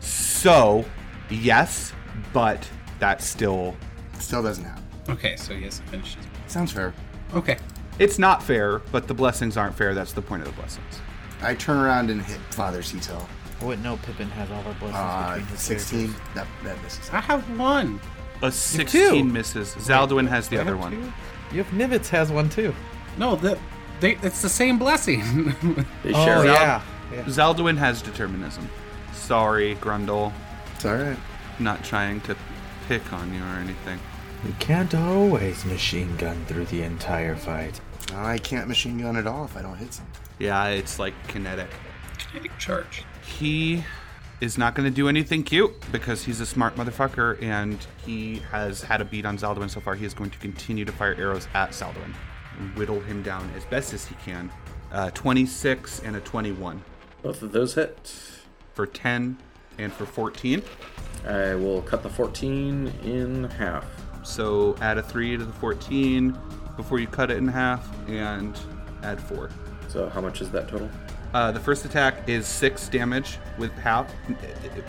So, 0.00 0.84
yes, 1.30 1.92
but 2.34 2.68
that's 2.98 3.24
still 3.26 3.76
Still 4.20 4.42
doesn't 4.42 4.64
happen. 4.64 4.84
okay, 5.08 5.36
so 5.36 5.54
he 5.54 5.64
hasn't 5.64 5.88
finished 5.88 6.16
his. 6.16 6.26
Sounds 6.46 6.70
fair. 6.72 6.92
Okay. 7.34 7.58
it's 7.98 8.18
not 8.18 8.42
fair, 8.42 8.78
but 8.92 9.06
the 9.08 9.14
blessings 9.14 9.56
aren't 9.56 9.74
fair. 9.74 9.94
That's 9.94 10.12
the 10.12 10.22
point 10.22 10.42
of 10.42 10.48
the 10.48 10.54
blessings. 10.54 11.00
I 11.42 11.54
turn 11.54 11.78
around 11.78 12.10
and 12.10 12.20
hit 12.22 12.38
Father 12.50 12.82
Cetel. 12.82 13.24
I 13.60 13.64
wouldn't 13.64 13.82
know 13.84 13.96
Pippin 13.98 14.28
has 14.30 14.50
all 14.50 14.62
the 14.62 14.70
blessings 14.78 14.94
Uh, 14.96 15.28
between 15.34 15.46
his 15.48 15.60
16. 15.60 16.14
That, 16.34 16.46
that 16.64 16.82
misses. 16.82 17.10
I 17.10 17.20
have 17.20 17.58
one. 17.58 18.00
A 18.42 18.50
16 18.50 19.30
misses. 19.32 19.74
Zaldwin 19.76 20.26
has 20.28 20.48
the 20.48 20.58
other 20.60 20.74
characters. 20.76 21.02
one. 21.04 21.14
You 21.52 21.62
have 21.62 21.72
Nivitz 21.74 22.08
has 22.08 22.30
one 22.32 22.48
too. 22.48 22.74
No, 23.18 23.36
that 23.36 23.58
they, 24.00 24.16
it's 24.22 24.40
the 24.40 24.48
same 24.48 24.78
blessing. 24.78 25.54
They 26.02 26.12
Oh 26.14 26.24
share. 26.24 26.44
yeah. 26.46 26.82
yeah. 27.12 27.22
Zaldwin 27.24 27.76
has 27.76 28.00
determinism. 28.02 28.66
Sorry, 29.12 29.74
Grundle. 29.76 30.32
It's 30.76 30.86
alright. 30.86 31.18
Not 31.58 31.84
trying 31.84 32.20
to 32.22 32.36
pick 32.88 33.12
on 33.12 33.32
you 33.34 33.42
or 33.42 33.56
anything. 33.58 33.98
You 34.44 34.54
can't 34.58 34.94
always 34.94 35.64
machine 35.64 36.16
gun 36.16 36.44
through 36.46 36.64
the 36.66 36.82
entire 36.82 37.36
fight. 37.36 37.78
I 38.14 38.38
can't 38.38 38.68
machine 38.68 38.98
gun 38.98 39.16
at 39.16 39.26
all 39.26 39.44
if 39.44 39.56
I 39.56 39.62
don't 39.62 39.76
hit 39.76 39.92
something. 39.94 40.22
Yeah, 40.38 40.68
it's 40.68 40.98
like 40.98 41.14
kinetic. 41.28 41.68
Kinetic 42.18 42.56
charge. 42.58 43.04
He 43.24 43.84
is 44.40 44.56
not 44.56 44.74
going 44.74 44.88
to 44.88 44.94
do 44.94 45.08
anything 45.08 45.42
cute 45.42 45.72
because 45.92 46.24
he's 46.24 46.40
a 46.40 46.46
smart 46.46 46.74
motherfucker 46.76 47.40
and 47.42 47.78
he 48.06 48.36
has 48.50 48.80
had 48.82 49.02
a 49.02 49.04
beat 49.04 49.26
on 49.26 49.36
Zaldwin 49.36 49.68
so 49.68 49.80
far. 49.80 49.94
He 49.94 50.06
is 50.06 50.14
going 50.14 50.30
to 50.30 50.38
continue 50.38 50.86
to 50.86 50.92
fire 50.92 51.14
arrows 51.18 51.46
at 51.52 51.70
Zaldwin 51.70 52.14
and 52.58 52.74
whittle 52.76 53.00
him 53.00 53.22
down 53.22 53.50
as 53.54 53.64
best 53.66 53.92
as 53.92 54.06
he 54.06 54.14
can. 54.24 54.50
Uh, 54.90 55.10
26 55.10 56.00
and 56.00 56.16
a 56.16 56.20
21 56.20 56.82
Both 57.22 57.42
of 57.42 57.52
those 57.52 57.74
hit. 57.74 58.12
for 58.72 58.86
10 58.86 59.36
and 59.78 59.92
for 59.92 60.06
14. 60.06 60.62
I 61.26 61.54
will 61.54 61.82
cut 61.82 62.02
the 62.02 62.08
14 62.08 62.86
in 63.04 63.44
half. 63.44 63.84
So 64.22 64.76
add 64.80 64.98
a 64.98 65.02
3 65.02 65.36
to 65.36 65.44
the 65.44 65.52
14 65.52 66.38
before 66.76 66.98
you 66.98 67.06
cut 67.06 67.30
it 67.30 67.38
in 67.38 67.48
half 67.48 67.88
and 68.08 68.58
add 69.02 69.20
4. 69.20 69.50
So 69.88 70.08
how 70.08 70.20
much 70.20 70.40
is 70.40 70.50
that 70.50 70.68
total? 70.68 70.88
Uh, 71.32 71.52
the 71.52 71.60
first 71.60 71.84
attack 71.84 72.28
is 72.28 72.46
6 72.46 72.88
damage 72.88 73.38
with 73.58 73.72
half. 73.78 74.12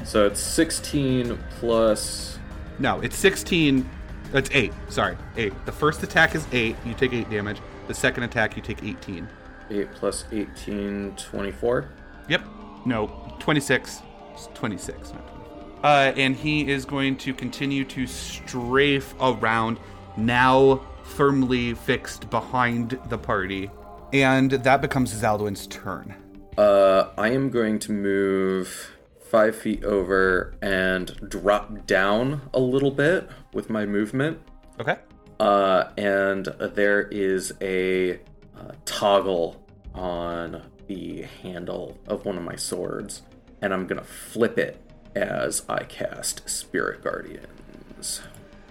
So 0.04 0.26
it's 0.26 0.40
16 0.40 1.38
plus. 1.60 2.40
No, 2.80 3.00
it's 3.02 3.16
16. 3.16 3.88
It's 4.34 4.50
8. 4.52 4.74
Sorry, 4.90 5.18
8. 5.38 5.54
The 5.66 5.72
first 5.72 6.02
attack 6.04 6.36
is 6.36 6.48
8. 6.52 6.76
You 6.86 6.94
take 6.94 7.14
8 7.14 7.30
damage. 7.30 7.58
The 7.88 7.94
second 7.94 8.24
attack, 8.24 8.56
you 8.56 8.62
take 8.62 8.84
18. 8.84 9.28
8 9.70 9.92
plus 9.94 10.26
18, 10.32 11.16
24. 11.16 11.90
Yep. 12.30 12.42
No, 12.86 13.36
26. 13.40 14.02
It's 14.34 14.48
26, 14.54 15.14
not 15.14 15.28
24. 15.28 15.41
Uh, 15.84 16.14
and 16.16 16.36
he 16.36 16.70
is 16.70 16.86
going 16.86 17.18
to 17.18 17.34
continue 17.34 17.84
to 17.86 18.06
strafe 18.06 19.14
around, 19.20 19.80
now 20.18 20.82
firmly 21.04 21.74
fixed 21.74 22.30
behind 22.30 23.00
the 23.10 23.18
party. 23.18 23.70
And 24.14 24.52
that 24.52 24.82
becomes 24.82 25.14
Zaldwin's 25.14 25.68
turn. 25.68 26.16
Uh, 26.58 27.10
I 27.18 27.30
am 27.30 27.50
going 27.50 27.80
to 27.80 27.92
move 27.92 28.92
five 29.32 29.56
feet 29.56 29.84
over 29.86 30.54
and 30.62 31.16
drop 31.30 31.88
down 31.88 32.42
a 32.54 32.60
little 32.60 32.92
bit 32.92 33.30
with 33.54 33.70
my 33.70 33.86
movement. 33.86 34.40
Okay. 34.80 34.98
Uh, 35.40 35.90
and 35.98 36.46
there 36.76 37.04
is 37.04 37.54
a 37.62 38.14
uh, 38.14 38.74
toggle 38.86 39.66
on 39.96 40.62
the 40.88 41.24
handle 41.42 41.98
of 42.08 42.26
one 42.26 42.38
of 42.38 42.44
my 42.44 42.56
swords, 42.56 43.22
and 43.62 43.74
I'm 43.74 43.88
gonna 43.88 44.04
flip 44.04 44.58
it 44.58 44.80
as 45.16 45.64
I 45.68 45.84
cast 45.84 46.50
Spirit 46.50 47.04
Guardians. 47.04 48.22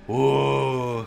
Whoa. 0.06 1.06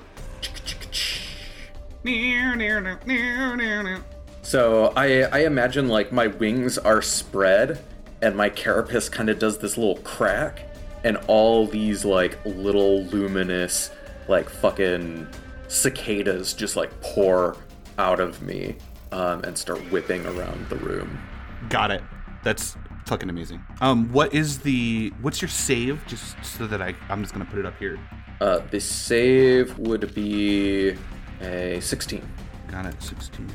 So 4.42 4.94
I, 4.96 5.24
I 5.24 5.40
imagine 5.46 5.88
like 5.88 6.12
my 6.12 6.28
wings 6.28 6.78
are 6.78 7.02
spread 7.02 7.84
and 8.22 8.36
my 8.36 8.50
carapace 8.50 9.10
kind 9.10 9.30
of 9.30 9.40
does 9.40 9.58
this 9.58 9.78
little 9.78 9.98
crack 9.98 10.66
and 11.04 11.18
all 11.28 11.68
these 11.68 12.06
like 12.06 12.38
little 12.46 13.04
luminous 13.06 13.92
like 14.28 14.50
fucking 14.50 15.28
cicadas 15.68 16.54
just 16.54 16.76
like 16.76 16.92
pour 17.02 17.58
out 17.98 18.20
of 18.20 18.42
me 18.42 18.76
um, 19.12 19.44
and 19.44 19.58
start 19.58 19.80
whipping 19.92 20.26
around 20.26 20.68
the 20.70 20.76
room. 20.78 21.20
Got 21.70 21.92
it. 21.92 22.02
That's 22.44 22.76
fucking 23.06 23.30
amazing. 23.30 23.62
Um, 23.82 24.12
what 24.12 24.34
is 24.34 24.60
the 24.60 25.12
what's 25.22 25.42
your 25.42 25.50
save? 25.50 26.06
Just 26.08 26.36
so 26.44 26.68
that 26.68 26.82
I 26.82 26.96
I'm 27.10 27.22
just 27.22 27.34
gonna 27.34 27.46
put 27.46 27.60
it 27.60 27.66
up 27.66 27.78
here. 27.78 28.00
Uh, 28.42 28.60
the 28.72 28.80
save 28.80 29.78
would 29.80 30.14
be 30.14 30.96
a 31.42 31.80
16. 31.80 32.28
Got 32.68 32.86
it. 32.88 33.02
16. 33.02 33.50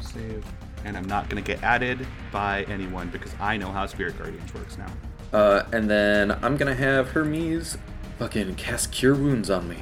Save. 0.00 0.44
And 0.84 0.96
I'm 0.96 1.06
not 1.06 1.28
gonna 1.28 1.42
get 1.42 1.62
added 1.62 2.06
by 2.30 2.64
anyone 2.64 3.08
because 3.10 3.32
I 3.40 3.56
know 3.56 3.72
how 3.72 3.86
Spirit 3.86 4.16
Guardians 4.18 4.52
works 4.54 4.78
now. 4.78 4.92
Uh, 5.32 5.64
and 5.72 5.88
then 5.90 6.32
I'm 6.42 6.56
gonna 6.56 6.74
have 6.74 7.08
Hermes 7.10 7.76
fucking 8.18 8.54
cast 8.56 8.92
Cure 8.92 9.14
Wounds 9.14 9.50
on 9.50 9.68
me. 9.68 9.78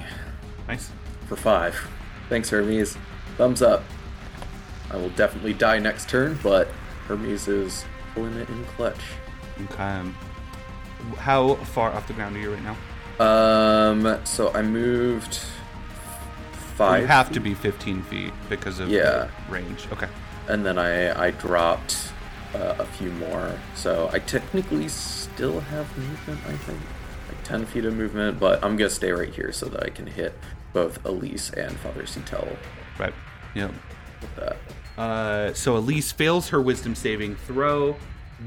Nice. 0.68 0.90
for 1.28 1.36
five. 1.36 1.76
Thanks, 2.28 2.50
Hermes. 2.50 2.96
Thumbs 3.36 3.62
up. 3.62 3.82
I 4.90 4.96
will 4.96 5.10
definitely 5.10 5.52
die 5.52 5.78
next 5.78 6.08
turn, 6.08 6.38
but 6.42 6.68
Hermes 7.06 7.48
is 7.48 7.84
pulling 8.16 8.34
it 8.38 8.48
in 8.48 8.64
clutch. 8.64 8.98
Okay. 9.70 10.02
How 11.18 11.54
far 11.56 11.92
off 11.92 12.08
the 12.08 12.14
ground 12.14 12.34
are 12.36 12.40
you 12.40 12.52
right 12.54 12.62
now? 12.64 12.76
Um, 13.24 14.18
so 14.24 14.52
I 14.52 14.62
moved 14.62 15.34
five. 16.76 17.02
You 17.02 17.06
have 17.06 17.30
to 17.32 17.40
be 17.40 17.54
15 17.54 18.02
feet 18.04 18.32
because 18.48 18.80
of 18.80 18.88
Yeah. 18.88 19.02
the 19.48 19.52
range. 19.52 19.86
Okay. 19.92 20.08
and 20.48 20.64
then 20.64 20.78
I 20.78 21.26
I 21.26 21.30
dropped 21.32 22.12
uh, 22.54 22.76
a 22.78 22.86
few 22.86 23.10
more. 23.12 23.52
So 23.74 24.08
I 24.12 24.20
technically 24.20 24.88
still 24.88 25.58
have 25.60 25.86
movement. 25.98 26.40
I 26.46 26.52
think 26.66 26.78
like 27.28 27.42
ten 27.42 27.66
feet 27.66 27.84
of 27.84 27.94
movement, 27.96 28.38
but 28.38 28.62
I'm 28.64 28.76
gonna 28.76 28.88
stay 28.88 29.10
right 29.10 29.34
here 29.34 29.50
so 29.52 29.66
that 29.66 29.82
I 29.82 29.90
can 29.90 30.06
hit 30.06 30.32
both 30.72 31.04
Elise 31.04 31.50
and 31.50 31.76
Father 31.78 32.04
Cetel 32.04 32.56
Right. 32.96 33.12
Yep. 33.54 33.72
with 34.20 34.36
that. 34.36 34.56
Uh, 34.96 35.52
so 35.52 35.76
Elise 35.76 36.10
fails 36.12 36.48
her 36.48 36.60
wisdom 36.60 36.94
saving 36.94 37.36
throw. 37.36 37.96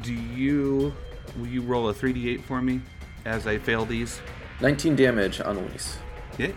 Do 0.02 0.14
you 0.14 0.94
will 1.38 1.48
you 1.48 1.62
roll 1.62 1.90
a 1.90 1.94
3d8 1.94 2.44
for 2.44 2.62
me 2.62 2.82
as 3.26 3.48
I 3.48 3.58
fail 3.58 3.86
these? 3.86 4.20
19 4.62 4.96
damage 4.96 5.40
on 5.42 5.58
Elise. 5.58 5.98
Yeah. 6.38 6.52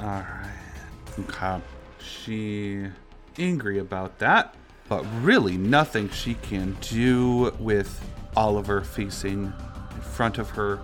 All 0.00 0.06
right. 0.06 0.54
Okay. 1.18 1.60
She 2.00 2.86
angry 3.38 3.78
about 3.78 4.18
that, 4.18 4.54
but 4.88 5.04
really 5.22 5.56
nothing 5.56 6.08
she 6.10 6.34
can 6.34 6.76
do 6.80 7.52
with 7.58 8.04
Oliver 8.36 8.82
facing 8.82 9.52
in 9.94 10.00
front 10.00 10.38
of 10.38 10.50
her. 10.50 10.80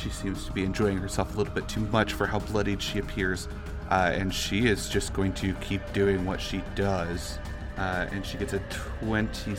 She 0.00 0.10
seems 0.10 0.44
to 0.44 0.52
be 0.52 0.64
enjoying 0.64 0.98
herself 0.98 1.34
a 1.34 1.38
little 1.38 1.54
bit 1.54 1.68
too 1.68 1.80
much 1.80 2.12
for 2.12 2.26
how 2.26 2.38
bloodied 2.38 2.80
she 2.82 2.98
appears, 2.98 3.48
uh, 3.90 4.12
and 4.14 4.32
she 4.32 4.66
is 4.66 4.88
just 4.88 5.12
going 5.12 5.32
to 5.34 5.54
keep 5.54 5.80
doing 5.92 6.24
what 6.24 6.40
she 6.40 6.62
does. 6.74 7.38
Uh, 7.78 8.06
and 8.10 8.26
she 8.26 8.36
gets 8.38 8.52
a 8.54 8.58
twenty 8.70 9.54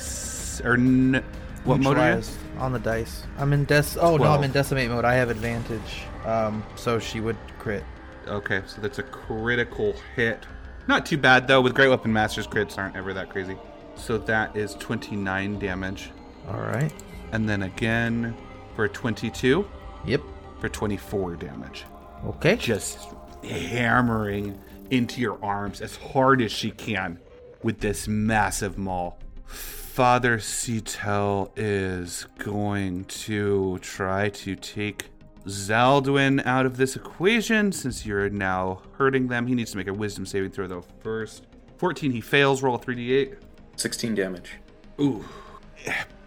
or 0.65 0.73
n- 0.73 1.23
what 1.63 1.79
mode 1.79 1.97
are 1.97 2.17
you? 2.17 2.23
on 2.57 2.73
the 2.73 2.79
dice. 2.79 3.23
I'm 3.37 3.53
in 3.53 3.63
des. 3.65 3.83
Oh 3.99 4.17
no, 4.17 4.25
I'm 4.25 4.43
in 4.43 4.51
decimate 4.51 4.89
mode. 4.89 5.05
I 5.05 5.13
have 5.15 5.29
advantage. 5.29 6.03
Um, 6.25 6.63
so 6.75 6.99
she 6.99 7.21
would 7.21 7.37
crit. 7.59 7.83
Okay, 8.27 8.61
so 8.67 8.81
that's 8.81 8.99
a 8.99 9.03
critical 9.03 9.95
hit. 10.15 10.45
Not 10.87 11.05
too 11.05 11.17
bad 11.17 11.47
though. 11.47 11.61
With 11.61 11.73
Great 11.73 11.87
Weapon 11.89 12.11
Masters, 12.11 12.45
crits 12.47 12.77
aren't 12.77 12.95
ever 12.95 13.13
that 13.13 13.29
crazy. 13.29 13.55
So 13.95 14.17
that 14.17 14.55
is 14.55 14.75
29 14.75 15.59
damage, 15.59 16.11
All 16.47 16.59
right. 16.59 16.91
and 17.33 17.47
then 17.49 17.63
again 17.63 18.35
for 18.75 18.87
22 18.87 19.67
Yep. 20.05 20.21
for 20.61 20.69
24 20.69 21.35
damage. 21.35 21.85
Okay. 22.25 22.55
Just 22.55 22.99
hammering 23.43 24.57
into 24.89 25.21
your 25.21 25.37
arms 25.43 25.81
as 25.81 25.95
hard 25.97 26.41
as 26.41 26.51
she 26.51 26.71
can 26.71 27.19
with 27.63 27.79
this 27.79 28.07
massive 28.07 28.77
maul. 28.77 29.19
Father 29.45 30.37
Cetel 30.37 31.51
is 31.57 32.25
going 32.37 33.03
to 33.05 33.77
try 33.79 34.29
to 34.29 34.55
take 34.55 35.07
Zaldwin 35.45 36.45
out 36.45 36.65
of 36.65 36.77
this 36.77 36.95
equation 36.95 37.71
since 37.71 38.05
you're 38.05 38.29
now 38.29 38.81
hurting 38.97 39.27
them. 39.27 39.47
He 39.47 39.55
needs 39.55 39.71
to 39.71 39.77
make 39.77 39.87
a 39.87 39.93
wisdom 39.93 40.25
saving 40.25 40.51
throw 40.51 40.67
though 40.67 40.85
first. 41.01 41.47
14, 41.77 42.11
he 42.11 42.21
fails. 42.21 42.61
Roll 42.61 42.75
a 42.75 42.79
3d8. 42.79 43.37
16 43.77 44.15
damage. 44.15 44.51
Ooh. 44.99 45.25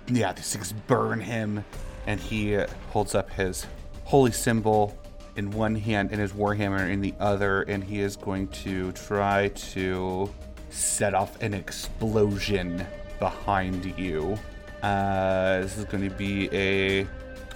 Yeah, 0.09 0.33
these 0.33 0.53
things 0.53 0.73
burn 0.87 1.21
him. 1.21 1.65
And 2.07 2.19
he 2.19 2.59
holds 2.91 3.15
up 3.15 3.31
his 3.31 3.67
holy 4.05 4.33
symbol 4.33 4.99
in 5.37 5.51
one 5.51 5.75
hand 5.75 6.11
and 6.11 6.21
his 6.21 6.33
warhammer 6.33 6.91
in 6.91 7.01
the 7.01 7.15
other. 7.21 7.63
And 7.63 7.85
he 7.85 8.01
is 8.01 8.17
going 8.17 8.49
to 8.49 8.93
try 8.93 9.49
to 9.49 10.29
set 10.73 11.15
off 11.15 11.41
an 11.43 11.55
explosion 11.55 12.87
behind 13.19 13.97
you. 13.99 14.39
Uh, 14.83 15.61
this 15.61 15.79
is 15.79 15.85
going 15.85 16.09
to 16.09 16.15
be 16.15 16.53
a 16.53 17.07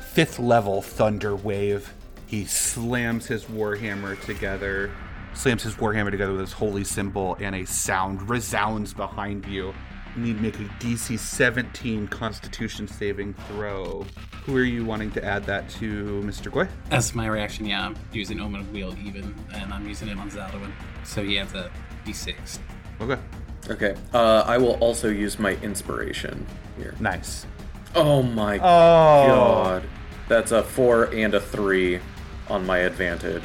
fifth 0.01 0.39
level 0.39 0.81
thunder 0.81 1.35
wave. 1.35 1.93
He 2.27 2.45
slams 2.45 3.27
his 3.27 3.45
warhammer 3.45 4.21
together, 4.25 4.91
slams 5.35 5.63
his 5.63 5.75
warhammer 5.75 6.11
together 6.11 6.33
with 6.33 6.41
his 6.41 6.53
holy 6.53 6.85
symbol, 6.85 7.37
and 7.41 7.55
a 7.55 7.65
sound 7.67 8.29
resounds 8.29 8.95
behind 8.95 9.47
you. 9.47 9.75
You 10.17 10.23
need 10.23 10.37
to 10.37 10.43
make 10.43 10.55
a 10.61 10.65
DC 10.81 11.19
17 11.19 12.09
Constitution 12.09 12.89
saving 12.89 13.35
throw. 13.49 14.07
Who 14.45 14.57
are 14.57 14.65
you 14.65 14.85
wanting 14.85 15.11
to 15.13 15.25
add 15.25 15.45
that 15.45 15.69
to, 15.71 16.23
Mr. 16.25 16.51
Goui? 16.51 16.69
As 16.91 17.15
my 17.15 17.27
reaction, 17.27 17.67
yeah, 17.67 17.85
I'm 17.85 17.97
using 18.13 18.41
Omen 18.41 18.63
of 18.63 18.73
Wheel 18.73 18.97
even, 19.05 19.35
and 19.53 19.75
I'm 19.75 19.87
using 19.87 20.09
it 20.09 20.17
on 20.17 20.31
Zaldwin. 20.31 20.73
So 21.05 21.23
he 21.23 21.35
has 21.35 21.53
a 21.53 21.71
d6. 22.07 22.59
Okay, 23.01 23.21
Okay. 23.69 23.95
Uh, 24.15 24.45
I 24.47 24.59
will 24.59 24.75
also 24.75 25.09
use 25.09 25.39
my 25.39 25.53
inspiration 25.63 26.47
here. 26.79 26.95
nice. 27.01 27.47
Oh 27.95 28.23
my 28.23 28.57
Oh, 28.57 28.61
god. 28.61 29.83
That's 30.29 30.53
a 30.53 30.63
four 30.63 31.05
and 31.15 31.35
a 31.35 31.41
three 31.41 32.01
on 32.49 32.65
my 32.67 32.79
advantage. 32.79 33.45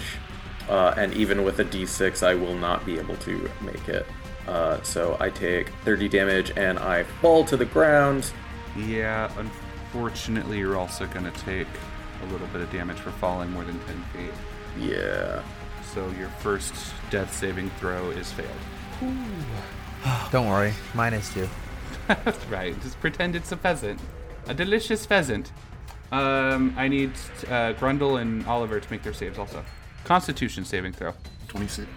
Uh, 0.70 0.94
and 0.98 1.14
even 1.14 1.44
with 1.44 1.60
a 1.60 1.66
d6, 1.66 2.22
I 2.26 2.34
will 2.36 2.56
not 2.56 2.86
be 2.86 2.98
able 3.00 3.16
to 3.18 3.50
make 3.62 3.88
it. 3.90 4.06
Uh, 4.48 4.82
so 4.84 5.18
I 5.20 5.30
take 5.30 5.70
30 5.86 6.08
damage 6.10 6.52
and 6.56 6.78
I 6.80 7.04
fall 7.04 7.44
to 7.46 7.58
the 7.58 7.66
ground. 7.66 8.32
yeah. 8.78 9.32
Unfortunately, 9.38 10.60
you're 10.60 10.78
also 10.78 11.06
going 11.08 11.26
to 11.30 11.40
take 11.42 11.68
a 12.22 12.32
little 12.32 12.48
bit 12.48 12.62
of 12.62 12.72
damage 12.72 12.98
for 12.98 13.12
falling 13.12 13.52
more 13.52 13.64
than 13.64 13.80
10 13.82 14.04
feet. 14.14 14.90
Yeah. 14.90 15.44
So 15.94 16.10
your 16.18 16.30
first 16.40 16.74
death 17.10 17.34
saving 17.36 17.70
throw 17.80 18.12
is 18.12 18.32
failed. 18.32 18.50
Don't 20.32 20.48
worry. 20.48 20.74
Mine 20.94 21.14
is 21.14 21.34
too. 21.34 21.48
That's 22.08 22.46
right. 22.50 22.80
Just 22.82 23.00
pretend 23.00 23.36
it's 23.36 23.52
a 23.52 23.58
pheasant. 23.58 24.00
A 24.48 24.54
delicious 24.54 25.06
pheasant. 25.06 25.52
Um, 26.12 26.74
I 26.78 26.88
need 26.88 27.12
uh, 27.48 27.74
Grundle 27.74 28.22
and 28.22 28.46
Oliver 28.48 28.80
to 28.80 28.92
make 28.92 29.04
their 29.04 29.14
saves 29.14 29.38
also. 29.38 29.64
Constitution 30.04 30.66
saving 30.66 30.94
throw. 30.94 31.14
26. 31.48 31.88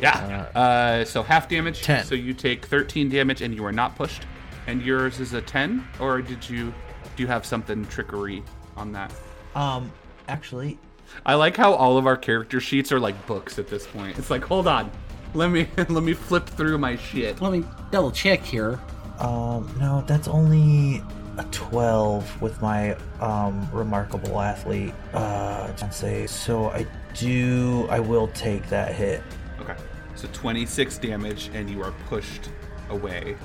Yeah. 0.00 0.48
Uh, 0.54 1.04
so 1.04 1.22
half 1.22 1.48
damage. 1.48 1.82
10. 1.82 2.04
So 2.04 2.14
you 2.14 2.32
take 2.34 2.64
13 2.66 3.08
damage 3.08 3.42
and 3.42 3.54
you 3.54 3.64
are 3.64 3.72
not 3.72 3.94
pushed. 3.96 4.26
And 4.66 4.82
yours 4.82 5.20
is 5.20 5.34
a 5.34 5.42
10? 5.42 5.86
Or 6.00 6.22
did 6.22 6.48
you 6.48 6.72
do 7.16 7.22
you 7.22 7.26
have 7.28 7.46
something 7.46 7.84
trickery 7.86 8.42
on 8.76 8.90
that? 8.92 9.12
Um, 9.54 9.92
actually, 10.26 10.78
I 11.24 11.34
like 11.34 11.56
how 11.56 11.74
all 11.74 11.96
of 11.96 12.06
our 12.06 12.16
character 12.16 12.60
sheets 12.60 12.90
are 12.90 12.98
like 12.98 13.26
books 13.26 13.58
at 13.58 13.68
this 13.68 13.86
point. 13.86 14.18
It's 14.18 14.30
like, 14.30 14.42
hold 14.44 14.66
on. 14.66 14.90
Let 15.34 15.50
me 15.50 15.68
let 15.76 16.02
me 16.02 16.12
flip 16.14 16.46
through 16.46 16.78
my 16.78 16.96
shit. 16.96 17.40
Let 17.40 17.52
me 17.52 17.64
double 17.90 18.10
check 18.10 18.40
here. 18.42 18.78
um, 19.18 19.74
no, 19.78 20.02
that's 20.06 20.28
only 20.28 21.02
a 21.36 21.44
12 21.50 22.40
with 22.40 22.60
my 22.62 22.94
um 23.20 23.68
remarkable 23.72 24.40
athlete 24.40 24.94
uh 25.12 25.74
say. 25.90 26.26
So 26.28 26.70
I 26.70 26.86
do 27.14 27.86
I 27.90 27.98
will 28.00 28.28
take 28.28 28.68
that 28.68 28.94
hit. 28.94 29.22
Okay. 29.60 29.74
So 30.14 30.28
26 30.32 30.98
damage, 30.98 31.50
and 31.54 31.68
you 31.68 31.82
are 31.82 31.92
pushed 32.08 32.50
away. 32.88 33.36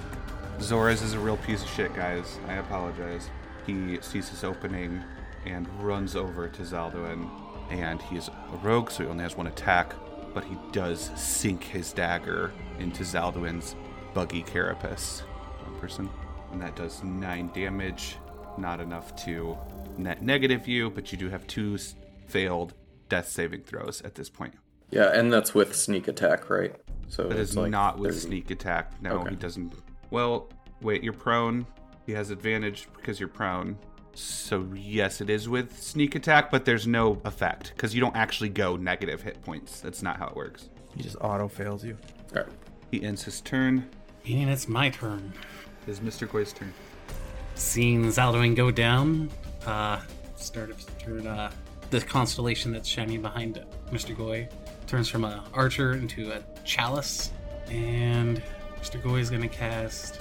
Zoros 0.59 1.01
is 1.03 1.13
a 1.13 1.19
real 1.19 1.37
piece 1.37 1.63
of 1.63 1.69
shit, 1.69 1.93
guys. 1.95 2.37
I 2.47 2.55
apologize. 2.55 3.29
He 3.65 3.97
sees 4.01 4.29
this 4.29 4.43
opening 4.43 5.03
and 5.45 5.67
runs 5.83 6.15
over 6.15 6.47
to 6.47 6.61
Zaldwin. 6.61 7.27
And 7.71 8.01
he 8.03 8.17
is 8.17 8.27
a 8.27 8.57
rogue, 8.57 8.91
so 8.91 9.03
he 9.03 9.09
only 9.09 9.23
has 9.23 9.35
one 9.37 9.47
attack, 9.47 9.93
but 10.39 10.47
he 10.47 10.57
does 10.71 11.11
sink 11.17 11.61
his 11.65 11.91
dagger 11.91 12.53
into 12.79 13.03
Zaldwin's 13.03 13.75
buggy 14.13 14.41
carapace. 14.41 15.19
One 15.65 15.77
person. 15.81 16.09
And 16.53 16.61
that 16.61 16.77
does 16.77 17.03
9 17.03 17.51
damage. 17.53 18.15
Not 18.57 18.79
enough 18.79 19.13
to 19.25 19.57
net 19.97 20.21
negative 20.21 20.65
you, 20.65 20.91
but 20.91 21.11
you 21.11 21.17
do 21.17 21.27
have 21.29 21.45
two 21.47 21.77
failed 22.27 22.73
death 23.09 23.27
saving 23.27 23.63
throws 23.63 24.01
at 24.03 24.15
this 24.15 24.29
point. 24.29 24.53
Yeah, 24.91 25.11
and 25.13 25.31
that's 25.31 25.53
with 25.53 25.75
sneak 25.75 26.07
attack, 26.07 26.49
right? 26.49 26.73
So 27.09 27.23
That 27.27 27.37
it's 27.37 27.51
is 27.51 27.57
like 27.57 27.71
not 27.71 27.99
with 27.99 28.11
30. 28.11 28.19
sneak 28.21 28.51
attack. 28.51 28.93
No, 29.01 29.19
Okay. 29.19 29.31
he 29.31 29.35
doesn't. 29.35 29.73
Well, 30.09 30.49
wait, 30.81 31.03
you're 31.03 31.11
prone. 31.13 31.65
He 32.05 32.13
has 32.13 32.31
advantage 32.31 32.87
because 32.95 33.19
you're 33.19 33.27
prone. 33.29 33.77
So, 34.19 34.67
yes, 34.75 35.21
it 35.21 35.29
is 35.29 35.47
with 35.47 35.79
sneak 35.81 36.15
attack, 36.15 36.51
but 36.51 36.65
there's 36.65 36.87
no 36.87 37.21
effect 37.23 37.71
because 37.75 37.93
you 37.93 38.01
don't 38.01 38.15
actually 38.15 38.49
go 38.49 38.75
negative 38.75 39.21
hit 39.21 39.41
points. 39.43 39.79
That's 39.79 40.01
not 40.01 40.17
how 40.17 40.27
it 40.27 40.35
works. 40.35 40.69
He 40.95 41.03
just 41.03 41.15
auto 41.21 41.47
fails 41.47 41.85
you. 41.85 41.97
All 42.35 42.41
right. 42.41 42.51
He 42.91 43.03
ends 43.03 43.23
his 43.23 43.41
turn. 43.41 43.87
Meaning 44.25 44.49
it's 44.49 44.67
my 44.67 44.89
turn. 44.89 45.31
It 45.87 45.91
is 45.91 45.99
Mr. 45.99 46.27
Goui's 46.27 46.51
turn. 46.51 46.73
Seeing 47.55 48.05
Zaldwin 48.07 48.55
go 48.55 48.71
down, 48.71 49.29
uh, 49.65 50.01
start 50.35 50.71
of 50.71 50.99
turn, 50.99 51.27
uh, 51.27 51.51
the 51.89 52.01
constellation 52.01 52.71
that's 52.71 52.87
shining 52.87 53.21
behind 53.21 53.57
it. 53.57 53.67
Mr. 53.91 54.15
Goui 54.15 54.49
turns 54.87 55.07
from 55.07 55.23
a 55.23 55.43
archer 55.53 55.93
into 55.93 56.31
a 56.31 56.43
chalice, 56.63 57.31
and 57.69 58.41
Mr. 58.81 59.01
Goui 59.01 59.19
is 59.19 59.29
going 59.29 59.41
to 59.41 59.47
cast 59.47 60.19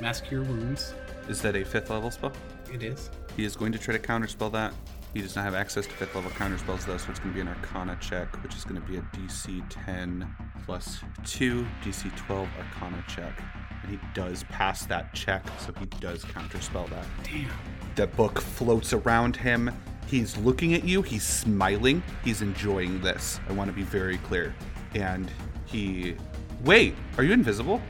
Mass 0.00 0.20
Cure 0.20 0.42
Wounds. 0.42 0.94
Is 1.28 1.40
that 1.42 1.56
a 1.56 1.64
fifth 1.64 1.90
level 1.90 2.10
spell? 2.10 2.32
It 2.72 2.82
is. 2.82 3.10
He 3.36 3.44
is 3.44 3.56
going 3.56 3.72
to 3.72 3.78
try 3.78 3.96
to 3.96 4.00
counterspell 4.00 4.52
that. 4.52 4.72
He 5.12 5.20
does 5.20 5.36
not 5.36 5.44
have 5.44 5.54
access 5.54 5.86
to 5.86 5.92
fifth 5.92 6.14
level 6.14 6.30
counterspells 6.32 6.86
though, 6.86 6.96
so 6.96 7.10
it's 7.10 7.20
going 7.20 7.30
to 7.30 7.34
be 7.34 7.40
an 7.40 7.48
Arcana 7.48 7.96
check, 8.00 8.42
which 8.42 8.56
is 8.56 8.64
going 8.64 8.80
to 8.80 8.86
be 8.86 8.96
a 8.96 9.02
DC 9.16 9.62
10 9.70 10.28
plus 10.64 11.00
2, 11.24 11.64
DC 11.84 12.16
12 12.16 12.48
Arcana 12.58 13.04
check. 13.08 13.40
And 13.82 13.92
he 13.92 14.00
does 14.12 14.44
pass 14.44 14.86
that 14.86 15.14
check, 15.14 15.44
so 15.60 15.72
he 15.78 15.86
does 16.00 16.24
counterspell 16.24 16.90
that. 16.90 17.04
Damn. 17.22 17.50
The 17.94 18.08
book 18.08 18.40
floats 18.40 18.92
around 18.92 19.36
him. 19.36 19.70
He's 20.08 20.36
looking 20.38 20.74
at 20.74 20.84
you, 20.84 21.00
he's 21.02 21.24
smiling, 21.24 22.02
he's 22.24 22.42
enjoying 22.42 23.00
this. 23.00 23.40
I 23.48 23.52
want 23.52 23.68
to 23.68 23.74
be 23.74 23.82
very 23.82 24.18
clear. 24.18 24.54
And 24.94 25.30
he. 25.64 26.16
Wait, 26.64 26.96
are 27.18 27.24
you 27.24 27.32
invisible? 27.32 27.80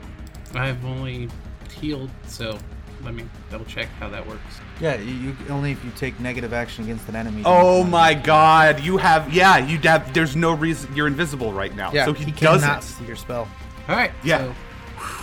I've 0.53 0.83
only 0.85 1.29
healed, 1.71 2.11
so 2.27 2.57
let 3.05 3.13
me 3.13 3.23
double 3.51 3.65
check 3.65 3.87
how 3.99 4.09
that 4.09 4.25
works. 4.27 4.41
Yeah, 4.81 4.95
you, 4.95 5.13
you 5.13 5.35
only 5.49 5.71
if 5.71 5.85
you 5.85 5.91
take 5.91 6.19
negative 6.19 6.53
action 6.53 6.83
against 6.83 7.07
an 7.07 7.15
enemy. 7.15 7.43
Oh 7.45 7.83
my 7.83 8.13
god, 8.15 8.81
you 8.81 8.97
have. 8.97 9.31
Yeah, 9.33 9.57
you 9.57 9.77
have. 9.79 10.13
There's 10.13 10.35
no 10.35 10.53
reason. 10.53 10.93
You're 10.95 11.07
invisible 11.07 11.53
right 11.53 11.73
now. 11.75 11.91
Yeah, 11.93 12.05
so 12.05 12.13
he, 12.13 12.25
he 12.25 12.31
doesn't. 12.31 12.67
cannot 12.67 12.83
see 12.83 13.05
your 13.05 13.15
spell. 13.15 13.47
All 13.87 13.95
right. 13.95 14.11
Yeah. 14.23 14.39
So, 14.39 14.55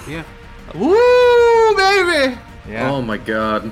yeah. 0.09 0.24
Woo, 0.74 1.76
baby! 1.76 2.39
Yeah. 2.68 2.91
Oh 2.91 3.03
my 3.03 3.18
god. 3.18 3.70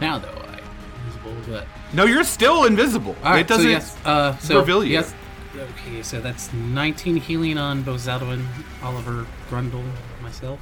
Now 0.00 0.18
though, 0.18 0.28
I 0.28 0.60
invisible, 1.06 1.36
but 1.46 1.66
No, 1.92 2.04
you're 2.04 2.24
still 2.24 2.64
invisible. 2.64 3.16
all 3.22 3.32
right. 3.32 3.40
it 3.40 3.46
doesn't. 3.46 3.64
so 3.64 3.68
yes. 3.70 3.96
Uh, 4.04 4.36
so 4.38 4.58
reveal 4.58 4.84
you. 4.84 4.92
yes. 4.92 5.14
Okay, 5.56 6.02
so 6.02 6.20
that's 6.20 6.52
19 6.52 7.16
healing 7.16 7.58
on 7.58 7.82
Bozaldwin, 7.82 8.44
Oliver, 8.82 9.26
Grundle, 9.50 9.84
myself, 10.22 10.60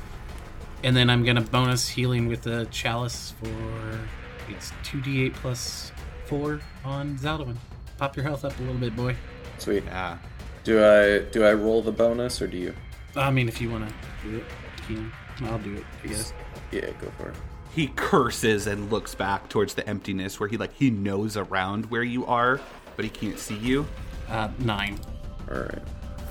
and 0.82 0.96
then 0.96 1.10
I'm 1.10 1.24
gonna 1.24 1.40
bonus 1.42 1.88
healing 1.88 2.28
with 2.28 2.42
the 2.42 2.66
chalice 2.70 3.34
for 3.42 3.98
it's 4.48 4.72
2d8 4.84 5.34
plus 5.34 5.92
four 6.26 6.60
on 6.84 7.16
Zaldwin. 7.18 7.56
Pop 7.98 8.16
your 8.16 8.24
health 8.24 8.44
up 8.44 8.58
a 8.58 8.62
little 8.62 8.78
bit, 8.78 8.94
boy. 8.94 9.16
Sweet. 9.58 9.84
Yeah. 9.84 10.18
Do 10.64 10.84
I 10.84 11.18
do 11.30 11.44
I 11.44 11.54
roll 11.54 11.82
the 11.82 11.92
bonus 11.92 12.42
or 12.42 12.46
do 12.46 12.56
you? 12.56 12.74
I 13.14 13.30
mean, 13.30 13.48
if 13.48 13.60
you 13.60 13.70
want 13.70 13.88
to 13.88 13.94
do 14.28 14.36
it, 14.38 14.44
you 14.88 14.96
can. 14.96 15.12
I'll 15.46 15.58
do 15.58 15.74
it. 15.74 15.84
I 16.04 16.06
guess. 16.08 16.32
Yeah, 16.70 16.90
go 17.00 17.10
for 17.18 17.28
it. 17.30 17.36
He 17.72 17.88
curses 17.88 18.66
and 18.66 18.90
looks 18.90 19.14
back 19.14 19.48
towards 19.48 19.74
the 19.74 19.86
emptiness 19.88 20.40
where 20.40 20.48
he 20.48 20.56
like 20.56 20.72
he 20.74 20.90
knows 20.90 21.36
around 21.36 21.86
where 21.86 22.02
you 22.02 22.26
are, 22.26 22.60
but 22.96 23.04
he 23.04 23.10
can't 23.10 23.38
see 23.38 23.56
you. 23.56 23.86
Uh, 24.28 24.48
nine. 24.58 24.98
All 25.50 25.58
right. 25.58 25.82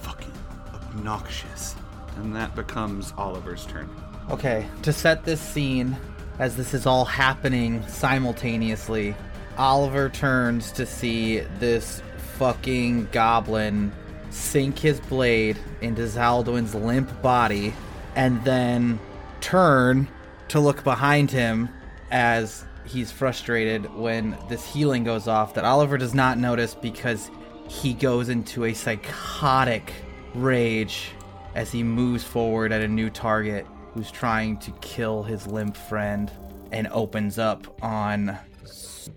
Fucking 0.02 0.34
obnoxious. 0.74 1.76
And 2.18 2.36
that 2.36 2.56
becomes 2.56 3.14
Oliver's 3.18 3.66
turn. 3.66 3.89
Okay, 4.30 4.67
to 4.82 4.91
set 4.91 5.23
this 5.23 5.39
scene, 5.39 5.95
as 6.39 6.55
this 6.55 6.73
is 6.73 6.88
all 6.88 7.05
happening 7.05 7.86
simultaneously, 7.88 9.15
Oliver 9.57 10.09
turns 10.09 10.71
to 10.73 10.86
see 10.86 11.41
this 11.59 12.01
fucking 12.38 13.07
goblin 13.11 13.93
sink 14.32 14.80
his 14.80 14.99
blade 14.99 15.57
into 15.82 16.01
Zaldwin's 16.07 16.73
limp 16.73 17.21
body 17.21 17.73
and 18.15 18.43
then 18.43 18.99
turn 19.41 20.07
to 20.47 20.59
look 20.59 20.84
behind 20.84 21.30
him 21.30 21.69
as 22.09 22.65
he's 22.84 23.11
frustrated 23.11 23.93
when 23.93 24.36
this 24.49 24.65
healing 24.65 25.03
goes 25.03 25.28
off 25.28 25.53
that 25.53 25.65
Oliver 25.65 25.97
does 25.97 26.13
not 26.13 26.38
notice 26.38 26.73
because 26.73 27.30
he 27.67 27.93
goes 27.93 28.30
into 28.30 28.65
a 28.65 28.73
psychotic 28.73 29.93
rage 30.34 31.11
as 31.53 31.71
he 31.71 31.84
moves 31.84 32.23
forward 32.23 32.71
at 32.71 32.82
a 32.82 32.88
new 32.88 33.09
target 33.09 33.65
who's 33.96 34.12
trying 34.12 34.58
to 34.60 34.72
kill 34.74 35.24
his 35.24 35.48
limp 35.48 35.76
friend 35.76 36.32
and 36.72 36.88
opens 36.89 37.39
up 37.39 37.82
on 37.84 38.38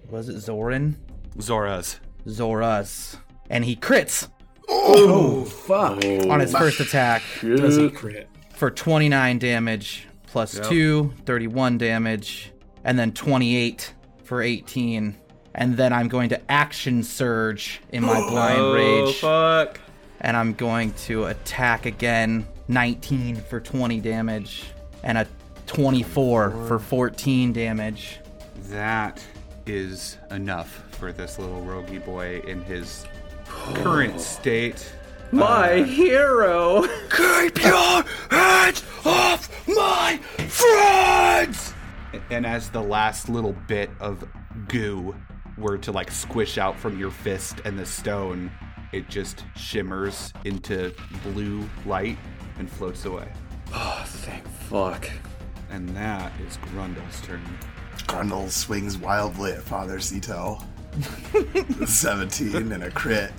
was 0.09 0.29
it 0.31 0.41
Zoran? 0.41 0.97
Zoros. 1.37 1.99
Zoros. 2.27 3.17
And 3.51 3.65
he 3.65 3.77
crits 3.77 4.29
Oh 4.71 5.45
fuck! 5.45 6.05
Oh, 6.05 6.31
on 6.31 6.41
his 6.41 6.53
first 6.53 6.81
attack 6.81 7.23
Does 7.41 7.77
he 7.77 7.91
crit? 7.91 8.29
for 8.55 8.71
29 8.71 9.39
damage 9.39 10.07
plus 10.27 10.61
2, 10.69 11.15
31 11.25 11.79
damage, 11.79 12.53
and 12.85 12.99
then 12.99 13.13
28 13.13 13.95
for 14.25 14.43
18. 14.43 15.17
And 15.55 15.77
then 15.77 15.93
I'm 15.93 16.09
going 16.09 16.29
to 16.29 16.51
action 16.51 17.03
surge 17.03 17.81
in 17.91 18.05
my 18.05 18.21
blind 18.29 18.61
oh, 18.61 18.75
rage. 18.75 19.17
fuck. 19.17 19.81
and 20.21 20.37
I'm 20.37 20.53
going 20.53 20.93
to 21.07 21.25
attack 21.25 21.87
again. 21.87 22.47
19 22.69 23.37
for 23.37 23.61
20 23.61 24.01
damage, 24.01 24.65
and 25.03 25.19
a 25.19 25.27
24 25.67 26.51
for 26.67 26.79
14 26.79 27.53
damage. 27.53 28.21
That 28.69 29.25
is 29.67 30.19
enough 30.31 30.85
for 30.93 31.13
this 31.13 31.39
little 31.39 31.63
roguey 31.63 32.05
boy 32.05 32.41
in 32.47 32.63
his 32.63 33.07
current 33.47 34.21
state. 34.21 34.93
My 35.31 35.81
uh, 35.81 35.85
hero. 35.85 36.83
Keep 37.11 37.63
your 37.63 38.05
hands 38.31 38.83
off 39.05 39.69
my 39.69 40.19
friends! 40.49 41.75
And 42.31 42.47
as 42.47 42.71
the 42.71 42.83
last 42.83 43.29
little 43.29 43.55
bit 43.67 43.91
of 44.01 44.27
goo 44.69 45.15
were 45.59 45.79
to 45.79 45.93
like 45.93 46.11
squish 46.11 46.57
out 46.57 46.79
from 46.79 46.99
your 46.99 47.11
fist 47.11 47.61
and 47.65 47.79
the 47.79 47.85
stone, 47.85 48.51
it 48.93 49.09
just 49.09 49.45
shimmers 49.55 50.33
into 50.45 50.95
blue 51.23 51.69
light 51.85 52.17
and 52.59 52.71
floats 52.71 53.05
away. 53.05 53.29
Oh, 53.75 54.03
thank 54.07 54.47
fuck. 54.49 55.09
And 55.71 55.89
that 55.91 56.33
is 56.41 56.57
Grundle's 56.59 57.21
turn. 57.23 57.43
Grundle 58.07 58.51
swings 58.51 58.97
wildly 58.97 59.53
at 59.53 59.63
Father 59.63 60.01
Cito. 60.01 60.59
17 61.87 62.73
and 62.73 62.83
a 62.83 62.91
crit 62.91 63.31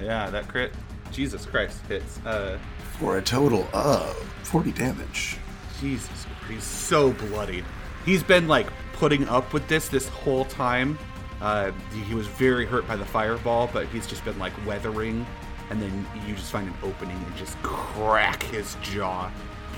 Yeah, 0.00 0.28
that 0.30 0.48
crit. 0.48 0.72
Jesus 1.12 1.46
Christ 1.46 1.80
hits. 1.88 2.18
Uh, 2.26 2.58
for 2.98 3.18
a 3.18 3.22
total 3.22 3.66
of 3.72 4.14
40 4.44 4.72
damage. 4.72 5.38
Jesus, 5.80 6.08
Christ, 6.08 6.50
he's 6.50 6.64
so 6.64 7.12
bloodied. 7.12 7.64
He's 8.04 8.22
been 8.22 8.48
like 8.48 8.66
putting 8.94 9.26
up 9.28 9.52
with 9.52 9.66
this 9.68 9.88
this 9.88 10.08
whole 10.08 10.44
time. 10.46 10.98
Uh, 11.40 11.70
he 12.06 12.14
was 12.14 12.26
very 12.26 12.66
hurt 12.66 12.86
by 12.86 12.96
the 12.96 13.04
fireball, 13.04 13.70
but 13.72 13.86
he's 13.86 14.06
just 14.06 14.24
been 14.24 14.38
like 14.38 14.52
weathering. 14.66 15.26
And 15.70 15.80
then 15.80 16.06
you 16.26 16.34
just 16.34 16.50
find 16.50 16.66
an 16.66 16.74
opening 16.82 17.16
and 17.16 17.36
just 17.36 17.56
crack 17.62 18.42
his 18.42 18.76
jaw, 18.82 19.30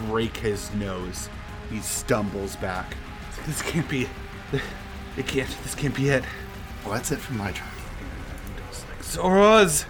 break 0.07 0.37
his 0.37 0.73
nose. 0.75 1.29
He 1.71 1.81
stumbles 1.81 2.57
back. 2.57 2.97
This 3.47 3.63
can't 3.63 3.89
be. 3.89 4.09
It 5.17 5.27
can't. 5.27 5.49
This 5.63 5.75
can't 5.75 5.95
be 5.95 6.09
it. 6.09 6.25
Well, 6.85 6.95
that's 6.95 7.13
it 7.13 7.19
for 7.19 7.35
my 7.35 7.53
turn. 7.53 7.67
Like 8.89 9.03
Zoros. 9.03 9.85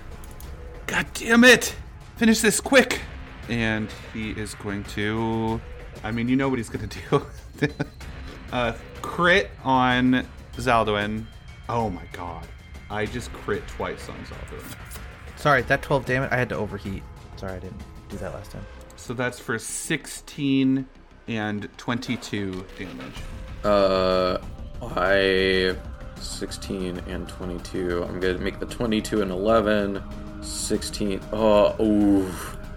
God 0.86 1.06
damn 1.14 1.44
it! 1.44 1.74
Finish 2.16 2.40
this 2.40 2.60
quick. 2.60 3.00
And 3.48 3.88
he 4.12 4.30
is 4.32 4.54
going 4.54 4.84
to. 4.84 5.60
I 6.02 6.10
mean, 6.10 6.28
you 6.28 6.36
know 6.36 6.48
what 6.48 6.58
he's 6.58 6.68
going 6.68 6.88
to 6.88 6.98
do. 7.10 7.68
uh, 8.52 8.72
crit 9.00 9.50
on 9.64 10.26
Zaldwin. 10.56 11.26
Oh 11.68 11.88
my 11.90 12.04
god! 12.12 12.46
I 12.90 13.06
just 13.06 13.32
crit 13.32 13.66
twice 13.68 14.08
on 14.08 14.16
Zaldwin. 14.24 15.01
Sorry, 15.42 15.62
that 15.62 15.82
12 15.82 16.06
damage, 16.06 16.30
I 16.30 16.36
had 16.36 16.48
to 16.50 16.56
overheat. 16.56 17.02
Sorry, 17.34 17.54
I 17.54 17.58
didn't 17.58 17.82
do 18.08 18.16
that 18.18 18.32
last 18.32 18.52
time. 18.52 18.64
So 18.94 19.12
that's 19.12 19.40
for 19.40 19.58
16 19.58 20.86
and 21.26 21.68
22 21.78 22.64
damage. 22.78 23.14
Uh, 23.64 24.38
I 24.80 25.76
16 26.14 26.98
and 27.08 27.28
22. 27.28 28.04
I'm 28.04 28.20
gonna 28.20 28.38
make 28.38 28.60
the 28.60 28.66
22 28.66 29.22
and 29.22 29.32
11. 29.32 30.00
16. 30.42 31.20
Oh, 31.32 31.74
ooh. 31.84 32.32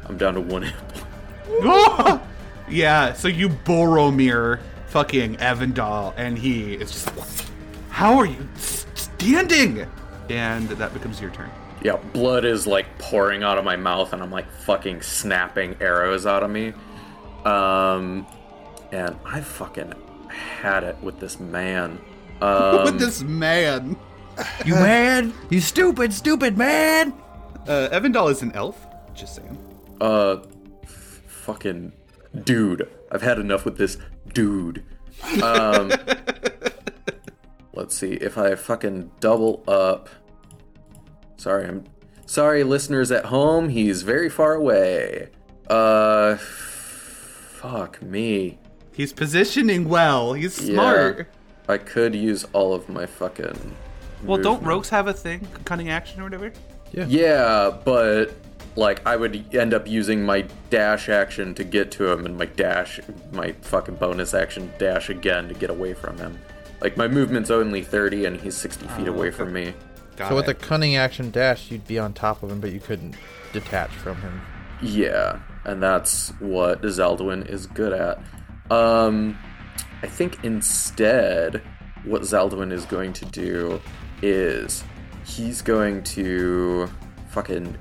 I'm 0.07 0.17
down 0.17 0.33
to 0.33 0.41
one 0.41 0.63
hit 0.63 0.73
point. 0.87 2.21
yeah, 2.67 3.13
so 3.13 3.27
you 3.27 3.49
Boromir 3.49 4.59
fucking 4.87 5.35
Evandal, 5.35 6.15
and 6.17 6.35
he 6.35 6.73
is 6.73 6.91
just. 6.91 7.47
How 7.91 8.17
are 8.17 8.25
you 8.25 8.49
standing? 8.55 9.85
And 10.29 10.67
that 10.69 10.95
becomes 10.95 11.21
your 11.21 11.29
turn. 11.29 11.51
Yeah, 11.85 11.97
blood 11.97 12.45
is 12.45 12.65
like 12.65 12.97
pouring 12.97 13.43
out 13.43 13.59
of 13.59 13.63
my 13.63 13.75
mouth, 13.75 14.11
and 14.11 14.23
I'm 14.23 14.31
like 14.31 14.51
fucking 14.51 15.03
snapping 15.03 15.75
arrows 15.79 16.25
out 16.25 16.41
of 16.41 16.49
me. 16.49 16.73
Um, 17.45 18.25
and 18.91 19.15
I 19.23 19.41
fucking 19.41 19.93
had 20.27 20.83
it 20.83 20.97
with 21.03 21.19
this 21.19 21.39
man. 21.39 21.99
Um, 22.41 22.83
With 22.83 22.99
this 22.99 23.21
man. 23.21 23.95
You 24.65 24.73
man! 24.73 25.33
You 25.49 25.61
stupid, 25.61 26.11
stupid 26.11 26.57
man! 26.57 27.13
Uh, 27.65 27.87
Evandal 27.93 28.29
is 28.29 28.41
an 28.41 28.51
elf. 28.51 28.85
Just 29.13 29.35
saying. 29.35 29.57
Uh, 30.01 30.39
f- 30.83 31.21
fucking 31.27 31.93
dude. 32.43 32.89
I've 33.09 33.21
had 33.21 33.39
enough 33.39 33.63
with 33.63 33.77
this 33.77 33.97
dude. 34.33 34.83
Um, 35.41 35.93
let's 37.73 37.95
see 37.95 38.15
if 38.15 38.37
I 38.37 38.55
fucking 38.55 39.11
double 39.21 39.63
up. 39.65 40.09
Sorry, 41.45 41.67
I'm 41.67 41.83
sorry, 42.25 42.63
listeners 42.63 43.11
at 43.11 43.25
home. 43.25 43.69
He's 43.69 44.01
very 44.01 44.31
far 44.31 44.55
away. 44.55 45.29
Uh, 45.69 46.37
fuck 46.37 48.01
me. 48.01 48.57
He's 48.91 49.13
positioning 49.13 49.87
well. 49.87 50.33
He's 50.33 50.55
smart. 50.55 51.19
Yeah, 51.19 51.71
I 51.71 51.77
could 51.77 52.15
use 52.15 52.45
all 52.53 52.73
of 52.73 52.89
my 52.89 53.05
fucking 53.05 53.75
Well, 54.23 54.41
don't 54.41 54.63
rogues 54.63 54.89
have 54.89 55.05
a 55.05 55.13
thing, 55.13 55.47
cunning 55.65 55.91
action 55.91 56.19
or 56.19 56.23
whatever? 56.23 56.51
Yeah, 56.91 57.05
Yeah, 57.07 57.77
but 57.85 58.33
like 58.75 59.05
I 59.05 59.15
would 59.15 59.53
end 59.53 59.75
up 59.75 59.87
using 59.87 60.25
my 60.25 60.47
dash 60.71 61.09
action 61.09 61.53
to 61.53 61.63
get 61.63 61.91
to 61.91 62.07
him, 62.11 62.25
and 62.25 62.39
my 62.39 62.45
dash, 62.47 62.99
my 63.33 63.51
fucking 63.61 63.97
bonus 63.97 64.33
action 64.33 64.73
dash 64.79 65.11
again 65.11 65.47
to 65.49 65.53
get 65.53 65.69
away 65.69 65.93
from 65.93 66.17
him. 66.17 66.39
Like 66.81 66.97
my 66.97 67.07
movement's 67.07 67.51
only 67.51 67.83
thirty, 67.83 68.25
and 68.25 68.41
he's 68.41 68.57
sixty 68.57 68.87
feet 68.87 69.07
away 69.07 69.29
from 69.29 69.53
me. 69.53 69.75
Got 70.15 70.29
So 70.29 70.35
with 70.35 70.47
it. 70.47 70.51
a 70.51 70.53
cunning 70.53 70.95
action 70.95 71.31
dash, 71.31 71.71
you'd 71.71 71.87
be 71.87 71.99
on 71.99 72.13
top 72.13 72.41
of 72.43 72.49
him, 72.51 72.59
but 72.59 72.71
you 72.71 72.79
couldn't 72.79 73.15
detach 73.53 73.89
from 73.91 74.17
him. 74.17 74.41
Yeah, 74.81 75.39
and 75.63 75.81
that's 75.81 76.29
what 76.39 76.81
Zaldwin 76.83 77.49
is 77.49 77.65
good 77.67 77.93
at. 77.93 78.19
Um, 78.71 79.37
I 80.03 80.07
think 80.07 80.43
instead, 80.43 81.61
what 82.03 82.21
Zaldwin 82.23 82.71
is 82.71 82.85
going 82.85 83.13
to 83.13 83.25
do 83.25 83.81
is 84.21 84.83
he's 85.25 85.61
going 85.61 86.03
to 86.03 86.89
fucking 87.29 87.77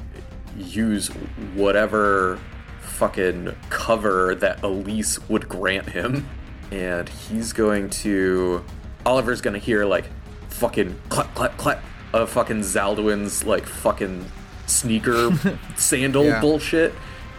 use 0.57 1.09
whatever 1.55 2.39
fucking 2.81 3.55
cover 3.71 4.35
that 4.37 4.63
Elise 4.63 5.19
would 5.29 5.49
grant 5.49 5.89
him, 5.89 6.29
and 6.71 7.09
he's 7.09 7.53
going 7.53 7.91
to. 7.91 8.65
Oliver's 9.05 9.41
gonna 9.43 9.59
hear 9.59 9.85
like 9.85 10.07
fucking 10.49 10.99
clap 11.11 11.35
clap 11.35 11.57
clap 11.59 11.83
of 12.23 12.31
fucking 12.31 12.61
Zaldwin's 12.61 13.45
like 13.45 13.67
fucking 13.67 14.25
sneaker 14.67 15.31
sandal 15.77 16.25
Yeah. 16.25 16.41
bullshit. 16.41 16.95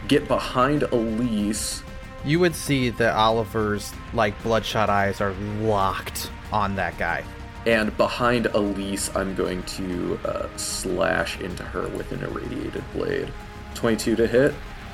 Get 0.07 0.27
behind 0.27 0.83
Elise. 0.83 1.81
You 2.23 2.39
would 2.39 2.55
see 2.55 2.89
that 2.89 3.15
Oliver's 3.15 3.91
like 4.13 4.41
bloodshot 4.43 4.89
eyes 4.89 5.21
are 5.21 5.33
locked 5.61 6.29
on 6.51 6.75
that 6.75 6.97
guy. 6.97 7.23
And 7.65 7.95
behind 7.97 8.45
Elise, 8.47 9.09
I'm 9.15 9.33
going 9.33 9.63
to 9.63 10.19
uh, 10.25 10.47
slash 10.57 11.39
into 11.39 11.63
her 11.63 11.87
with 11.89 12.11
an 12.11 12.21
irradiated 12.23 12.83
blade. 12.93 13.31
22 13.73 14.15
to 14.17 14.27
hit. 14.27 14.53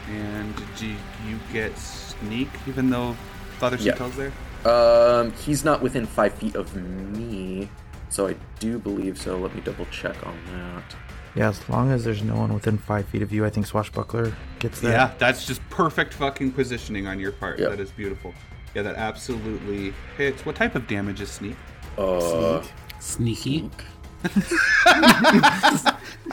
And 0.09 0.55
do 0.77 0.87
you 0.87 1.39
get 1.51 1.77
sneak, 1.77 2.47
even 2.67 2.89
though 2.89 3.13
Father 3.59 3.77
Yeah. 3.77 3.93
Sheetel's 3.93 4.15
there? 4.15 4.31
Um, 4.65 5.31
he's 5.33 5.65
not 5.65 5.81
within 5.81 6.05
five 6.05 6.33
feet 6.35 6.55
of 6.55 6.73
me, 6.75 7.67
so 8.11 8.27
I 8.27 8.35
do 8.59 8.77
believe 8.77 9.17
so. 9.17 9.37
Let 9.37 9.55
me 9.55 9.61
double 9.61 9.85
check 9.87 10.15
on 10.27 10.37
that. 10.53 10.95
Yeah, 11.35 11.49
as 11.49 11.69
long 11.69 11.91
as 11.91 12.03
there's 12.03 12.23
no 12.23 12.35
one 12.35 12.53
within 12.53 12.77
five 12.77 13.07
feet 13.07 13.21
of 13.21 13.31
you, 13.31 13.45
I 13.45 13.49
think 13.49 13.65
Swashbuckler 13.65 14.35
gets 14.59 14.81
there. 14.81 14.91
Yeah, 14.91 15.13
that's 15.17 15.45
just 15.45 15.67
perfect 15.69 16.13
fucking 16.13 16.51
positioning 16.51 17.07
on 17.07 17.19
your 17.19 17.31
part. 17.31 17.57
Yep. 17.57 17.69
That 17.69 17.79
is 17.79 17.91
beautiful. 17.91 18.33
Yeah, 18.75 18.81
that 18.83 18.95
absolutely 18.95 19.93
hits. 20.17 20.45
What 20.45 20.55
type 20.55 20.75
of 20.75 20.87
damage 20.87 21.21
is 21.21 21.31
sneak? 21.31 21.55
Uh, 21.97 22.63
Sneaky. 22.99 23.69
I 24.23 24.29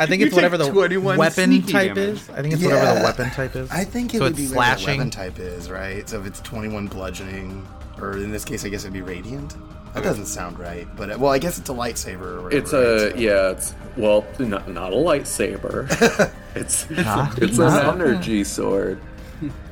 think 0.07 0.23
it's 0.23 0.35
whatever 0.35 0.59
the 0.59 0.71
weapon 0.73 1.63
type 1.63 1.95
damage. 1.95 1.99
is. 1.99 2.31
I 2.31 2.43
think 2.43 2.55
it's 2.55 2.63
whatever 2.63 2.99
the 2.99 3.05
weapon 3.05 3.31
type 3.31 3.57
is. 3.57 3.71
I 3.71 3.85
think 3.85 4.15
it 4.15 4.19
so 4.19 4.25
would 4.25 4.33
it's 4.33 4.41
be 4.41 4.47
slashing. 4.47 4.99
whatever 4.99 5.11
the 5.11 5.19
weapon 5.19 5.21
type 5.35 5.39
is, 5.39 5.71
right? 5.71 6.09
So 6.09 6.21
if 6.21 6.27
it's 6.27 6.41
21 6.41 6.89
bludgeoning, 6.89 7.67
or 7.99 8.19
in 8.19 8.31
this 8.31 8.45
case, 8.45 8.65
I 8.65 8.69
guess 8.69 8.83
it'd 8.83 8.93
be 8.93 9.03
radiant. 9.03 9.57
That 10.03 10.09
doesn't 10.09 10.27
sound 10.27 10.59
right, 10.59 10.87
but 10.97 11.11
uh, 11.11 11.17
well, 11.19 11.33
I 11.33 11.39
guess 11.39 11.59
it's 11.59 11.69
a 11.69 11.73
lightsaber. 11.75 12.39
Or 12.39 12.43
whatever, 12.43 12.57
it's 12.57 12.73
a 12.73 13.05
right? 13.05 13.13
So- 13.13 13.19
yeah. 13.19 13.51
It's 13.51 13.75
well, 13.97 14.25
not 14.39 14.69
not 14.69 14.93
a 14.93 14.97
lightsaber. 14.97 16.33
it's 16.55 16.89
Not- 16.91 17.39
it's 17.43 17.59
not- 17.59 17.95
an 17.95 18.01
energy 18.01 18.45
sword. 18.45 19.01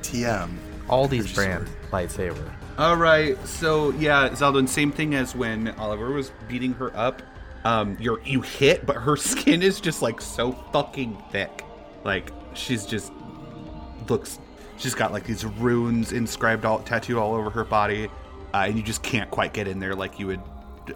TM. 0.03 0.51
All 0.89 1.09
these 1.09 1.33
brand 1.35 1.69
lightsaber. 1.91 2.53
All 2.79 2.97
right, 2.97 3.37
so 3.47 3.91
yeah, 3.93 4.29
Zaldwin, 4.31 4.69
same 4.69 4.93
thing 4.93 5.15
as 5.15 5.35
when 5.35 5.69
Oliver 5.79 6.11
was 6.13 6.31
beating 6.47 6.75
her 6.75 6.95
up. 6.97 7.23
Um, 7.65 7.97
you're 7.99 8.21
you 8.23 8.43
hit, 8.43 8.85
but 8.87 8.97
her 8.97 9.17
skin 9.33 9.63
is 9.63 9.81
just 9.81 10.03
like 10.03 10.21
so 10.21 10.53
fucking 10.73 11.17
thick. 11.33 11.65
Like 12.05 12.31
she's 12.55 12.85
just 12.87 13.13
looks. 14.09 14.39
She's 14.77 14.95
got 14.95 15.11
like 15.11 15.25
these 15.25 15.45
runes 15.45 16.13
inscribed 16.13 16.65
all 16.65 16.81
tattoo 16.81 17.19
all 17.19 17.35
over 17.35 17.49
her 17.51 17.65
body, 17.65 18.09
uh, 18.57 18.67
and 18.67 18.77
you 18.77 18.83
just 18.83 19.03
can't 19.03 19.31
quite 19.31 19.53
get 19.53 19.69
in 19.69 19.79
there 19.79 19.95
like 19.95 20.19
you 20.19 20.27
would 20.29 20.41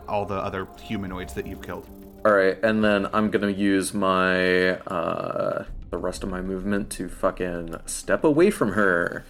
all 0.08 0.24
the 0.24 0.34
other 0.34 0.66
humanoids 0.80 1.34
that 1.34 1.46
you've 1.46 1.62
killed. 1.62 1.86
All 2.24 2.32
right, 2.32 2.58
and 2.62 2.82
then 2.82 3.08
I'm 3.12 3.30
gonna 3.30 3.50
use 3.50 3.92
my 3.92 4.70
uh 4.70 5.64
the 5.90 5.98
rest 5.98 6.22
of 6.22 6.30
my 6.30 6.40
movement 6.40 6.90
to 6.90 7.08
fucking 7.08 7.74
step 7.86 8.24
away 8.24 8.50
from 8.50 8.72
her, 8.72 9.24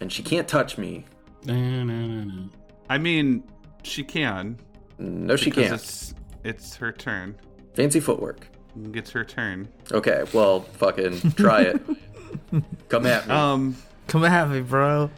and 0.00 0.12
she 0.12 0.22
can't 0.22 0.46
touch 0.46 0.78
me. 0.78 1.04
No, 1.44 1.54
no, 1.54 1.82
no, 1.84 2.24
no. 2.24 2.48
I 2.88 2.98
mean, 2.98 3.42
she 3.82 4.04
can. 4.04 4.58
No, 4.98 5.36
she 5.36 5.50
can't. 5.50 5.74
It's, 5.74 6.14
it's 6.44 6.76
her 6.76 6.92
turn. 6.92 7.34
Fancy 7.74 8.00
footwork. 8.00 8.46
It's 8.92 9.10
her 9.10 9.24
turn. 9.24 9.68
Okay, 9.92 10.24
well, 10.32 10.60
fucking 10.60 11.32
try 11.32 11.62
it. 11.62 11.82
Come 12.88 13.06
at 13.06 13.26
me. 13.26 13.34
Um, 13.34 13.76
Come 14.06 14.24
at 14.24 14.48
me, 14.48 14.60
bro. 14.60 15.10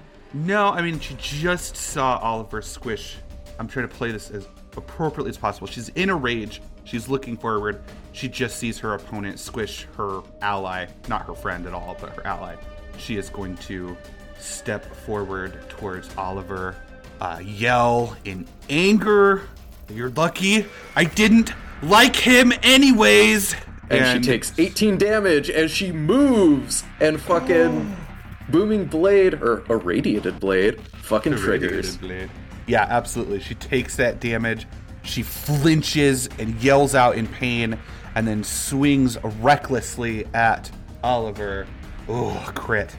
No, 0.45 0.69
I 0.69 0.83
mean 0.83 1.01
she 1.01 1.17
just 1.19 1.77
saw 1.77 2.19
Oliver 2.19 2.61
squish. 2.61 3.17
I'm 3.59 3.67
trying 3.67 3.89
to 3.89 3.95
play 3.95 4.13
this 4.13 4.31
as 4.31 4.47
appropriately 4.77 5.31
as 5.31 5.39
possible. 5.39 5.67
She's 5.67 5.89
in 5.91 6.11
a 6.11 6.15
rage. 6.15 6.61
She's 6.85 7.09
looking 7.09 7.39
forward. 7.39 7.83
She 8.13 8.29
just 8.29 8.59
sees 8.59 8.79
her 8.81 8.93
opponent 8.93 9.39
squish 9.39 9.87
her 9.97 10.21
ally, 10.43 10.87
not 11.09 11.27
her 11.27 11.35
friend 11.35 11.67
at 11.67 11.73
all, 11.73 11.97
but 11.99 12.15
her 12.17 12.27
ally. 12.27 12.57
She 12.99 13.17
is 13.17 13.31
going 13.31 13.57
to 13.59 13.97
step 14.39 14.85
forward 14.95 15.59
towards 15.71 16.15
Oliver, 16.19 16.77
uh, 17.23 17.41
yell 17.43 18.15
in 18.27 18.47
anger. 18.69 19.49
You're 19.89 20.11
lucky. 20.11 20.67
I 20.95 21.05
didn't 21.05 21.53
like 21.83 22.15
him 22.15 22.53
anyways. 22.63 23.57
and, 23.89 24.23
she 24.23 24.31
takes 24.31 24.53
18 24.59 24.99
damage 24.99 25.49
as 25.49 25.71
she 25.71 25.93
moves 25.93 26.85
and 27.01 27.19
fucking 27.19 27.97
booming 28.49 28.85
blade 28.87 29.35
or 29.35 29.65
irradiated 29.69 30.41
blade 30.41 30.81
fucking 31.03 31.37
triggers. 31.37 31.97
Irradiated 31.97 32.01
blade. 32.01 32.31
Yeah, 32.67 32.87
absolutely. 32.89 33.41
She 33.41 33.55
takes 33.55 33.97
that 33.97 34.21
damage. 34.21 34.67
She 35.03 35.23
flinches 35.23 36.29
and 36.39 36.61
yells 36.61 36.95
out 36.95 37.17
in 37.17 37.29
pain, 37.29 37.79
and 38.17 38.27
then 38.27 38.43
swings 38.43 39.17
recklessly 39.23 40.27
at 40.35 40.71
Oliver. 41.05 41.67
Oh, 42.09 42.51
crit 42.55 42.95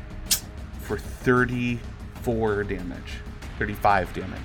for 0.81 0.97
34 0.97 2.63
damage, 2.63 3.13
35 3.59 4.13
damage, 4.13 4.39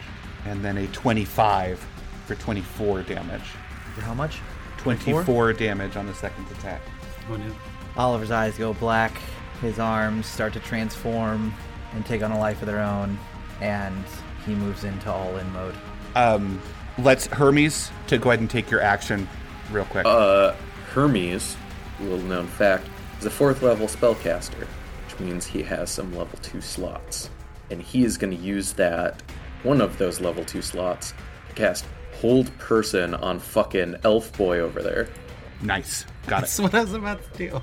and 0.45 0.65
then 0.65 0.77
a 0.77 0.87
25 0.89 1.87
for 2.27 2.35
24 2.35 3.03
damage. 3.03 3.43
For 3.95 4.01
how 4.01 4.15
much? 4.15 4.41
24 4.79 5.53
damage 5.53 5.97
on 5.97 6.07
the 6.07 6.15
second 6.15 6.47
attack. 6.51 6.81
Oh, 7.31 7.37
no. 7.37 7.55
Oliver's 7.97 8.33
eyes 8.33 8.59
go 8.59 8.75
black. 8.75 9.13
His 9.63 9.79
arms 9.79 10.27
start 10.27 10.53
to 10.55 10.61
transform 10.61 11.55
and 11.95 12.05
take 12.05 12.23
on 12.23 12.33
a 12.33 12.39
life 12.39 12.61
of 12.61 12.67
their 12.67 12.81
own, 12.81 13.19
and 13.61 14.05
he 14.45 14.55
moves 14.55 14.83
into 14.85 15.11
all-in 15.11 15.51
mode. 15.53 15.75
Um, 16.17 16.61
let's 16.99 17.27
Hermes 17.29 17.91
to 18.09 18.19
go 18.19 18.31
ahead 18.31 18.41
and 18.41 18.51
take 18.51 18.71
your 18.71 18.81
action 18.83 19.29
real 19.71 19.85
quick. 19.85 20.05
Uh, 20.05 20.53
Hermes, 20.93 21.57
little 22.01 22.19
known 22.19 22.49
fact, 22.49 22.87
is 23.21 23.25
a 23.25 23.31
fourth 23.31 23.63
level 23.63 23.87
spellcaster, 23.87 24.67
which 25.07 25.21
means 25.21 25.47
he 25.47 25.63
has 25.63 25.91
some 25.91 26.13
level 26.15 26.39
two 26.43 26.61
slots. 26.61 27.31
And 27.71 27.81
he 27.81 28.05
is 28.05 28.19
going 28.19 28.37
to 28.37 28.43
use 28.43 28.73
that, 28.75 29.23
one 29.63 29.81
of 29.81 29.97
those 29.97 30.21
level 30.21 30.45
two 30.45 30.61
slots, 30.61 31.15
to 31.49 31.55
cast 31.55 31.87
Hold 32.21 32.57
Person 32.59 33.15
on 33.15 33.39
fucking 33.39 33.97
Elf 34.05 34.37
Boy 34.37 34.59
over 34.59 34.83
there. 34.83 35.09
nice. 35.63 36.05
Got 36.27 36.41
That's 36.41 36.59
it. 36.59 36.63
what 36.65 36.75
I 36.75 36.81
was 36.83 36.95
about 36.95 37.33
to 37.33 37.39
do. 37.39 37.63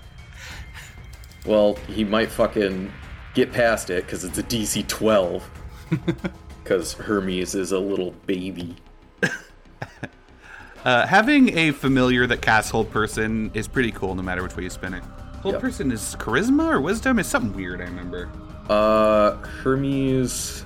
Well, 1.45 1.75
he 1.87 2.03
might 2.03 2.29
fucking 2.29 2.91
get 3.33 3.51
past 3.53 3.89
it 3.89 4.05
because 4.05 4.23
it's 4.23 4.37
a 4.37 4.43
DC 4.43 4.87
12. 4.87 5.49
Because 6.63 6.93
Hermes 6.93 7.55
is 7.55 7.71
a 7.71 7.79
little 7.79 8.11
baby. 8.27 8.75
Uh, 10.85 11.05
having 11.05 11.57
a 11.57 11.71
familiar 11.71 12.25
that 12.25 12.41
casts 12.41 12.71
Hold 12.71 12.89
Person 12.89 13.51
is 13.53 13.67
pretty 13.67 13.91
cool 13.91 14.15
no 14.15 14.21
matter 14.21 14.41
which 14.41 14.55
way 14.55 14.63
you 14.63 14.69
spin 14.69 14.93
it. 14.93 15.03
Hold 15.41 15.53
Yep. 15.55 15.61
Person 15.61 15.91
is 15.91 16.15
charisma 16.19 16.69
or 16.71 16.79
wisdom? 16.79 17.19
It's 17.19 17.27
something 17.27 17.53
weird, 17.53 17.81
I 17.81 17.85
remember. 17.85 18.29
Uh, 18.69 19.35
Hermes, 19.41 20.63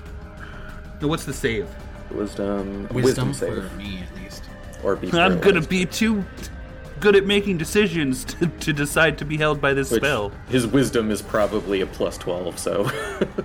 No, 1.00 1.08
what's 1.08 1.24
the 1.24 1.32
save? 1.32 1.68
wisdom, 2.12 2.86
Wisdom, 2.92 3.34
save, 3.34 3.68
for 3.68 3.74
me, 3.76 4.04
at 4.08 4.22
least. 4.22 4.44
or 4.84 4.94
be 4.94 5.08
I'm 5.12 5.40
gonna 5.40 5.40
paralyzed. 5.40 5.68
be 5.70 5.84
too 5.86 6.24
good 7.00 7.16
at 7.16 7.26
making 7.26 7.58
decisions 7.58 8.24
to, 8.36 8.46
to 8.46 8.72
decide 8.72 9.18
to 9.18 9.24
be 9.24 9.36
held 9.36 9.60
by 9.60 9.74
this 9.74 9.90
Which, 9.90 10.00
spell. 10.00 10.32
His 10.48 10.66
wisdom 10.66 11.10
is 11.10 11.22
probably 11.22 11.80
a 11.80 11.86
plus 11.86 12.18
12, 12.18 12.58
so. 12.58 12.90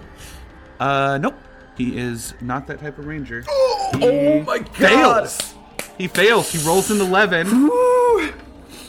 Uh, 0.79 1.17
nope. 1.17 1.35
He 1.77 1.97
is 1.97 2.33
not 2.41 2.67
that 2.67 2.79
type 2.79 2.97
of 2.97 3.05
ranger. 3.05 3.43
oh 3.49 4.43
my 4.47 4.59
god! 4.59 4.75
fails. 4.75 5.53
He 5.97 6.07
fails. 6.07 6.51
He 6.51 6.65
rolls 6.65 6.89
an 6.89 7.01
11. 7.01 7.69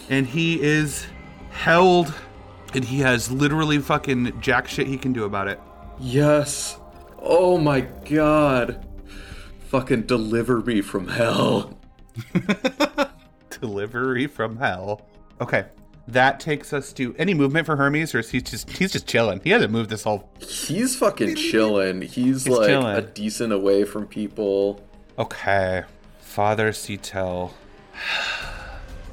and 0.09 0.27
he 0.27 0.61
is 0.61 1.07
held. 1.51 2.15
And 2.75 2.85
he 2.85 3.01
has 3.01 3.31
literally 3.31 3.79
fucking 3.79 4.41
jack 4.41 4.69
shit 4.69 4.87
he 4.87 4.97
can 4.97 5.13
do 5.13 5.25
about 5.25 5.49
it. 5.49 5.61
Yes. 5.99 6.79
Oh 7.19 7.59
my 7.59 7.81
god. 7.81 8.87
Fucking 9.67 10.03
deliver 10.03 10.61
me 10.61 10.81
from 10.81 11.09
hell. 11.09 11.77
Delivery 13.61 14.27
from 14.27 14.57
hell. 14.57 15.03
Okay. 15.41 15.67
That 16.09 16.41
takes 16.41 16.73
us 16.73 16.93
to 16.95 17.15
any 17.19 17.35
movement 17.35 17.67
for 17.67 17.77
Hermes, 17.77 18.15
or 18.15 18.19
is 18.19 18.31
he 18.31 18.41
just 18.41 18.69
he's 18.71 18.91
just 18.91 19.07
chilling? 19.07 19.41
He 19.45 19.51
hasn't 19.51 19.71
moved 19.71 19.91
this 19.91 20.03
whole. 20.03 20.29
He's 20.41 20.97
fucking 20.97 21.37
chilling. 21.37 22.03
He's, 22.03 22.45
He's 22.45 22.49
like 22.49 22.67
chilling. 22.69 22.97
a 22.97 23.03
decent 23.03 23.53
away 23.53 23.85
from 23.85 24.07
people. 24.07 24.85
Okay, 25.19 25.85
Father 26.21 26.71
Cetel. 26.73 27.53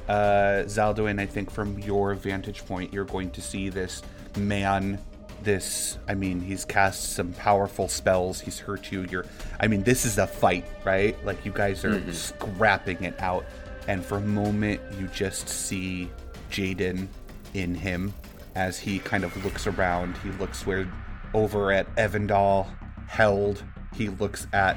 Uh, 0.08 0.64
Zaldwin, 0.64 1.20
I 1.20 1.26
think 1.26 1.50
from 1.50 1.78
your 1.80 2.14
vantage 2.14 2.64
point, 2.64 2.94
you're 2.94 3.04
going 3.04 3.30
to 3.32 3.42
see 3.42 3.68
this 3.68 4.00
man. 4.38 4.98
This, 5.42 5.98
I 6.08 6.14
mean, 6.14 6.40
he's 6.40 6.64
cast 6.64 7.12
some 7.12 7.34
powerful 7.34 7.88
spells. 7.88 8.40
He's 8.40 8.58
hurt 8.58 8.90
you. 8.90 9.06
You're, 9.10 9.26
I 9.60 9.68
mean, 9.68 9.82
this 9.82 10.06
is 10.06 10.16
a 10.16 10.26
fight, 10.26 10.64
right? 10.82 11.14
Like 11.26 11.44
you 11.44 11.52
guys 11.52 11.84
are 11.84 12.10
scrapping 12.10 13.04
it 13.04 13.20
out, 13.20 13.44
and 13.88 14.04
for 14.04 14.18
a 14.18 14.20
moment, 14.20 14.80
you 15.00 15.08
just 15.08 15.48
see 15.48 16.10
Jaden 16.50 17.08
in 17.54 17.74
him 17.74 18.12
as 18.54 18.78
he 18.78 18.98
kind 18.98 19.24
of 19.24 19.44
looks 19.44 19.66
around. 19.66 20.16
He 20.18 20.30
looks 20.32 20.66
where 20.66 20.86
over 21.34 21.72
at 21.72 21.92
Evandal 21.96 22.66
held. 23.06 23.64
He 23.94 24.10
looks 24.10 24.46
at 24.52 24.76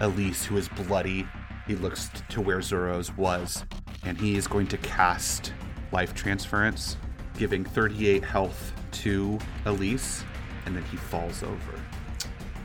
Elise, 0.00 0.44
who 0.44 0.56
is 0.56 0.68
bloody. 0.68 1.26
He 1.66 1.74
looks 1.74 2.08
t- 2.08 2.20
to 2.30 2.40
where 2.40 2.58
Zoros 2.58 3.14
was, 3.16 3.64
and 4.04 4.16
he 4.18 4.36
is 4.36 4.46
going 4.46 4.68
to 4.68 4.78
cast 4.78 5.52
Life 5.90 6.14
Transference, 6.14 6.96
giving 7.36 7.64
38 7.64 8.22
health 8.22 8.72
to 8.92 9.38
Elise, 9.66 10.24
and 10.66 10.76
then 10.76 10.84
he 10.84 10.96
falls 10.96 11.42
over. 11.42 11.80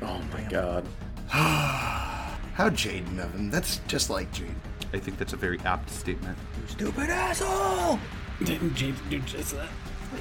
Oh 0.04 0.22
my 0.32 0.42
god. 0.44 0.86
How 1.28 2.70
Jaden 2.70 3.24
of 3.24 3.34
him. 3.34 3.50
That's 3.50 3.82
just 3.88 4.12
like 4.12 4.32
Jaden. 4.32 4.54
I 4.94 5.00
think 5.00 5.18
that's 5.18 5.34
a 5.34 5.38
very 5.38 5.60
apt 5.60 5.90
statement. 5.90 6.38
You 6.62 6.68
stupid 6.68 7.10
asshole! 7.10 8.00
Didn't 8.44 8.72
Jaden 8.72 9.10
do 9.10 9.20
just 9.20 9.56
that? 9.56 9.70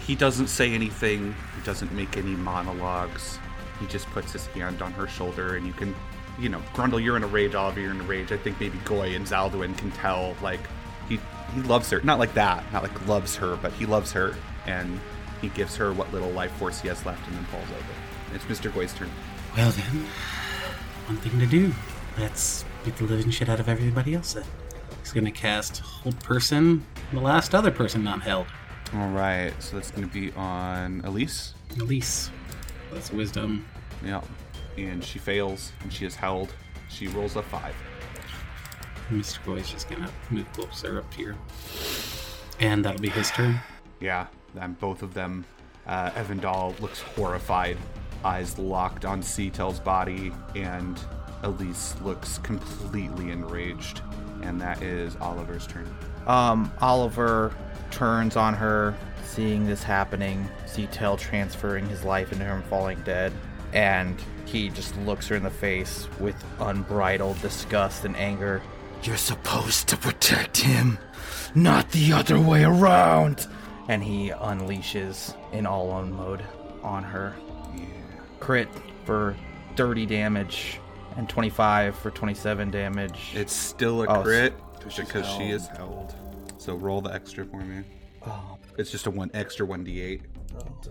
He 0.07 0.15
doesn't 0.15 0.49
say 0.49 0.73
anything, 0.73 1.35
he 1.57 1.65
doesn't 1.65 1.93
make 1.93 2.17
any 2.17 2.35
monologues. 2.35 3.39
He 3.79 3.87
just 3.87 4.07
puts 4.07 4.33
his 4.33 4.47
hand 4.49 4.83
on 4.83 4.93
her 4.93 5.07
shoulder, 5.07 5.57
and 5.57 5.67
you 5.67 5.73
can, 5.73 5.95
you 6.39 6.49
know, 6.49 6.61
Grundle, 6.75 7.03
you're 7.03 7.17
in 7.17 7.23
a 7.23 7.29
rage, 7.29 7.55
Oliver, 7.55 7.81
you're 7.81 7.91
in 7.91 8.01
a 8.01 8.05
rage. 8.05 8.33
I 8.33 8.37
think 8.39 8.59
maybe 8.59 8.79
Goui 8.79 9.15
and 9.15 9.27
Zaldwin 9.27 9.77
can 9.77 9.91
tell, 9.93 10.35
like, 10.43 10.61
he, 11.09 11.21
he 11.55 11.63
loves 11.63 11.91
her. 11.91 12.01
Not 12.01 12.19
like 12.19 12.35
that, 12.35 12.65
not 12.73 12.83
like 12.83 13.07
loves 13.07 13.37
her, 13.37 13.57
but 13.57 13.73
he 13.73 13.87
loves 13.87 14.13
her, 14.13 14.35
and 14.67 14.99
he 15.41 15.49
gives 15.51 15.77
her 15.77 15.93
what 15.93 16.13
little 16.13 16.31
life 16.31 16.53
force 16.53 16.81
he 16.81 16.89
has 16.89 17.05
left 17.05 17.27
and 17.29 17.37
then 17.37 17.45
falls 17.45 17.69
over. 17.71 18.35
It's 18.35 18.45
Mr. 18.45 18.71
Goui's 18.71 18.95
turn. 18.95 19.11
Well 19.57 19.71
then, 19.71 20.07
one 21.07 21.17
thing 21.19 21.39
to 21.39 21.47
do. 21.47 21.73
Let's 22.19 22.65
beat 22.85 22.97
the 22.97 23.05
living 23.05 23.31
shit 23.31 23.49
out 23.49 23.61
of 23.61 23.69
everybody 23.69 24.15
else 24.15 24.35
then. 24.35 24.45
He's 25.01 25.13
gonna 25.13 25.31
cast 25.31 25.79
Hold 25.79 26.19
Person, 26.21 26.85
the 27.13 27.21
last 27.21 27.55
other 27.55 27.71
person 27.71 28.03
not 28.03 28.23
held. 28.23 28.47
All 28.95 29.09
right, 29.09 29.53
so 29.61 29.77
that's 29.77 29.91
going 29.91 30.09
to 30.09 30.13
be 30.13 30.33
on 30.33 31.01
Elise. 31.05 31.55
Elise. 31.81 32.31
That's 32.93 33.11
wisdom. 33.11 33.67
Yeah, 34.05 34.21
and 34.79 35.05
she 35.05 35.19
fails, 35.19 35.73
and 35.83 35.93
she 35.93 36.07
is 36.07 36.15
held. 36.15 36.55
She 36.89 37.09
rolls 37.09 37.35
a 37.35 37.43
five. 37.43 37.75
Mr. 39.11 39.45
Boy's 39.45 39.71
just 39.71 39.89
gonna 39.89 40.11
move 40.31 40.51
closer 40.53 40.99
up 40.99 41.13
here. 41.13 41.37
And 42.61 42.85
that'll 42.85 43.01
be 43.01 43.09
his 43.09 43.31
turn. 43.31 43.61
Yeah, 44.01 44.27
and 44.59 44.79
both 44.79 45.03
of 45.03 45.15
them. 45.15 45.45
Uh, 45.87 46.11
Evandal 46.11 46.79
looks 46.81 47.01
horrified, 47.01 47.77
eyes 48.25 48.59
locked 48.59 49.05
on 49.05 49.21
Cetel's 49.21 49.79
body, 49.79 50.33
and 50.55 50.99
Elise 51.43 51.95
looks 52.03 52.39
completely 52.39 53.31
enraged. 53.31 54.03
And 54.43 54.61
that 54.61 54.83
is 54.83 55.17
Oliver's 55.17 55.67
turn. 55.67 55.89
Um, 56.27 56.73
Oliver 56.81 57.55
turns 57.91 58.37
on 58.37 58.55
her, 58.55 58.95
seeing 59.25 59.67
this 59.67 59.83
happening, 59.83 60.49
Cetel 60.67 61.19
transferring 61.19 61.89
his 61.89 62.05
life 62.05 62.33
into 62.33 62.45
him 62.45 62.63
falling 62.65 63.01
dead, 63.03 63.33
and 63.73 64.21
he 64.45 64.69
just 64.69 64.97
looks 64.99 65.29
her 65.29 65.37
in 65.37 65.43
the 65.43 65.51
face 65.51 66.09
with 66.21 66.37
unbridled 66.61 67.41
disgust 67.41 68.05
and 68.05 68.17
anger. 68.17 68.63
You're 69.03 69.17
supposed 69.17 69.89
to 69.89 69.97
protect 69.97 70.59
him, 70.59 70.99
not 71.55 71.91
the 71.91 72.13
other 72.13 72.41
way 72.41 72.65
around. 72.65 73.47
And 73.89 74.03
he 74.03 74.31
unleashes 74.31 75.37
in 75.53 75.65
all 75.65 75.91
on 75.91 76.13
mode 76.13 76.43
on 76.83 77.05
her. 77.05 77.35
Crit 78.41 78.69
for 79.05 79.37
30 79.77 80.07
damage 80.07 80.81
and 81.17 81.29
25 81.29 81.97
for 81.97 82.11
27 82.11 82.71
damage. 82.71 83.33
It's 83.35 83.53
still 83.55 84.03
a 84.03 84.07
Oh, 84.07 84.23
crit 84.23 84.55
she's 84.89 85.07
because 85.07 85.27
she 85.27 85.45
is 85.51 85.67
held. 85.69 86.15
So 86.59 86.75
roll 86.75 87.01
the 87.01 87.13
extra 87.13 87.45
for 87.45 87.61
me. 87.61 87.85
oh, 88.27 88.57
It's 88.79 88.91
just 88.91 89.07
a 89.07 89.11
one 89.11 89.31
extra 89.35 89.67
1d8. 89.67 90.21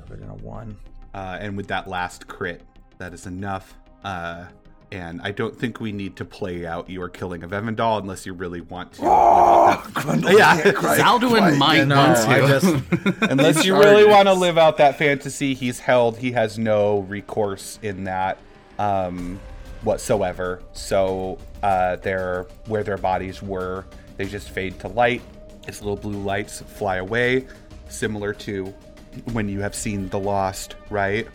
better 0.07 0.15
than 0.19 0.30
a 0.30 0.36
one. 0.36 0.78
Uh, 1.13 1.38
and 1.39 1.55
with 1.55 1.67
that 1.67 1.88
last 1.88 2.28
crit, 2.28 2.61
that 2.97 3.13
is 3.13 3.26
enough. 3.26 3.78
Uh, 4.03 4.45
and 4.91 5.19
I 5.23 5.32
don't 5.32 5.57
think 5.57 5.80
we 5.80 5.91
need 5.91 6.15
to 6.17 6.26
play 6.26 6.65
out 6.65 6.89
your 6.89 7.09
killing 7.09 7.43
of 7.43 7.51
Evandal 7.51 7.99
unless 7.99 8.26
you 8.26 8.34
really 8.34 8.61
want 8.61 8.93
to. 8.93 9.01
yeah, 9.01 10.61
Zaldwin 10.97 11.57
might 11.57 11.86
No, 11.88 11.95
want 11.95 12.17
to. 12.17 12.47
Just 12.47 13.21
unless 13.32 13.65
you 13.65 13.78
really 13.78 14.05
want 14.05 14.28
to 14.28 14.34
live 14.34 14.57
out 14.57 14.78
that 14.78 14.97
fantasy, 14.97 15.53
he's 15.53 15.80
held. 15.80 16.17
He 16.17 16.32
has 16.34 16.59
no 16.59 16.99
recourse 16.99 17.80
in 17.82 18.03
that 18.05 18.38
um, 18.78 19.39
whatsoever. 19.86 20.61
So 20.73 21.38
uh, 21.63 21.95
they're 21.97 22.43
where 22.67 22.83
their 22.83 22.97
bodies 22.97 23.41
were. 23.41 23.86
They 24.17 24.25
just 24.25 24.49
fade 24.49 24.79
to 24.81 24.88
light. 24.89 25.21
Its 25.67 25.81
little 25.81 25.97
blue 25.97 26.21
lights 26.21 26.61
fly 26.61 26.97
away, 26.97 27.47
similar 27.88 28.33
to 28.33 28.73
when 29.31 29.47
you 29.47 29.61
have 29.61 29.73
seen 29.73 30.09
The 30.09 30.19
Lost, 30.19 30.75
right? 30.89 31.27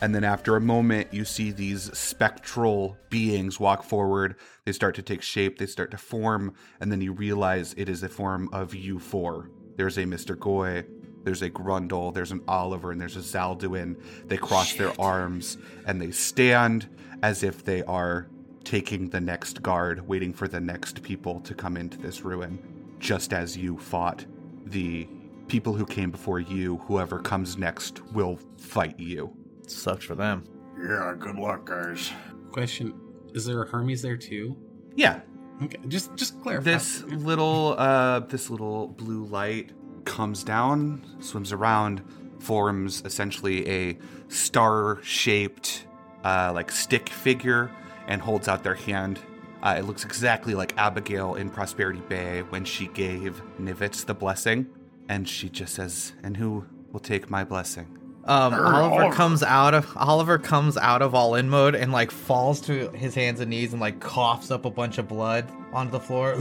And 0.00 0.14
then 0.14 0.24
after 0.24 0.56
a 0.56 0.60
moment, 0.60 1.12
you 1.12 1.24
see 1.24 1.50
these 1.50 1.96
spectral 1.96 2.96
beings 3.10 3.58
walk 3.58 3.82
forward. 3.82 4.36
They 4.64 4.72
start 4.72 4.94
to 4.96 5.02
take 5.02 5.22
shape, 5.22 5.58
they 5.58 5.66
start 5.66 5.90
to 5.92 5.98
form, 5.98 6.54
and 6.80 6.92
then 6.92 7.00
you 7.00 7.12
realize 7.12 7.74
it 7.76 7.88
is 7.88 8.02
a 8.02 8.08
form 8.08 8.48
of 8.52 8.74
you 8.74 8.98
four. 8.98 9.50
There's 9.76 9.98
a 9.98 10.04
Mr. 10.04 10.36
Goui, 10.36 10.84
there's 11.24 11.42
a 11.42 11.50
Grundle, 11.50 12.12
there's 12.14 12.32
an 12.32 12.42
Oliver, 12.46 12.92
and 12.92 13.00
there's 13.00 13.16
a 13.16 13.20
Zaldwin. 13.20 13.96
They 14.28 14.36
cross 14.36 14.74
their 14.74 14.92
arms 15.00 15.58
and 15.86 16.00
they 16.00 16.10
stand 16.10 16.88
as 17.22 17.42
if 17.42 17.64
they 17.64 17.82
are 17.84 18.28
taking 18.62 19.08
the 19.10 19.20
next 19.20 19.62
guard, 19.62 20.06
waiting 20.06 20.32
for 20.32 20.48
the 20.48 20.60
next 20.60 21.02
people 21.02 21.40
to 21.40 21.54
come 21.54 21.76
into 21.76 21.98
this 21.98 22.22
ruin, 22.22 22.58
just 22.98 23.32
as 23.32 23.56
you 23.56 23.76
fought 23.78 24.24
the 24.66 25.06
people 25.48 25.74
who 25.74 25.84
came 25.84 26.10
before 26.10 26.40
you. 26.40 26.78
Whoever 26.86 27.18
comes 27.18 27.56
next 27.58 28.02
will 28.12 28.38
fight 28.58 28.98
you. 28.98 29.34
sucks 29.66 30.04
for 30.04 30.14
them. 30.14 30.44
Yeah, 30.78 31.14
good 31.18 31.36
luck, 31.36 31.66
guys. 31.66 32.10
Question: 32.52 32.94
Is 33.34 33.44
there 33.44 33.62
a 33.62 33.66
Hermes 33.68 34.00
there 34.02 34.16
too? 34.16 34.56
Yeah, 34.96 35.20
Okay, 35.62 35.78
just 35.88 36.14
just 36.16 36.40
clarify. 36.42 36.64
this 36.64 37.02
little 37.04 37.76
uh 37.78 38.20
this 38.20 38.50
little 38.50 38.88
blue 38.88 39.24
light 39.24 39.70
comes 40.04 40.44
down 40.44 41.00
swims 41.20 41.52
around 41.52 42.02
forms 42.38 43.02
essentially 43.04 43.68
a 43.68 43.98
star 44.28 44.98
shaped 45.02 45.86
uh 46.24 46.50
like 46.54 46.70
stick 46.70 47.08
figure 47.08 47.70
and 48.06 48.20
holds 48.20 48.48
out 48.48 48.62
their 48.62 48.74
hand 48.74 49.18
uh, 49.62 49.74
it 49.78 49.84
looks 49.86 50.04
exactly 50.04 50.54
like 50.54 50.74
abigail 50.76 51.34
in 51.36 51.48
prosperity 51.48 52.02
bay 52.08 52.42
when 52.50 52.64
she 52.64 52.86
gave 52.88 53.42
nivitz 53.60 54.04
the 54.04 54.14
blessing 54.14 54.66
and 55.08 55.28
she 55.28 55.48
just 55.48 55.74
says 55.74 56.12
and 56.22 56.36
who 56.36 56.64
will 56.92 57.00
take 57.00 57.30
my 57.30 57.42
blessing 57.44 57.86
Um, 58.26 58.54
Oliver 58.54 59.02
Oliver. 59.04 59.14
comes 59.14 59.42
out 59.42 59.74
of 59.74 59.86
Oliver 59.96 60.38
comes 60.38 60.76
out 60.76 61.02
of 61.02 61.14
all 61.14 61.34
in 61.34 61.48
mode 61.48 61.74
and 61.74 61.92
like 61.92 62.10
falls 62.10 62.60
to 62.62 62.88
his 62.90 63.14
hands 63.14 63.40
and 63.40 63.50
knees 63.50 63.72
and 63.72 63.80
like 63.80 64.00
coughs 64.00 64.50
up 64.50 64.64
a 64.64 64.70
bunch 64.70 64.96
of 64.98 65.08
blood 65.08 65.44
onto 65.72 65.92
the 65.92 66.00
floor. 66.00 66.34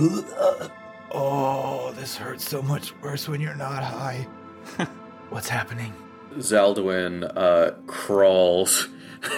Oh, 1.14 1.92
this 1.92 2.16
hurts 2.16 2.50
so 2.50 2.62
much 2.62 3.00
worse 3.02 3.28
when 3.30 3.40
you're 3.40 3.54
not 3.54 3.84
high. 3.84 4.28
What's 5.30 5.48
happening? 5.50 5.94
Zaldwin 6.38 7.32
uh, 7.36 7.72
crawls 7.86 8.90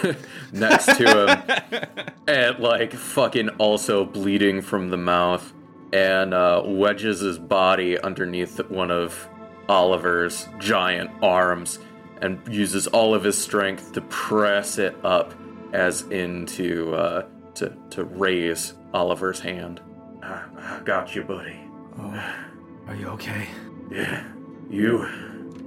next 0.52 0.86
to 0.96 1.04
him 1.04 2.08
and 2.26 2.58
like 2.58 2.94
fucking 2.94 3.50
also 3.50 4.06
bleeding 4.06 4.62
from 4.62 4.88
the 4.88 4.96
mouth 4.96 5.52
and 5.92 6.32
uh, 6.32 6.62
wedges 6.64 7.20
his 7.20 7.38
body 7.38 8.00
underneath 8.00 8.58
one 8.70 8.90
of 8.90 9.28
Oliver's 9.68 10.48
giant 10.58 11.10
arms 11.22 11.78
and 12.22 12.40
uses 12.48 12.86
all 12.86 13.14
of 13.14 13.22
his 13.22 13.36
strength 13.36 13.92
to 13.92 14.00
press 14.02 14.78
it 14.78 14.96
up 15.04 15.34
as 15.72 16.02
into 16.02 16.94
uh, 16.94 17.26
to 17.54 17.76
to 17.90 18.04
raise 18.04 18.74
Oliver's 18.94 19.40
hand. 19.40 19.80
I, 20.26 20.76
I 20.78 20.80
got 20.84 21.14
you, 21.14 21.22
buddy. 21.22 21.58
Are 21.98 22.94
you 22.94 23.08
okay? 23.08 23.48
Yeah, 23.90 24.24
you. 24.70 25.06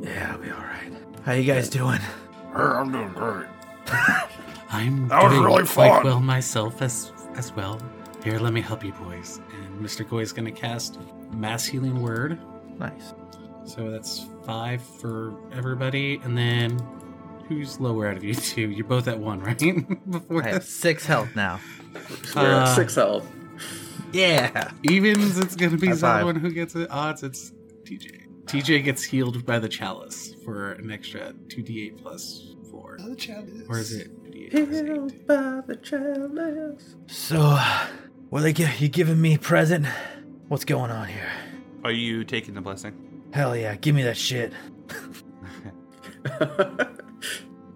Yeah, 0.01 0.31
I'll 0.33 0.37
be 0.37 0.49
all 0.51 0.57
right. 0.59 0.91
How 1.25 1.33
you 1.33 1.43
guys 1.43 1.69
doing? 1.69 1.99
Hey, 1.99 2.07
I'm 2.55 2.91
doing 2.91 3.09
great. 3.13 3.47
I'm 4.71 5.07
That 5.07 5.23
was 5.23 5.33
doing 5.33 5.43
really 5.45 5.65
quite 5.65 5.89
fun. 5.95 6.03
well 6.05 6.19
myself 6.19 6.81
as 6.81 7.11
as 7.35 7.51
well. 7.55 7.79
Here, 8.23 8.37
let 8.39 8.53
me 8.53 8.61
help 8.61 8.83
you, 8.83 8.91
boys. 8.93 9.39
And 9.63 9.79
Mr. 9.85 10.05
Goui 10.07 10.21
is 10.23 10.31
gonna 10.33 10.51
cast 10.51 10.99
mass 11.33 11.65
healing 11.65 12.01
word. 12.01 12.39
Nice. 12.77 13.13
So 13.65 13.89
that's 13.91 14.25
five 14.45 14.81
for 14.81 15.33
everybody, 15.53 16.19
and 16.23 16.37
then 16.37 16.79
who's 17.47 17.79
lower 17.79 18.07
out 18.07 18.17
of 18.17 18.23
you 18.23 18.33
two? 18.35 18.69
You're 18.69 18.85
both 18.87 19.07
at 19.07 19.17
one, 19.19 19.39
right? 19.43 19.57
Before 20.09 20.43
I 20.43 20.49
have 20.49 20.63
six 20.63 21.05
health 21.05 21.35
now. 21.35 21.59
We're 22.35 22.41
Uh, 22.41 22.61
at 22.69 22.75
six 22.75 22.95
health. 22.95 23.27
Yeah. 24.11 24.71
evens, 24.83 25.37
it's 25.37 25.55
gonna 25.55 25.77
be 25.77 25.87
High 25.87 25.93
five. 25.95 26.19
someone 26.19 26.35
who 26.37 26.51
gets 26.51 26.75
it. 26.75 26.89
Odds, 26.91 27.23
it's 27.23 27.51
TJ. 27.83 28.25
TJ 28.45 28.83
gets 28.83 29.03
healed 29.03 29.45
by 29.45 29.59
the 29.59 29.69
chalice 29.69 30.33
for 30.43 30.71
an 30.73 30.89
extra 30.91 31.33
two 31.49 31.61
d8 31.63 32.01
plus 32.01 32.55
four, 32.71 32.97
or 33.69 33.77
is 33.77 33.93
it 33.93 34.11
2d8 34.23 34.51
plus? 34.51 34.79
Healed 34.81 35.27
by 35.27 35.61
the 35.67 35.75
chalice. 35.75 36.95
So, 37.07 37.59
what 38.29 38.41
they 38.41 38.53
give 38.53 38.79
you 38.81 38.87
giving 38.89 39.21
me 39.21 39.37
present? 39.37 39.85
What's 40.47 40.65
going 40.65 40.89
on 40.89 41.07
here? 41.07 41.29
Are 41.83 41.91
you 41.91 42.23
taking 42.23 42.55
the 42.55 42.61
blessing? 42.61 43.23
Hell 43.33 43.55
yeah, 43.55 43.75
give 43.75 43.93
me 43.93 44.01
that 44.03 44.17
shit. 44.17 44.51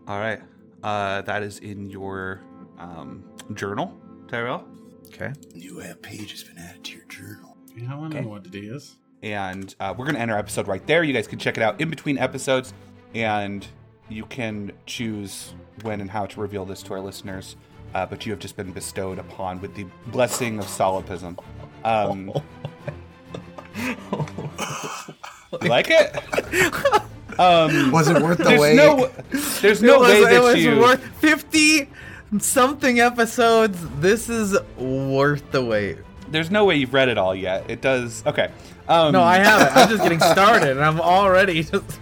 All 0.08 0.20
right. 0.20 0.42
Uh, 0.84 1.22
that 1.22 1.44
is 1.44 1.60
in 1.60 1.90
your 1.90 2.42
um, 2.78 3.24
journal, 3.54 3.98
Tyrell. 4.28 4.68
Okay. 5.14 5.32
New 5.54 5.82
app 5.82 6.02
page 6.02 6.32
has 6.32 6.44
been 6.44 6.58
added 6.58 6.84
to 6.86 6.96
your 6.98 7.06
journal. 7.06 7.56
Yeah, 7.76 7.94
I 7.94 7.96
want 7.96 8.12
to 8.12 8.18
Okay. 8.18 8.26
know 8.26 8.32
what 8.32 8.46
it 8.48 8.56
is. 8.56 8.96
and 9.22 9.74
uh, 9.80 9.94
we're 9.98 10.06
going 10.06 10.16
to 10.16 10.22
end 10.22 10.32
our 10.32 10.38
episode 10.38 10.68
right 10.68 10.86
there. 10.88 11.02
You 11.04 11.14
guys 11.14 11.28
can 11.28 11.40
check 11.40 11.56
it 11.56 11.64
out 11.64 11.80
in 11.80 11.90
between 11.90 12.18
episodes, 12.18 12.74
and 13.16 13.66
you 14.10 14.26
can 14.26 14.72
choose 14.86 15.54
when 15.84 16.02
and 16.02 16.10
how 16.12 16.26
to 16.26 16.42
reveal 16.42 16.66
this 16.66 16.84
to 16.84 16.94
our 16.94 17.00
listeners. 17.00 17.56
Uh, 17.96 18.06
but 18.06 18.26
you 18.26 18.32
have 18.34 18.40
just 18.40 18.58
been 18.58 18.72
bestowed 18.72 19.20
upon 19.20 19.62
with 19.62 19.76
the 19.76 19.86
blessing 20.08 20.60
of 20.60 20.68
solipsism. 20.68 21.38
Um, 21.86 22.32
you 25.62 25.70
like 25.70 25.88
it? 25.90 26.16
Um, 27.40 27.92
Was 27.92 28.10
it 28.10 28.22
worth 28.22 28.38
the 28.38 28.44
there's 28.44 28.60
wait? 28.62 28.76
no, 28.76 29.10
there's 29.60 29.82
no 29.82 29.96
it 29.96 30.00
was, 30.02 30.10
way 30.12 30.20
it 30.20 30.30
that 30.30 30.44
was 30.44 30.64
you. 30.64 30.80
worth 30.80 31.04
50 31.18 31.90
something 32.40 33.00
episodes. 33.00 33.78
This 34.00 34.30
is 34.30 34.58
worth 34.78 35.50
the 35.52 35.64
wait. 35.64 35.98
there's 36.30 36.50
no 36.52 36.66
way 36.66 36.76
you've 36.76 36.94
read 36.94 37.10
it 37.10 37.18
all 37.18 37.36
yet. 37.36 37.70
It 37.70 37.82
does. 37.82 38.26
Okay. 38.26 38.50
Um, 38.88 39.12
No, 39.14 39.22
I 39.22 39.38
haven't. 39.38 39.76
I'm 39.78 39.90
just 39.90 40.04
getting 40.04 40.20
started 40.20 40.72
and 40.72 40.84
I'm 40.84 41.00
already 41.00 41.64
just. 41.64 42.00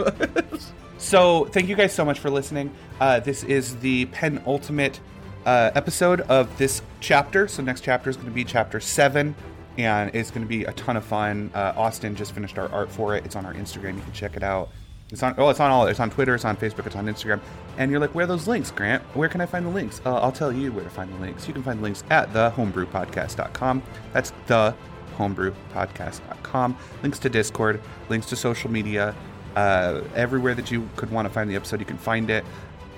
So, 0.97 1.45
thank 1.45 1.67
you 1.67 1.75
guys 1.75 1.93
so 1.93 2.05
much 2.05 2.19
for 2.19 2.29
listening. 2.29 2.71
Uh, 2.99 3.19
this 3.19 3.43
is 3.43 3.75
the 3.77 4.05
penultimate 4.05 4.99
uh, 5.45 5.71
episode 5.73 6.21
of 6.21 6.55
this 6.57 6.81
chapter. 6.99 7.47
So, 7.47 7.63
next 7.63 7.81
chapter 7.81 8.09
is 8.09 8.15
going 8.15 8.27
to 8.29 8.33
be 8.33 8.43
chapter 8.43 8.79
seven, 8.79 9.33
and 9.79 10.13
it's 10.13 10.29
going 10.29 10.43
to 10.43 10.47
be 10.47 10.63
a 10.65 10.71
ton 10.73 10.97
of 10.97 11.03
fun. 11.03 11.49
Uh, 11.55 11.73
Austin 11.75 12.15
just 12.15 12.33
finished 12.33 12.59
our 12.59 12.69
art 12.71 12.91
for 12.91 13.15
it. 13.15 13.25
It's 13.25 13.35
on 13.35 13.47
our 13.47 13.53
Instagram. 13.55 13.95
You 13.95 14.01
can 14.03 14.13
check 14.13 14.37
it 14.37 14.43
out. 14.43 14.69
It's 15.11 15.23
on. 15.23 15.35
Oh, 15.37 15.49
it's 15.49 15.59
on 15.59 15.71
all. 15.71 15.87
It's 15.87 15.99
on 15.99 16.09
Twitter. 16.09 16.35
It's 16.35 16.45
on 16.45 16.55
Facebook. 16.55 16.85
It's 16.85 16.95
on 16.95 17.05
Instagram. 17.05 17.41
And 17.77 17.91
you're 17.91 17.99
like, 17.99 18.15
where 18.15 18.23
are 18.23 18.27
those 18.27 18.47
links, 18.47 18.71
Grant? 18.71 19.03
Where 19.15 19.29
can 19.29 19.41
I 19.41 19.45
find 19.45 19.65
the 19.65 19.69
links? 19.69 20.01
Uh, 20.05 20.15
I'll 20.15 20.31
tell 20.31 20.51
you 20.51 20.71
where 20.71 20.83
to 20.83 20.89
find 20.89 21.13
the 21.13 21.19
links. 21.19 21.47
You 21.47 21.53
can 21.53 21.63
find 21.63 21.79
the 21.79 21.83
links 21.83 22.03
at 22.09 22.31
thehomebrewpodcast.com. 22.33 23.83
That's 24.13 24.31
the 24.47 24.73
homebrewpodcast.com. 25.17 26.77
Links 27.03 27.19
to 27.19 27.29
Discord, 27.29 27.81
links 28.09 28.27
to 28.27 28.35
social 28.35 28.71
media, 28.71 29.15
uh, 29.55 30.01
everywhere 30.15 30.55
that 30.55 30.71
you 30.71 30.89
could 30.95 31.11
want 31.11 31.27
to 31.27 31.33
find 31.33 31.49
the 31.49 31.55
episode, 31.55 31.79
you 31.79 31.85
can 31.85 31.97
find 31.97 32.29
it. 32.29 32.45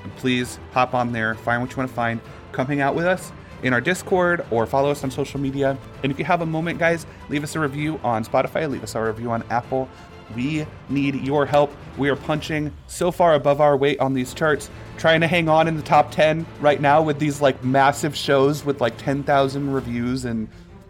And 0.04 0.16
please 0.18 0.60
hop 0.72 0.94
on 0.94 1.12
there, 1.12 1.36
find 1.36 1.62
what 1.62 1.72
you 1.72 1.78
want 1.78 1.90
to 1.90 1.96
find, 1.96 2.20
come 2.52 2.68
hang 2.68 2.82
out 2.82 2.96
with 2.96 3.06
us 3.06 3.32
in 3.64 3.74
our 3.74 3.82
Discord 3.82 4.46
or 4.52 4.66
follow 4.66 4.92
us 4.92 5.04
on 5.04 5.12
social 5.12 5.40
media. 5.40 5.78
And 6.04 6.12
if 6.12 6.20
you 6.20 6.26
have 6.26 6.42
a 6.42 6.46
moment, 6.46 6.80
guys, 6.80 7.06
leave 7.30 7.44
us 7.44 7.56
a 7.56 7.60
review 7.60 8.00
on 8.04 8.26
Spotify, 8.26 8.70
leave 8.70 8.84
us 8.84 8.96
a 8.96 9.02
review 9.02 9.32
on 9.32 9.44
Apple. 9.50 9.90
We 10.36 10.66
need 10.90 11.16
your 11.16 11.46
help. 11.46 11.74
We 11.98 12.10
are 12.10 12.16
punching 12.16 12.74
so 12.88 13.12
far 13.12 13.34
above 13.34 13.62
our 13.62 13.78
weight 13.78 14.00
on 14.00 14.14
these 14.14 14.34
charts, 14.34 14.70
trying 14.98 15.22
to 15.22 15.28
hang 15.28 15.50
on 15.50 15.68
in 15.68 15.76
the 15.76 15.84
top 15.84 16.12
10 16.12 16.46
right 16.60 16.82
now 16.82 17.02
with 17.02 17.20
these 17.20 17.42
like 17.42 17.64
massive 17.64 18.16
shows 18.16 18.66
with 18.66 18.82
like 18.82 18.98
10,000 18.98 19.72
reviews 19.72 20.26
and 20.26 20.48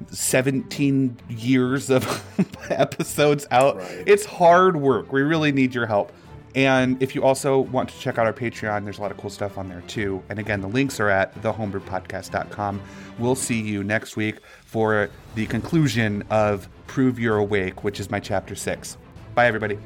17 0.09 1.17
years 1.29 1.89
of 1.89 2.23
episodes 2.69 3.45
out. 3.51 3.77
It's 4.05 4.25
hard 4.25 4.77
work. 4.77 5.11
We 5.11 5.21
really 5.21 5.51
need 5.51 5.73
your 5.73 5.85
help. 5.85 6.11
And 6.55 7.01
if 7.01 7.15
you 7.15 7.23
also 7.23 7.59
want 7.59 7.89
to 7.89 7.99
check 7.99 8.17
out 8.17 8.27
our 8.27 8.33
Patreon, 8.33 8.83
there's 8.83 8.99
a 8.99 9.01
lot 9.01 9.11
of 9.11 9.17
cool 9.17 9.31
stuff 9.31 9.57
on 9.57 9.69
there 9.69 9.81
too. 9.81 10.21
And 10.29 10.37
again, 10.37 10.61
the 10.61 10.67
links 10.67 10.99
are 10.99 11.09
at 11.09 11.33
thehomebrewpodcast.com. 11.41 12.81
We'll 13.17 13.35
see 13.35 13.59
you 13.59 13.83
next 13.83 14.15
week 14.15 14.37
for 14.65 15.09
the 15.35 15.47
conclusion 15.47 16.23
of 16.29 16.69
Prove 16.85 17.17
You're 17.17 17.37
Awake, 17.37 17.83
which 17.83 17.99
is 17.99 18.11
my 18.11 18.19
chapter 18.19 18.55
six. 18.55 18.97
Bye, 19.35 19.47
everybody. 19.47 19.79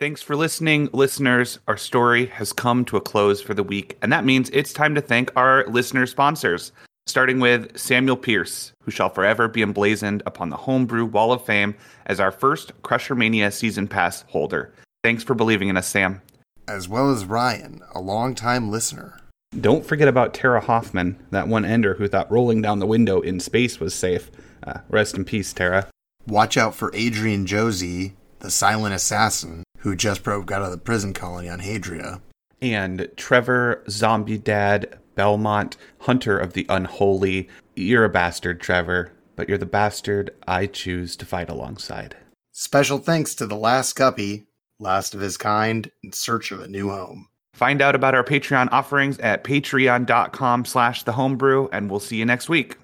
Thanks 0.00 0.22
for 0.22 0.34
listening, 0.34 0.90
listeners. 0.92 1.58
Our 1.68 1.76
story 1.76 2.26
has 2.26 2.52
come 2.52 2.84
to 2.86 2.96
a 2.96 3.00
close 3.00 3.40
for 3.40 3.54
the 3.54 3.62
week, 3.62 3.96
and 4.02 4.12
that 4.12 4.24
means 4.24 4.50
it's 4.50 4.72
time 4.72 4.94
to 4.96 5.00
thank 5.00 5.30
our 5.36 5.66
listener 5.66 6.06
sponsors, 6.06 6.72
starting 7.06 7.38
with 7.38 7.78
Samuel 7.78 8.16
Pierce, 8.16 8.72
who 8.82 8.90
shall 8.90 9.08
forever 9.08 9.46
be 9.46 9.62
emblazoned 9.62 10.22
upon 10.26 10.50
the 10.50 10.56
Homebrew 10.56 11.04
Wall 11.04 11.32
of 11.32 11.44
Fame 11.44 11.74
as 12.06 12.20
our 12.20 12.32
first 12.32 12.72
Crusher 12.82 13.14
Mania 13.14 13.50
season 13.50 13.86
pass 13.88 14.22
holder. 14.28 14.74
Thanks 15.02 15.22
for 15.22 15.34
believing 15.34 15.68
in 15.68 15.76
us, 15.76 15.86
Sam. 15.86 16.20
As 16.66 16.88
well 16.88 17.10
as 17.10 17.24
Ryan, 17.24 17.82
a 17.94 18.00
longtime 18.00 18.70
listener. 18.70 19.20
Don't 19.60 19.86
forget 19.86 20.08
about 20.08 20.34
Tara 20.34 20.60
Hoffman, 20.60 21.16
that 21.30 21.48
one 21.48 21.64
ender 21.64 21.94
who 21.94 22.08
thought 22.08 22.30
rolling 22.30 22.60
down 22.60 22.80
the 22.80 22.86
window 22.86 23.20
in 23.20 23.38
space 23.40 23.78
was 23.78 23.94
safe. 23.94 24.30
Uh, 24.62 24.80
rest 24.88 25.16
in 25.16 25.24
peace, 25.24 25.52
Tara. 25.52 25.88
Watch 26.26 26.56
out 26.56 26.74
for 26.74 26.90
Adrian 26.94 27.46
Josie, 27.46 28.14
the 28.40 28.50
silent 28.50 28.94
assassin 28.94 29.62
who 29.78 29.94
just 29.94 30.22
broke 30.22 30.50
out 30.50 30.62
of 30.62 30.70
the 30.70 30.78
prison 30.78 31.12
colony 31.12 31.48
on 31.48 31.60
Hadria. 31.60 32.20
and 32.62 33.08
Trevor 33.16 33.84
Zombie 33.90 34.38
Dad 34.38 34.98
Belmont, 35.14 35.76
hunter 36.00 36.38
of 36.38 36.54
the 36.54 36.66
unholy. 36.68 37.48
You're 37.76 38.04
a 38.04 38.08
bastard, 38.08 38.60
Trevor, 38.60 39.12
but 39.36 39.48
you're 39.48 39.58
the 39.58 39.66
bastard 39.66 40.30
I 40.48 40.66
choose 40.66 41.16
to 41.16 41.26
fight 41.26 41.50
alongside. 41.50 42.16
Special 42.52 42.98
thanks 42.98 43.34
to 43.36 43.46
the 43.46 43.56
last 43.56 43.94
guppy, 43.94 44.46
last 44.78 45.14
of 45.14 45.20
his 45.20 45.36
kind, 45.36 45.90
in 46.02 46.12
search 46.12 46.50
of 46.52 46.60
a 46.60 46.68
new 46.68 46.88
home. 46.88 47.28
Find 47.54 47.80
out 47.80 47.94
about 47.94 48.16
our 48.16 48.24
Patreon 48.24 48.68
offerings 48.72 49.18
at 49.20 49.44
patreon.com 49.44 50.64
slash 50.64 51.04
the 51.04 51.12
homebrew, 51.12 51.68
and 51.72 51.88
we'll 51.88 52.00
see 52.00 52.16
you 52.16 52.26
next 52.26 52.48
week. 52.48 52.76